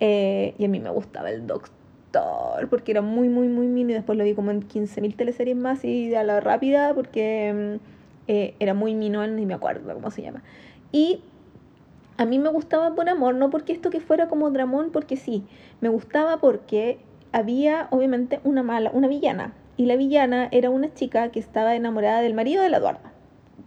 Eh, 0.00 0.54
y 0.58 0.64
a 0.64 0.68
mí 0.68 0.80
me 0.80 0.90
gustaba 0.90 1.30
el 1.30 1.46
doctor 1.46 1.72
porque 2.68 2.92
era 2.92 3.02
muy, 3.02 3.28
muy, 3.28 3.48
muy 3.48 3.66
mini. 3.66 3.92
Después 3.92 4.18
lo 4.18 4.24
vi 4.24 4.34
como 4.34 4.50
en 4.50 4.62
15.000 4.62 5.16
teleseries 5.16 5.56
más 5.56 5.84
y 5.84 6.14
a 6.14 6.22
la 6.24 6.40
rápida 6.40 6.94
porque 6.94 7.78
mm, 7.78 7.84
eh, 8.28 8.54
era 8.60 8.74
muy 8.74 8.94
minón, 8.94 9.36
ni 9.36 9.46
me 9.46 9.54
acuerdo 9.54 9.94
cómo 9.94 10.10
se 10.10 10.22
llama. 10.22 10.42
Y 10.92 11.22
a 12.16 12.24
mí 12.24 12.38
me 12.38 12.48
gustaba 12.50 12.94
por 12.94 13.08
amor, 13.08 13.34
no 13.34 13.50
porque 13.50 13.72
esto 13.72 13.90
que 13.90 14.00
fuera 14.00 14.28
como 14.28 14.50
dramón, 14.50 14.90
porque 14.90 15.16
sí, 15.16 15.44
me 15.80 15.88
gustaba 15.88 16.38
porque 16.38 16.98
había 17.32 17.88
obviamente 17.90 18.40
una 18.44 18.62
mala, 18.62 18.90
una 18.92 19.08
villana 19.08 19.52
y 19.76 19.86
la 19.86 19.96
villana 19.96 20.48
era 20.50 20.70
una 20.70 20.92
chica 20.92 21.30
que 21.30 21.38
estaba 21.38 21.76
enamorada 21.76 22.20
del 22.20 22.34
marido 22.34 22.62
de 22.62 22.70
la 22.70 22.78
Eduarda. 22.78 23.07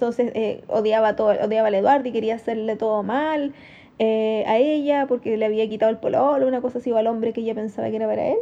Entonces 0.02 0.32
eh, 0.34 0.64
odiaba, 0.68 1.16
todo, 1.16 1.30
odiaba 1.30 1.68
a 1.68 1.72
la 1.72 1.78
Eduarda 1.78 2.10
y 2.10 2.12
quería 2.12 2.34
hacerle 2.34 2.76
todo 2.76 3.04
mal 3.04 3.54
eh, 4.00 4.44
a 4.48 4.58
ella 4.58 5.06
porque 5.08 5.38
le 5.38 5.46
había 5.46 5.70
quitado 5.70 5.92
el 5.92 6.00
pololo, 6.00 6.48
una 6.48 6.60
cosa 6.60 6.80
así, 6.80 6.92
o 6.92 6.98
al 6.98 7.06
hombre 7.06 7.34
que 7.34 7.42
ella 7.42 7.54
pensaba 7.54 7.88
que 7.92 7.98
era 7.98 8.08
para 8.08 8.30
él. 8.30 8.38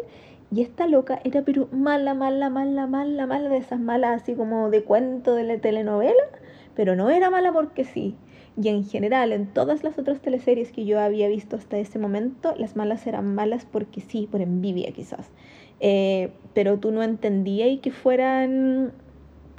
Y 0.56 0.62
esta 0.62 0.88
loca 0.88 1.20
era 1.26 1.42
pero 1.42 1.68
mala, 1.74 2.14
mala, 2.14 2.50
mala, 2.50 2.88
mala, 2.88 3.26
mala, 3.28 3.50
de 3.50 3.58
esas 3.58 3.78
malas 3.78 4.22
así 4.22 4.36
como 4.36 4.70
de 4.70 4.84
cuento 4.84 5.36
de 5.36 5.44
la 5.44 5.58
telenovela, 5.58 6.24
pero 6.78 6.96
no 6.96 7.10
era 7.10 7.30
mala 7.30 7.52
porque 7.52 7.84
sí. 7.84 8.16
Y 8.56 8.70
en 8.70 8.86
general, 8.86 9.34
en 9.34 9.46
todas 9.48 9.84
las 9.84 10.00
otras 10.00 10.22
teleseries 10.22 10.72
que 10.72 10.86
yo 10.86 10.98
había 11.02 11.28
visto 11.28 11.58
hasta 11.58 11.78
ese 11.78 12.00
momento, 12.00 12.56
las 12.56 12.78
malas 12.78 13.06
eran 13.06 13.36
malas 13.36 13.68
porque 13.70 14.00
sí, 14.00 14.30
por 14.32 14.40
envidia 14.40 14.94
quizás. 14.94 15.30
Eh, 15.82 16.30
pero 16.54 16.80
tú 16.80 16.92
no 16.92 17.04
entendías 17.04 17.82
que 17.82 17.92
fueran 17.92 18.94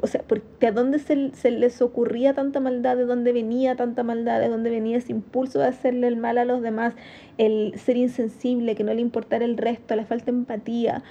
o 0.02 0.06
sea, 0.06 0.22
porque 0.22 0.72
dónde 0.72 0.98
se, 0.98 1.30
se, 1.34 1.50
les 1.50 1.80
ocurría 1.82 2.34
tanta 2.34 2.60
maldad, 2.60 2.96
de 2.96 3.04
dónde 3.04 3.32
venía 3.32 3.76
tanta 3.76 4.02
maldad, 4.02 4.40
de 4.40 4.48
dónde 4.48 4.70
venía 4.70 4.98
ese 4.98 5.12
impulso 5.12 5.58
de 5.58 5.66
hacerle 5.66 6.06
el 6.08 6.16
mal 6.16 6.38
a 6.38 6.44
los 6.44 6.62
demás, 6.62 6.94
el 7.38 7.74
ser 7.78 7.96
insensible, 7.96 8.74
que 8.74 8.84
no 8.84 8.94
le 8.94 9.00
importara 9.00 9.44
el 9.44 9.56
resto, 9.56 9.94
la 9.96 10.06
falta 10.06 10.26
de 10.26 10.38
empatía. 10.38 11.02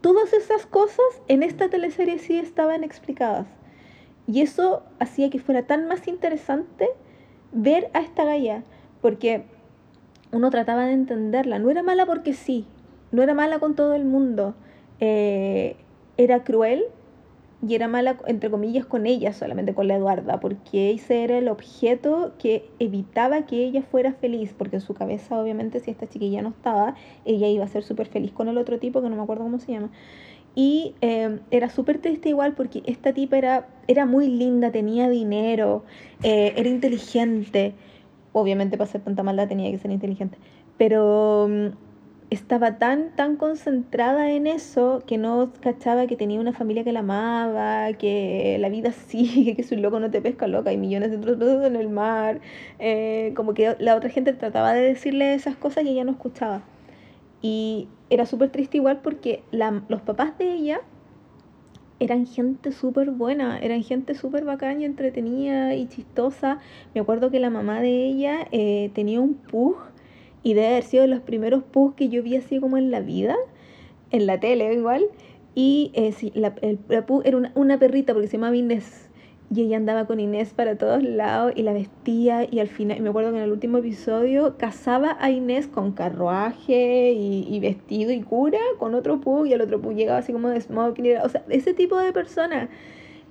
Todas 0.00 0.32
esas 0.32 0.66
cosas 0.66 1.06
en 1.26 1.42
esta 1.42 1.68
teleserie 1.68 2.18
sí 2.18 2.38
estaban 2.38 2.84
explicadas. 2.84 3.46
Y 4.26 4.42
eso 4.42 4.82
hacía 4.98 5.30
que 5.30 5.38
fuera 5.38 5.66
tan 5.66 5.88
más 5.88 6.06
interesante 6.06 6.88
ver 7.52 7.90
a 7.94 8.00
esta 8.00 8.24
Gaia, 8.24 8.62
porque 9.00 9.44
uno 10.32 10.50
trataba 10.50 10.84
de 10.84 10.92
entenderla. 10.92 11.58
No 11.58 11.70
era 11.70 11.82
mala 11.82 12.06
porque 12.06 12.34
sí, 12.34 12.66
no 13.10 13.22
era 13.22 13.34
mala 13.34 13.58
con 13.58 13.74
todo 13.74 13.94
el 13.94 14.04
mundo. 14.04 14.54
Eh, 15.00 15.76
era 16.16 16.44
cruel, 16.44 16.84
y 17.66 17.74
era 17.74 17.88
mala, 17.88 18.18
entre 18.26 18.50
comillas, 18.50 18.86
con 18.86 19.06
ella, 19.06 19.32
solamente 19.32 19.74
con 19.74 19.88
la 19.88 19.96
Eduarda, 19.96 20.38
porque 20.38 20.92
ese 20.92 21.24
era 21.24 21.38
el 21.38 21.48
objeto 21.48 22.32
que 22.38 22.68
evitaba 22.78 23.46
que 23.46 23.64
ella 23.64 23.82
fuera 23.82 24.12
feliz, 24.12 24.54
porque 24.56 24.76
en 24.76 24.82
su 24.82 24.94
cabeza, 24.94 25.40
obviamente, 25.40 25.80
si 25.80 25.90
esta 25.90 26.06
chiquilla 26.06 26.40
no 26.40 26.50
estaba, 26.50 26.94
ella 27.24 27.48
iba 27.48 27.64
a 27.64 27.68
ser 27.68 27.82
súper 27.82 28.06
feliz 28.06 28.32
con 28.32 28.48
el 28.48 28.58
otro 28.58 28.78
tipo, 28.78 29.02
que 29.02 29.08
no 29.08 29.16
me 29.16 29.22
acuerdo 29.22 29.42
cómo 29.42 29.58
se 29.58 29.72
llama. 29.72 29.90
Y 30.54 30.94
eh, 31.00 31.40
era 31.50 31.68
súper 31.68 31.98
triste 31.98 32.28
igual 32.28 32.54
porque 32.54 32.82
esta 32.86 33.12
tipa 33.12 33.38
era, 33.38 33.68
era 33.86 34.06
muy 34.06 34.28
linda, 34.28 34.72
tenía 34.72 35.08
dinero, 35.08 35.84
eh, 36.22 36.52
era 36.56 36.68
inteligente. 36.68 37.74
Obviamente 38.32 38.76
para 38.76 38.88
hacer 38.88 39.02
tanta 39.02 39.22
maldad 39.22 39.48
tenía 39.48 39.70
que 39.70 39.78
ser 39.78 39.90
inteligente. 39.90 40.38
Pero 40.76 41.48
mm, 41.48 41.66
estaba 42.30 42.78
tan, 42.78 43.10
tan 43.16 43.36
concentrada 43.36 44.30
en 44.30 44.46
eso 44.46 45.02
que 45.06 45.16
no 45.16 45.50
cachaba 45.60 46.06
que 46.06 46.16
tenía 46.16 46.40
una 46.40 46.52
familia 46.52 46.84
que 46.84 46.92
la 46.92 47.00
amaba, 47.00 47.92
que 47.94 48.58
la 48.60 48.68
vida 48.68 48.92
sigue, 49.08 49.56
que 49.56 49.62
su 49.62 49.76
loco 49.76 49.98
no 50.00 50.10
te 50.10 50.20
pesca 50.20 50.46
loca, 50.46 50.70
hay 50.70 50.76
millones 50.76 51.10
de 51.10 51.16
otros 51.16 51.38
peces 51.38 51.64
en 51.64 51.76
el 51.76 51.88
mar. 51.88 52.40
Eh, 52.78 53.32
como 53.34 53.54
que 53.54 53.76
la 53.78 53.96
otra 53.96 54.10
gente 54.10 54.32
trataba 54.34 54.74
de 54.74 54.82
decirle 54.82 55.34
esas 55.34 55.56
cosas 55.56 55.84
y 55.84 55.90
ella 55.90 56.04
no 56.04 56.12
escuchaba. 56.12 56.62
Y 57.40 57.88
era 58.10 58.26
súper 58.26 58.50
triste 58.50 58.76
igual 58.76 59.00
porque 59.02 59.42
los 59.88 60.02
papás 60.02 60.36
de 60.38 60.52
ella 60.52 60.80
eran 62.00 62.26
gente 62.26 62.72
súper 62.72 63.10
buena, 63.10 63.58
eran 63.58 63.82
gente 63.82 64.14
súper 64.14 64.44
bacana 64.44 64.80
y 64.80 64.84
entretenida 64.84 65.74
y 65.74 65.86
chistosa. 65.88 66.58
Me 66.94 67.00
acuerdo 67.00 67.30
que 67.30 67.40
la 67.40 67.50
mamá 67.50 67.80
de 67.80 68.06
ella 68.06 68.46
eh, 68.52 68.90
tenía 68.94 69.20
un 69.20 69.34
pug 69.34 69.76
y 70.42 70.54
debe 70.54 70.68
haber 70.68 70.82
sido 70.84 71.02
de 71.02 71.08
los 71.08 71.20
primeros 71.20 71.62
pugs 71.62 71.94
que 71.96 72.08
yo 72.08 72.22
vi 72.22 72.36
así 72.36 72.60
como 72.60 72.78
en 72.78 72.90
la 72.90 73.00
vida, 73.00 73.36
en 74.10 74.26
la 74.26 74.40
tele 74.40 74.72
igual. 74.74 75.04
Y 75.54 75.90
eh, 75.94 76.14
la, 76.34 76.54
el, 76.62 76.78
pug 76.78 77.22
era 77.24 77.36
una, 77.36 77.52
una, 77.54 77.78
perrita 77.78 78.12
porque 78.12 78.28
se 78.28 78.36
llamaba 78.36 78.56
Inés. 78.56 79.08
Y 79.52 79.62
ella 79.62 79.78
andaba 79.78 80.06
con 80.06 80.20
Inés 80.20 80.52
para 80.52 80.76
todos 80.76 81.02
lados 81.02 81.52
y 81.56 81.62
la 81.62 81.72
vestía. 81.72 82.46
Y 82.48 82.60
al 82.60 82.68
final, 82.68 83.00
me 83.00 83.08
acuerdo 83.08 83.32
que 83.32 83.38
en 83.38 83.44
el 83.44 83.50
último 83.50 83.78
episodio 83.78 84.56
casaba 84.58 85.16
a 85.20 85.30
Inés 85.30 85.66
con 85.66 85.92
carruaje 85.92 87.12
y, 87.12 87.46
y 87.48 87.60
vestido 87.60 88.12
y 88.12 88.20
cura 88.20 88.60
con 88.78 88.94
otro 88.94 89.20
pug. 89.20 89.46
Y 89.46 89.54
el 89.54 89.60
otro 89.62 89.80
pug 89.80 89.94
llegaba 89.94 90.18
así 90.18 90.32
como 90.32 90.48
de 90.48 90.60
smoking. 90.60 91.16
O 91.24 91.28
sea, 91.28 91.42
ese 91.48 91.74
tipo 91.74 91.96
de 91.98 92.12
persona 92.12 92.68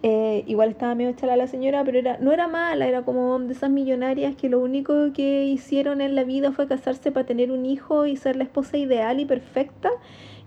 eh, 0.04 0.44
igual 0.46 0.70
estaba 0.70 0.94
medio 0.94 1.14
chala 1.14 1.36
la 1.36 1.48
señora, 1.48 1.84
pero 1.84 1.98
era, 1.98 2.18
no 2.20 2.32
era 2.32 2.48
mala, 2.48 2.88
era 2.88 3.02
como 3.04 3.40
de 3.40 3.54
esas 3.54 3.72
millonarias 3.72 4.36
que 4.36 4.48
lo 4.48 4.60
único 4.60 5.12
que 5.14 5.46
hicieron 5.46 6.02
en 6.02 6.16
la 6.16 6.24
vida 6.24 6.52
fue 6.52 6.68
casarse 6.68 7.12
para 7.12 7.26
tener 7.26 7.52
un 7.52 7.66
hijo 7.66 8.06
y 8.06 8.16
ser 8.16 8.36
la 8.36 8.44
esposa 8.44 8.78
ideal 8.78 9.20
y 9.20 9.26
perfecta. 9.26 9.90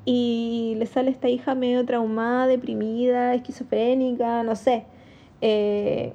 Y 0.05 0.74
le 0.78 0.86
sale 0.86 1.11
esta 1.11 1.28
hija 1.28 1.55
medio 1.55 1.84
traumada, 1.84 2.46
deprimida, 2.46 3.34
esquizofrénica, 3.34 4.42
no 4.44 4.55
sé. 4.57 4.86
Eh, 5.40 6.14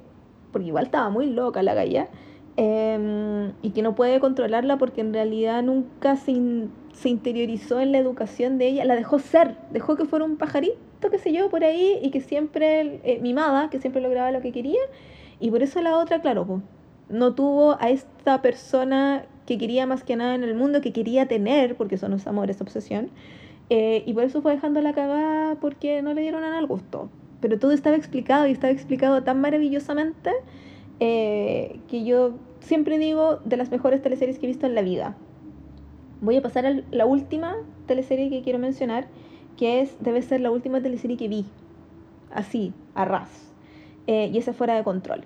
porque 0.52 0.68
igual 0.68 0.86
estaba 0.86 1.10
muy 1.10 1.26
loca 1.26 1.62
la 1.62 1.74
galla. 1.74 2.08
Em, 2.56 3.52
y 3.62 3.70
que 3.74 3.82
no 3.82 3.94
puede 3.94 4.18
controlarla 4.18 4.78
porque 4.78 5.02
en 5.02 5.12
realidad 5.12 5.62
nunca 5.62 6.16
se, 6.16 6.68
se 6.94 7.08
interiorizó 7.10 7.80
en 7.80 7.92
la 7.92 7.98
educación 7.98 8.56
de 8.58 8.68
ella, 8.68 8.84
la 8.86 8.96
dejó 8.96 9.18
ser, 9.18 9.56
dejó 9.72 9.96
que 9.96 10.06
fuera 10.06 10.24
un 10.24 10.36
pajarito 10.38 10.85
qué 11.00 11.18
sé 11.18 11.32
yo, 11.32 11.48
por 11.50 11.64
ahí, 11.64 11.98
y 12.02 12.10
que 12.10 12.20
siempre, 12.20 13.00
eh, 13.04 13.18
mimada, 13.20 13.70
que 13.70 13.80
siempre 13.80 14.02
lograba 14.02 14.30
lo 14.32 14.40
que 14.40 14.52
quería, 14.52 14.80
y 15.40 15.50
por 15.50 15.62
eso 15.62 15.80
la 15.82 15.96
otra, 15.98 16.20
claro, 16.20 16.62
no 17.08 17.34
tuvo 17.34 17.76
a 17.80 17.90
esta 17.90 18.42
persona 18.42 19.26
que 19.46 19.58
quería 19.58 19.86
más 19.86 20.02
que 20.02 20.16
nada 20.16 20.34
en 20.34 20.42
el 20.42 20.54
mundo, 20.54 20.80
que 20.80 20.92
quería 20.92 21.26
tener, 21.26 21.76
porque 21.76 21.94
eso 21.94 22.08
no 22.08 22.16
es 22.16 22.26
amor, 22.26 22.50
es 22.50 22.60
obsesión, 22.60 23.10
eh, 23.70 24.02
y 24.06 24.12
por 24.12 24.24
eso 24.24 24.42
fue 24.42 24.52
dejando 24.52 24.80
la 24.80 24.92
cagada 24.92 25.56
porque 25.60 26.02
no 26.02 26.14
le 26.14 26.22
dieron 26.22 26.42
nada 26.42 26.58
al 26.58 26.66
gusto. 26.66 27.08
Pero 27.40 27.58
todo 27.58 27.72
estaba 27.72 27.96
explicado 27.96 28.46
y 28.46 28.52
estaba 28.52 28.72
explicado 28.72 29.22
tan 29.22 29.40
maravillosamente 29.40 30.30
eh, 31.00 31.78
que 31.88 32.04
yo 32.04 32.34
siempre 32.60 32.98
digo 32.98 33.36
de 33.44 33.56
las 33.56 33.70
mejores 33.70 34.02
teleseries 34.02 34.38
que 34.38 34.46
he 34.46 34.48
visto 34.48 34.66
en 34.66 34.74
la 34.74 34.82
vida. 34.82 35.16
Voy 36.20 36.36
a 36.36 36.42
pasar 36.42 36.66
a 36.66 36.80
la 36.90 37.06
última 37.06 37.54
teleserie 37.86 38.30
que 38.30 38.42
quiero 38.42 38.58
mencionar, 38.58 39.08
que 39.56 39.80
es, 39.80 39.96
debe 40.00 40.22
ser 40.22 40.40
la 40.40 40.50
última 40.50 40.80
teleserie 40.80 41.16
que 41.16 41.28
vi, 41.28 41.46
así, 42.32 42.72
a 42.94 43.04
ras, 43.04 43.52
eh, 44.06 44.30
y 44.32 44.38
esa 44.38 44.52
Fuera 44.52 44.74
de 44.74 44.84
Control. 44.84 45.24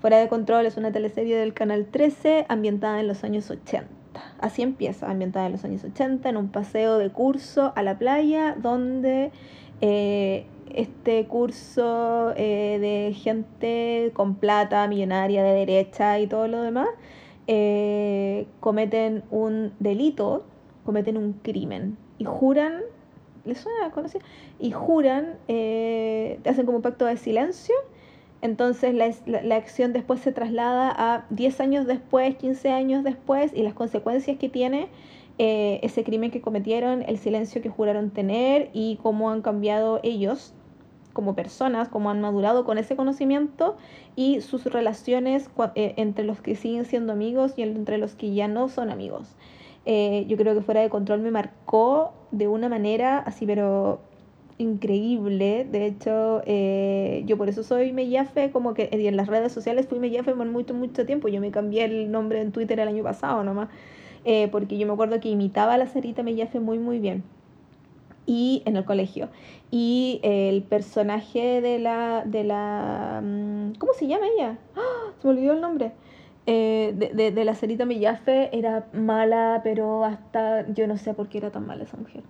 Fuera 0.00 0.18
de 0.18 0.28
Control 0.28 0.64
es 0.64 0.76
una 0.76 0.92
teleserie 0.92 1.36
del 1.36 1.52
Canal 1.52 1.86
13 1.86 2.46
ambientada 2.48 3.00
en 3.00 3.08
los 3.08 3.24
años 3.24 3.50
80. 3.50 3.88
Así 4.40 4.62
empieza, 4.62 5.10
ambientada 5.10 5.46
en 5.46 5.52
los 5.52 5.64
años 5.64 5.84
80, 5.84 6.28
en 6.28 6.36
un 6.36 6.48
paseo 6.48 6.98
de 6.98 7.10
curso 7.10 7.72
a 7.76 7.82
la 7.82 7.98
playa, 7.98 8.56
donde 8.58 9.30
eh, 9.80 10.46
este 10.74 11.26
curso 11.26 12.32
eh, 12.36 12.78
de 12.80 13.14
gente 13.14 14.10
con 14.14 14.36
plata, 14.36 14.86
millonaria, 14.88 15.42
de 15.42 15.52
derecha 15.52 16.18
y 16.18 16.26
todo 16.26 16.48
lo 16.48 16.62
demás, 16.62 16.88
cometen 18.60 19.24
un 19.30 19.72
delito, 19.80 20.44
cometen 20.84 21.16
un 21.16 21.32
crimen 21.32 21.96
y 22.18 22.24
juran 22.24 22.74
¿les 23.44 23.58
suena 23.58 23.90
conocido? 23.90 24.24
Y 24.58 24.72
juran, 24.72 25.36
eh, 25.48 26.38
hacen 26.44 26.66
como 26.66 26.78
un 26.78 26.82
pacto 26.82 27.06
de 27.06 27.16
silencio. 27.16 27.74
Entonces 28.42 28.94
la, 28.94 29.12
la, 29.42 29.56
acción 29.56 29.92
después 29.92 30.20
se 30.20 30.32
traslada 30.32 30.90
a 30.96 31.26
10 31.28 31.60
años 31.60 31.86
después, 31.86 32.36
15 32.36 32.70
años 32.70 33.04
después 33.04 33.52
y 33.54 33.62
las 33.62 33.74
consecuencias 33.74 34.38
que 34.38 34.48
tiene 34.48 34.88
eh, 35.42 35.80
ese 35.82 36.04
crimen 36.04 36.30
que 36.30 36.42
cometieron, 36.42 37.02
el 37.02 37.16
silencio 37.16 37.62
que 37.62 37.70
juraron 37.70 38.10
tener 38.10 38.68
y 38.74 38.98
cómo 39.02 39.30
han 39.30 39.40
cambiado 39.40 39.98
ellos 40.02 40.52
como 41.14 41.34
personas, 41.34 41.88
cómo 41.88 42.10
han 42.10 42.20
madurado 42.20 42.66
con 42.66 42.76
ese 42.76 42.94
conocimiento 42.94 43.78
y 44.16 44.42
sus 44.42 44.66
relaciones 44.66 45.48
eh, 45.76 45.94
entre 45.96 46.24
los 46.24 46.42
que 46.42 46.56
siguen 46.56 46.84
siendo 46.84 47.14
amigos 47.14 47.54
y 47.56 47.62
entre 47.62 47.96
los 47.96 48.14
que 48.14 48.34
ya 48.34 48.48
no 48.48 48.68
son 48.68 48.90
amigos. 48.90 49.34
Eh, 49.86 50.26
yo 50.28 50.36
creo 50.36 50.54
que 50.54 50.60
fuera 50.60 50.82
de 50.82 50.90
control 50.90 51.20
me 51.20 51.30
marcó 51.30 52.12
de 52.30 52.48
una 52.48 52.68
manera 52.68 53.18
así, 53.18 53.46
pero 53.46 54.00
increíble. 54.58 55.66
De 55.70 55.86
hecho, 55.86 56.42
eh, 56.46 57.22
yo 57.26 57.38
por 57.38 57.48
eso 57.48 57.62
soy 57.62 57.92
Mellafe, 57.92 58.50
como 58.50 58.74
que 58.74 58.88
en 58.92 59.16
las 59.16 59.28
redes 59.28 59.52
sociales 59.52 59.86
fui 59.88 59.98
Mellafe 59.98 60.34
por 60.34 60.46
mucho, 60.46 60.74
mucho 60.74 61.06
tiempo. 61.06 61.28
Yo 61.28 61.40
me 61.40 61.50
cambié 61.50 61.84
el 61.84 62.10
nombre 62.10 62.40
en 62.40 62.52
Twitter 62.52 62.78
el 62.80 62.88
año 62.88 63.02
pasado 63.02 63.42
nomás, 63.42 63.68
eh, 64.24 64.48
porque 64.52 64.76
yo 64.78 64.86
me 64.86 64.92
acuerdo 64.92 65.18
que 65.20 65.30
imitaba 65.30 65.74
a 65.74 65.78
la 65.78 65.86
Sarita 65.86 66.22
Mellafe 66.22 66.60
muy, 66.60 66.78
muy 66.78 66.98
bien. 66.98 67.24
Y 68.26 68.62
en 68.66 68.76
el 68.76 68.84
colegio. 68.84 69.28
Y 69.70 70.20
el 70.22 70.62
personaje 70.62 71.60
de 71.60 71.78
la, 71.78 72.22
de 72.24 72.44
la... 72.44 73.20
Mm, 73.24 73.72
¿Cómo 73.78 73.92
se 73.94 74.06
llama 74.06 74.26
ella? 74.36 74.58
¡Ah! 74.76 75.12
Se 75.20 75.26
me 75.26 75.34
olvidó 75.34 75.54
el 75.54 75.60
nombre. 75.60 75.92
Eh, 76.52 76.92
de, 76.96 77.30
de, 77.30 77.44
la 77.44 77.54
Cerita 77.54 77.84
Millafe 77.84 78.50
era 78.50 78.88
mala, 78.92 79.60
pero 79.62 80.04
hasta 80.04 80.68
yo 80.72 80.88
no 80.88 80.96
sé 80.96 81.14
por 81.14 81.28
qué 81.28 81.38
era 81.38 81.52
tan 81.52 81.64
mala 81.64 81.84
esa 81.84 81.96
mujer. 81.96 82.24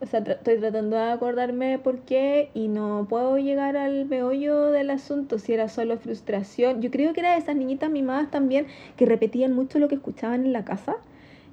O 0.00 0.06
sea, 0.06 0.18
estoy 0.18 0.58
tratando 0.58 0.96
de 0.96 1.12
acordarme 1.12 1.78
por 1.78 2.00
qué 2.00 2.50
y 2.52 2.66
no 2.66 3.06
puedo 3.08 3.38
llegar 3.38 3.76
al 3.76 4.06
meollo 4.06 4.72
del 4.72 4.90
asunto, 4.90 5.38
si 5.38 5.52
era 5.52 5.68
solo 5.68 5.96
frustración. 5.98 6.82
Yo 6.82 6.90
creo 6.90 7.12
que 7.12 7.20
era 7.20 7.34
de 7.34 7.38
esas 7.38 7.54
niñitas 7.54 7.92
mimadas 7.92 8.28
también 8.28 8.66
que 8.96 9.06
repetían 9.06 9.52
mucho 9.52 9.78
lo 9.78 9.86
que 9.86 9.94
escuchaban 9.94 10.44
en 10.44 10.52
la 10.52 10.64
casa 10.64 10.96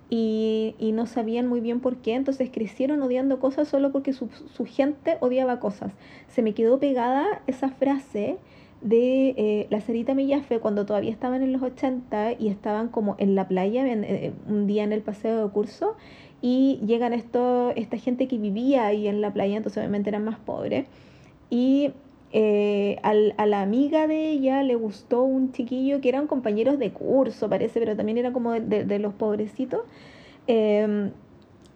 y, 0.09 0.73
y, 0.79 0.93
no 0.93 1.05
sabían 1.05 1.47
muy 1.47 1.61
bien 1.61 1.81
por 1.81 1.97
qué, 1.97 2.15
entonces 2.15 2.49
crecieron 2.51 3.03
odiando 3.03 3.39
cosas 3.39 3.67
solo 3.67 3.91
porque 3.91 4.11
su, 4.11 4.27
su 4.27 4.65
gente 4.65 5.17
odiaba 5.19 5.59
cosas. 5.59 5.93
Se 6.29 6.41
me 6.41 6.55
quedó 6.55 6.79
pegada 6.79 7.43
esa 7.45 7.69
frase 7.69 8.39
de 8.81 9.29
eh, 9.37 9.67
la 9.69 9.79
Sarita 9.81 10.13
Millafe 10.13 10.59
cuando 10.59 10.85
todavía 10.85 11.11
estaban 11.11 11.43
en 11.43 11.51
los 11.51 11.61
80 11.61 12.33
y 12.39 12.47
estaban 12.47 12.89
como 12.89 13.15
en 13.19 13.35
la 13.35 13.47
playa 13.47 13.85
eh, 13.87 14.33
un 14.47 14.67
día 14.67 14.83
en 14.83 14.91
el 14.91 15.01
paseo 15.01 15.45
de 15.45 15.51
curso 15.51 15.95
y 16.41 16.79
llegan 16.85 17.13
esto, 17.13 17.71
esta 17.75 17.97
gente 17.97 18.27
que 18.27 18.37
vivía 18.37 18.87
ahí 18.87 19.07
en 19.07 19.21
la 19.21 19.31
playa, 19.31 19.57
entonces 19.57 19.77
obviamente 19.77 20.09
eran 20.09 20.23
más 20.23 20.39
pobres 20.39 20.87
y 21.51 21.91
eh, 22.33 22.97
al, 23.03 23.35
a 23.37 23.45
la 23.45 23.61
amiga 23.61 24.07
de 24.07 24.29
ella 24.29 24.63
le 24.63 24.75
gustó 24.75 25.21
un 25.23 25.51
chiquillo 25.51 25.99
que 26.01 26.09
eran 26.09 26.27
compañeros 26.27 26.79
de 26.79 26.91
curso, 26.91 27.49
parece, 27.49 27.79
pero 27.79 27.95
también 27.95 28.17
era 28.17 28.31
como 28.31 28.53
de, 28.53 28.85
de, 28.85 28.99
los 28.99 29.13
pobrecitos. 29.13 29.81
Em, 30.47 31.11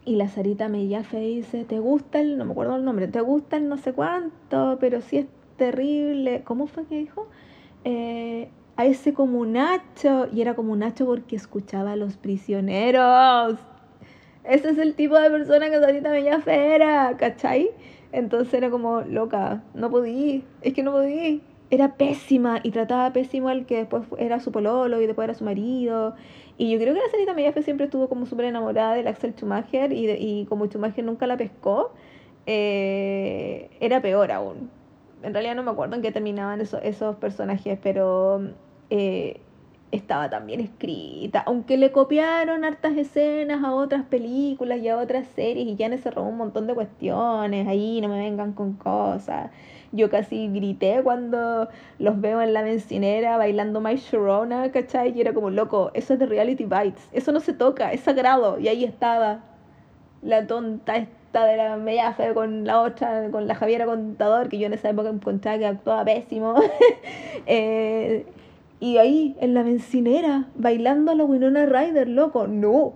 y 0.05 0.15
la 0.15 0.29
Sarita 0.29 0.69
Millafe 0.69 1.19
dice, 1.19 1.65
¿te 1.65 1.79
gusta 1.79 2.21
el, 2.21 2.37
no 2.37 2.45
me 2.45 2.51
acuerdo 2.51 2.75
el 2.77 2.85
nombre, 2.85 3.07
¿te 3.07 3.19
gusta 3.21 3.57
el 3.57 3.67
no 3.67 3.77
sé 3.77 3.91
cuánto? 3.93 4.77
Pero 4.79 5.01
sí 5.01 5.17
es 5.17 5.25
terrible. 5.57 6.43
¿Cómo 6.43 6.67
fue 6.67 6.85
que 6.85 6.97
dijo? 6.97 7.27
Eh, 7.83 8.49
a 8.77 8.85
ese 8.85 9.13
como 9.13 9.45
Nacho. 9.45 10.27
Y 10.31 10.41
era 10.41 10.55
como 10.55 10.75
Nacho 10.75 11.05
porque 11.05 11.35
escuchaba 11.35 11.93
a 11.93 11.95
los 11.95 12.17
prisioneros. 12.17 13.57
Ese 14.43 14.69
es 14.69 14.77
el 14.77 14.95
tipo 14.95 15.17
de 15.19 15.29
persona 15.29 15.69
que 15.69 15.75
ahorita 15.77 16.11
me 16.11 16.23
llama 16.23 16.43
fera, 16.43 17.15
¿cachai? 17.17 17.71
Entonces 18.11 18.53
era 18.53 18.69
como, 18.69 19.01
loca, 19.01 19.63
no 19.73 19.89
podía, 19.89 20.41
es 20.61 20.73
que 20.73 20.83
no 20.83 20.91
podía. 20.91 21.39
Era 21.71 21.97
pésima 21.97 22.59
y 22.61 22.69
trataba 22.69 23.11
pésimo 23.11 23.49
al 23.49 23.65
que 23.65 23.77
después 23.77 24.03
era 24.19 24.39
su 24.39 24.51
pololo 24.51 25.01
y 25.01 25.07
después 25.07 25.25
era 25.25 25.33
su 25.33 25.43
marido. 25.43 26.15
Y 26.57 26.71
yo 26.71 26.79
creo 26.79 26.93
que 26.93 26.99
la 27.01 27.09
Sarita 27.09 27.33
Mellafe 27.33 27.63
siempre 27.63 27.85
estuvo 27.85 28.07
como 28.07 28.27
súper 28.27 28.45
enamorada 28.45 28.93
del 28.93 29.07
Axel 29.07 29.33
Schumacher 29.33 29.91
y, 29.91 30.09
y 30.11 30.45
como 30.45 30.67
Schumacher 30.67 31.03
nunca 31.03 31.25
la 31.27 31.37
pescó, 31.37 31.91
eh, 32.45 33.69
era 33.79 34.01
peor 34.01 34.31
aún 34.31 34.69
en 35.23 35.33
realidad 35.33 35.55
no 35.55 35.63
me 35.63 35.71
acuerdo 35.71 35.95
en 35.95 36.01
qué 36.01 36.11
terminaban 36.11 36.61
esos, 36.61 36.79
esos 36.83 37.15
personajes, 37.17 37.79
pero 37.81 38.41
eh, 38.89 39.39
estaba 39.91 40.29
también 40.29 40.59
escrita, 40.59 41.43
aunque 41.45 41.77
le 41.77 41.91
copiaron 41.91 42.65
hartas 42.65 42.97
escenas 42.97 43.63
a 43.63 43.73
otras 43.73 44.05
películas 44.05 44.79
y 44.79 44.89
a 44.89 44.97
otras 44.97 45.27
series 45.35 45.67
y 45.67 45.75
ya 45.75 45.95
se 45.97 46.11
robó 46.11 46.29
un 46.29 46.37
montón 46.37 46.67
de 46.67 46.75
cuestiones, 46.75 47.67
ahí 47.67 48.01
no 48.01 48.09
me 48.09 48.19
vengan 48.19 48.53
con 48.53 48.73
cosas. 48.73 49.51
Yo 49.91 50.09
casi 50.09 50.49
grité 50.49 51.01
cuando 51.03 51.69
los 51.99 52.19
veo 52.19 52.41
en 52.41 52.53
la 52.53 52.63
bencinera 52.63 53.37
bailando 53.37 53.79
My 53.79 53.95
Sharona, 53.95 54.71
¿cachai? 54.71 55.17
Y 55.17 55.21
era 55.21 55.33
como, 55.33 55.49
loco, 55.49 55.91
eso 55.93 56.13
es 56.13 56.19
de 56.19 56.25
Reality 56.25 56.65
Bites, 56.65 57.07
eso 57.13 57.31
no 57.31 57.39
se 57.39 57.53
toca, 57.53 57.93
es 57.93 58.01
sagrado. 58.01 58.59
Y 58.59 58.67
ahí 58.67 58.83
estaba 58.83 59.43
la 60.21 60.45
tonta 60.47 61.07
de 61.43 61.57
la 61.57 61.75
Mellafe 61.75 62.33
con 62.33 62.65
la 62.65 62.81
otra, 62.81 63.29
con 63.31 63.47
la 63.47 63.55
Javiera 63.55 63.85
Contador, 63.85 64.47
que 64.47 64.57
yo 64.57 64.67
en 64.67 64.73
esa 64.73 64.89
época 64.89 65.09
encontraba 65.09 65.57
que 65.57 65.65
actuaba 65.65 66.05
pésimo. 66.05 66.55
Eh, 67.47 68.25
y 68.79 68.97
ahí, 68.97 69.35
en 69.39 69.53
la 69.53 69.63
bencinera, 69.63 70.47
bailando 70.55 71.11
a 71.11 71.15
la 71.15 71.23
Winona 71.23 71.65
Ryder, 71.65 72.07
loco, 72.07 72.47
no. 72.47 72.93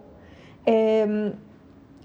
Em, 0.65 1.33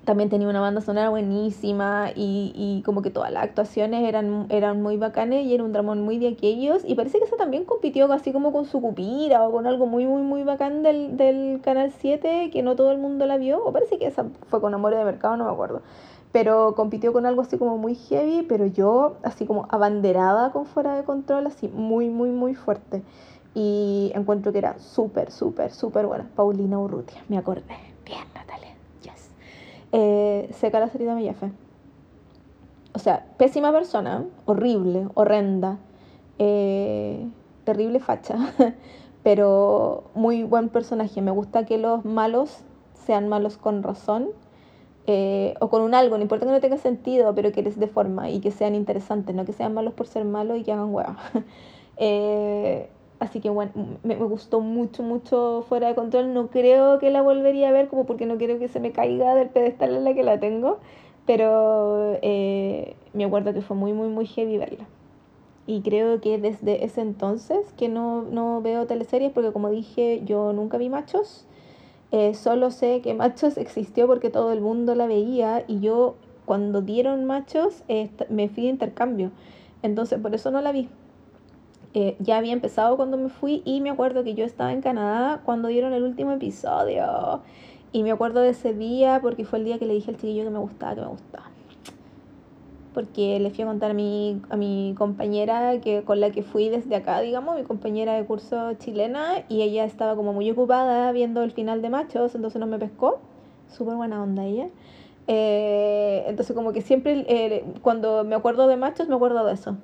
también 0.05 0.29
tenía 0.29 0.49
una 0.49 0.61
banda 0.61 0.81
sonora 0.81 1.09
buenísima 1.09 2.11
y, 2.15 2.53
y, 2.55 2.83
como 2.83 3.03
que 3.03 3.11
todas 3.11 3.33
las 3.33 3.43
actuaciones 3.43 4.07
eran, 4.07 4.47
eran 4.51 4.83
muy 4.83 4.97
bacanes 4.97 5.47
y 5.47 5.55
era 5.55 5.65
un 5.65 5.73
dramón 5.73 6.03
muy 6.03 6.19
de 6.19 6.29
aquellos. 6.29 6.83
Y 6.87 6.95
parece 6.95 7.19
que 7.19 7.25
eso 7.25 7.37
también 7.37 7.65
compitió 7.65 8.13
así 8.13 8.33
como 8.33 8.53
con 8.53 8.67
su 8.67 8.81
cupira 8.81 9.47
o 9.47 9.53
con 9.53 9.67
algo 9.67 9.87
muy, 9.87 10.07
muy, 10.07 10.23
muy 10.23 10.45
bacán 10.45 10.83
del, 10.83 11.17
del 11.17 11.61
Canal 11.63 11.93
7 11.99 12.51
que 12.53 12.63
no 12.63 12.77
todo 12.77 12.93
el 12.93 12.99
mundo 12.99 13.27
la 13.27 13.39
vio. 13.39 13.65
O 13.65 13.73
parece 13.73 13.99
que 13.99 14.07
esa 14.07 14.27
fue 14.49 14.61
con 14.61 14.75
Amor 14.75 14.95
de 14.95 15.05
Mercado, 15.05 15.37
no 15.37 15.45
me 15.45 15.51
acuerdo 15.51 15.83
pero 16.35 16.75
compitió 16.75 17.13
con 17.13 17.27
algo 17.27 17.43
así 17.43 17.59
como 17.59 17.79
muy 17.79 17.95
heavy, 17.95 18.43
pero 18.49 18.67
yo 18.67 19.19
así 19.23 19.47
como 19.47 19.69
abanderada 19.71 20.51
con 20.51 20.67
fuera 20.67 20.97
de 20.97 21.05
control, 21.05 21.47
así 21.47 21.69
muy, 21.69 22.11
muy, 22.11 22.31
muy 22.31 22.57
fuerte. 22.57 23.05
Y 23.55 24.11
encuentro 24.17 24.51
que 24.51 24.59
era 24.59 24.77
súper, 24.81 25.31
súper, 25.31 25.71
súper 25.71 26.09
buena. 26.09 26.29
Paulina 26.35 26.77
Urrutia, 26.77 27.23
me 27.29 27.39
acordé. 27.39 27.77
Bien, 28.05 28.25
Natalia, 28.35 28.75
yes. 29.03 29.31
Eh, 29.93 30.51
seca 30.53 30.81
la 30.81 30.89
salida 30.89 31.15
Mellafe. 31.15 31.53
O 32.95 32.99
sea, 32.99 33.27
pésima 33.37 33.71
persona, 33.71 34.25
horrible, 34.45 35.07
horrenda, 35.15 35.79
eh, 36.41 37.29
terrible 37.63 38.01
facha, 38.01 38.53
pero 39.23 40.03
muy 40.17 40.43
buen 40.43 40.69
personaje. 40.69 41.23
Me 41.23 41.31
gusta 41.31 41.65
que 41.65 41.79
los 41.79 42.05
malos 42.05 42.65
sean 43.07 43.29
malos 43.29 43.57
con 43.57 43.85
razón 43.85 44.31
eh, 45.07 45.55
o 45.61 45.69
con 45.69 45.83
un 45.83 45.95
algo, 45.95 46.17
no 46.17 46.23
importa 46.23 46.47
que 46.47 46.53
no 46.53 46.61
tenga 46.61 46.79
sentido, 46.79 47.35
pero 47.35 47.53
que 47.53 47.63
les 47.63 47.79
dé 47.79 47.87
forma 47.87 48.31
y 48.31 48.41
que 48.41 48.51
sean 48.51 48.75
interesantes, 48.75 49.35
no 49.35 49.45
que 49.45 49.53
sean 49.53 49.75
malos 49.75 49.93
por 49.93 50.07
ser 50.07 50.25
malos 50.25 50.59
y 50.59 50.63
que 50.65 50.73
hagan 50.73 50.95
hueá. 50.95 51.17
eh, 51.99 52.89
así 53.21 53.41
que 53.41 53.51
bueno, 53.51 53.73
me, 54.03 54.17
me, 54.17 54.25
gustó 54.25 54.61
mucho, 54.61 55.03
mucho 55.03 55.65
fuera 55.69 55.89
de 55.89 55.95
control. 55.95 56.33
No 56.33 56.49
creo 56.49 56.99
que 56.99 57.11
la 57.11 57.23
volvería 57.23 57.69
a 57.69 57.73
ver, 57.73 57.89
como 57.89 58.07
porque 58.07 58.27
no 58.27 58.39
quiero 58.39 58.59
que 58.59 58.69
se 58.69 58.81
me 58.81 58.93
caiga 58.93 59.35
del 59.35 59.49
pedestal 59.51 59.95
en 59.95 60.05
la 60.05 60.15
que 60.15 60.23
la 60.23 60.41
tengo, 60.41 60.79
pero 61.27 62.19
eh, 62.23 62.97
me 63.13 63.25
acuerdo 63.25 63.53
que 63.53 63.61
fue 63.63 63.77
muy, 63.77 63.93
muy, 63.93 64.09
muy 64.09 64.27
heavy 64.27 64.59
verla. 64.59 64.87
Y 65.67 65.81
creo 65.83 66.21
que 66.21 66.39
desde 66.39 66.85
ese 66.85 67.01
entonces 67.01 67.73
que 67.77 67.89
no, 67.89 68.23
no 68.23 68.61
veo 68.63 68.87
teleseries, 68.87 69.33
porque 69.33 69.53
como 69.53 69.71
dije, 69.71 70.23
yo 70.25 70.53
nunca 70.53 70.79
vi 70.79 70.89
machos. 70.89 71.47
Eh, 72.17 72.33
solo 72.35 72.71
sé 72.71 73.01
que 73.01 73.13
Machos 73.13 73.57
existió 73.57 74.07
porque 74.07 74.31
todo 74.31 74.53
el 74.53 74.61
mundo 74.61 74.95
la 74.95 75.09
veía 75.09 75.65
y 75.67 75.81
yo 75.81 76.15
cuando 76.45 76.81
dieron 76.81 77.25
Machos 77.25 77.83
me 78.29 78.49
fui 78.49 78.63
de 78.63 78.69
intercambio. 78.69 79.33
Entonces 79.83 80.21
por 80.21 80.33
eso 80.33 80.53
no 80.53 80.61
la 80.61 80.71
vi. 80.71 80.89
Eh, 81.93 82.15
ya 82.21 82.37
había 82.37 82.53
empezado 82.53 82.97
cuando 82.97 83.17
me 83.17 83.31
fui 83.31 83.63
y 83.65 83.81
me 83.81 83.91
acuerdo 83.91 84.23
que 84.23 84.35
yo 84.35 84.45
estaba 84.45 84.73
en 84.73 84.81
Canadá 84.81 85.43
cuando 85.45 85.67
dieron 85.67 85.93
el 85.93 86.05
último 86.05 86.31
episodio. 86.31 87.41
Y 87.91 88.05
me 88.05 88.13
acuerdo 88.13 88.43
de 88.43 88.51
ese 88.51 88.75
día 88.75 89.19
porque 89.21 89.45
fue 89.45 89.59
el 89.59 89.65
día 89.65 89.81
que 89.81 89.87
le 89.87 89.95
dije 89.95 90.13
al 90.13 90.17
chiquillo 90.17 90.45
que 90.45 90.51
me 90.51 90.61
gustaba, 90.61 90.95
que 90.95 91.01
me 91.01 91.09
gustaba 91.09 91.54
porque 92.95 93.39
le 93.41 93.51
fui 93.51 93.65
a 93.65 93.67
contar 93.67 93.91
a 93.91 93.95
mi, 93.95 94.41
a 94.49 94.57
mi 94.57 94.95
compañera 94.97 95.81
que, 95.81 96.03
con 96.05 96.21
la 96.21 96.31
que 96.31 96.43
fui 96.43 96.69
desde 96.69 96.95
acá, 96.95 97.21
digamos, 97.21 97.57
mi 97.57 97.65
compañera 97.65 98.15
de 98.15 98.25
curso 98.25 98.73
chilena, 98.75 99.45
y 99.49 99.63
ella 99.63 99.85
estaba 99.85 100.15
como 100.17 100.33
muy 100.33 100.51
ocupada 100.51 101.11
viendo 101.13 101.43
el 101.43 101.51
final 101.51 101.83
de 101.83 101.91
Machos, 101.91 102.35
entonces 102.35 102.61
no 102.61 102.67
me 102.67 102.79
pescó. 102.79 103.19
Súper 103.69 103.97
buena 103.97 104.23
onda 104.23 104.45
ella. 104.45 104.69
Eh, 105.27 106.25
entonces 106.29 106.55
como 106.55 106.73
que 106.73 106.83
siempre 106.83 107.25
eh, 107.29 107.65
cuando 107.81 108.25
me 108.25 108.35
acuerdo 108.35 108.69
de 108.69 108.77
Machos 108.77 109.09
me 109.09 109.17
acuerdo 109.17 109.45
de 109.45 109.55
eso. 109.55 109.77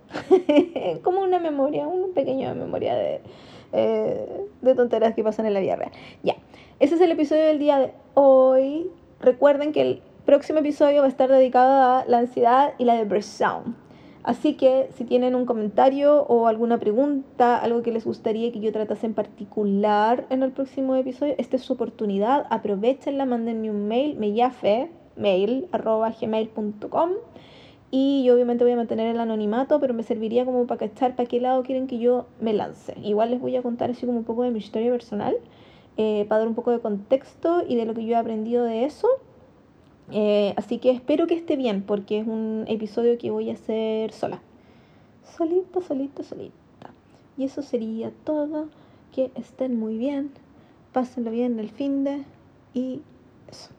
como 1.03 1.23
una 1.23 1.39
memoria, 1.39 1.89
una 1.89 2.15
pequeña 2.15 2.55
memoria 2.55 2.95
de, 2.95 3.21
eh, 3.73 4.47
de 4.61 4.75
tonteras 4.75 5.15
que 5.15 5.25
pasan 5.25 5.47
en 5.47 5.55
la 5.55 5.61
vida 5.61 5.77
real. 5.77 5.93
Ya, 6.23 6.37
ese 6.79 6.95
es 6.95 7.01
el 7.01 7.11
episodio 7.11 7.43
del 7.43 7.59
día 7.59 7.79
de 7.79 7.93
hoy. 8.15 8.91
Recuerden 9.21 9.73
que 9.73 9.83
el 9.83 10.03
próximo 10.31 10.61
episodio 10.61 11.01
va 11.01 11.07
a 11.07 11.09
estar 11.09 11.29
dedicado 11.29 11.73
a 11.73 12.05
la 12.07 12.19
ansiedad 12.19 12.75
y 12.79 12.85
la 12.85 12.95
depresión. 12.95 13.75
Así 14.23 14.55
que 14.55 14.89
si 14.95 15.05
tienen 15.05 15.35
un 15.35 15.45
comentario 15.45 16.23
o 16.23 16.47
alguna 16.47 16.79
pregunta, 16.79 17.59
algo 17.59 17.83
que 17.83 17.91
les 17.91 18.05
gustaría 18.05 18.53
que 18.53 18.61
yo 18.61 18.71
tratase 18.71 19.07
en 19.07 19.15
particular 19.15 20.27
en 20.31 20.45
el 20.45 20.53
próximo 20.53 20.95
episodio, 20.95 21.35
esta 21.37 21.57
es 21.57 21.63
su 21.63 21.73
oportunidad. 21.73 22.47
Aprovechenla, 22.51 23.27
mándenme 23.27 23.73
un 23.73 23.89
mail, 23.89 24.17
me 24.19 24.33
llafe, 24.33 24.93
mail, 25.17 25.67
arroba 25.73 26.11
gmail.com. 26.11 27.11
Y 27.91 28.23
yo 28.23 28.35
obviamente 28.35 28.63
voy 28.63 28.75
a 28.75 28.77
mantener 28.77 29.09
el 29.13 29.19
anonimato, 29.19 29.81
pero 29.81 29.95
me 29.95 30.05
serviría 30.05 30.45
como 30.45 30.65
para 30.69 30.79
cachar 30.79 31.17
para 31.17 31.29
qué 31.29 31.41
lado 31.41 31.65
quieren 31.65 31.89
que 31.89 31.99
yo 31.99 32.27
me 32.41 32.53
lance. 32.53 32.95
Igual 33.03 33.33
les 33.33 33.41
voy 33.41 33.57
a 33.57 33.63
contar 33.63 33.91
así 33.91 34.07
como 34.07 34.19
un 34.19 34.25
poco 34.25 34.45
de 34.45 34.53
mi 34.53 34.61
historia 34.61 34.93
personal, 34.93 35.35
eh, 35.97 36.25
para 36.29 36.39
dar 36.39 36.47
un 36.47 36.55
poco 36.55 36.71
de 36.71 36.79
contexto 36.79 37.65
y 37.69 37.75
de 37.75 37.85
lo 37.85 37.95
que 37.95 38.05
yo 38.05 38.13
he 38.13 38.17
aprendido 38.17 38.63
de 38.63 38.85
eso. 38.85 39.09
Eh, 40.13 40.55
así 40.57 40.79
que 40.79 40.91
espero 40.91 41.27
que 41.27 41.35
esté 41.35 41.57
bien 41.57 41.83
porque 41.83 42.19
es 42.19 42.27
un 42.27 42.65
episodio 42.69 43.19
que 43.19 43.31
voy 43.31 43.51
a 43.51 43.55
hacer 43.55 44.13
sola. 44.13 44.41
Solita, 45.37 45.81
solita, 45.81 46.23
solita. 46.23 46.55
Y 47.37 47.45
eso 47.45 47.63
sería 47.63 48.13
todo. 48.25 48.69
Que 49.13 49.31
estén 49.35 49.79
muy 49.79 49.99
bien. 49.99 50.31
Pásenlo 50.93 51.31
bien 51.31 51.59
el 51.59 51.71
fin 51.71 52.05
de. 52.05 52.25
Y 52.75 53.01
eso. 53.51 53.71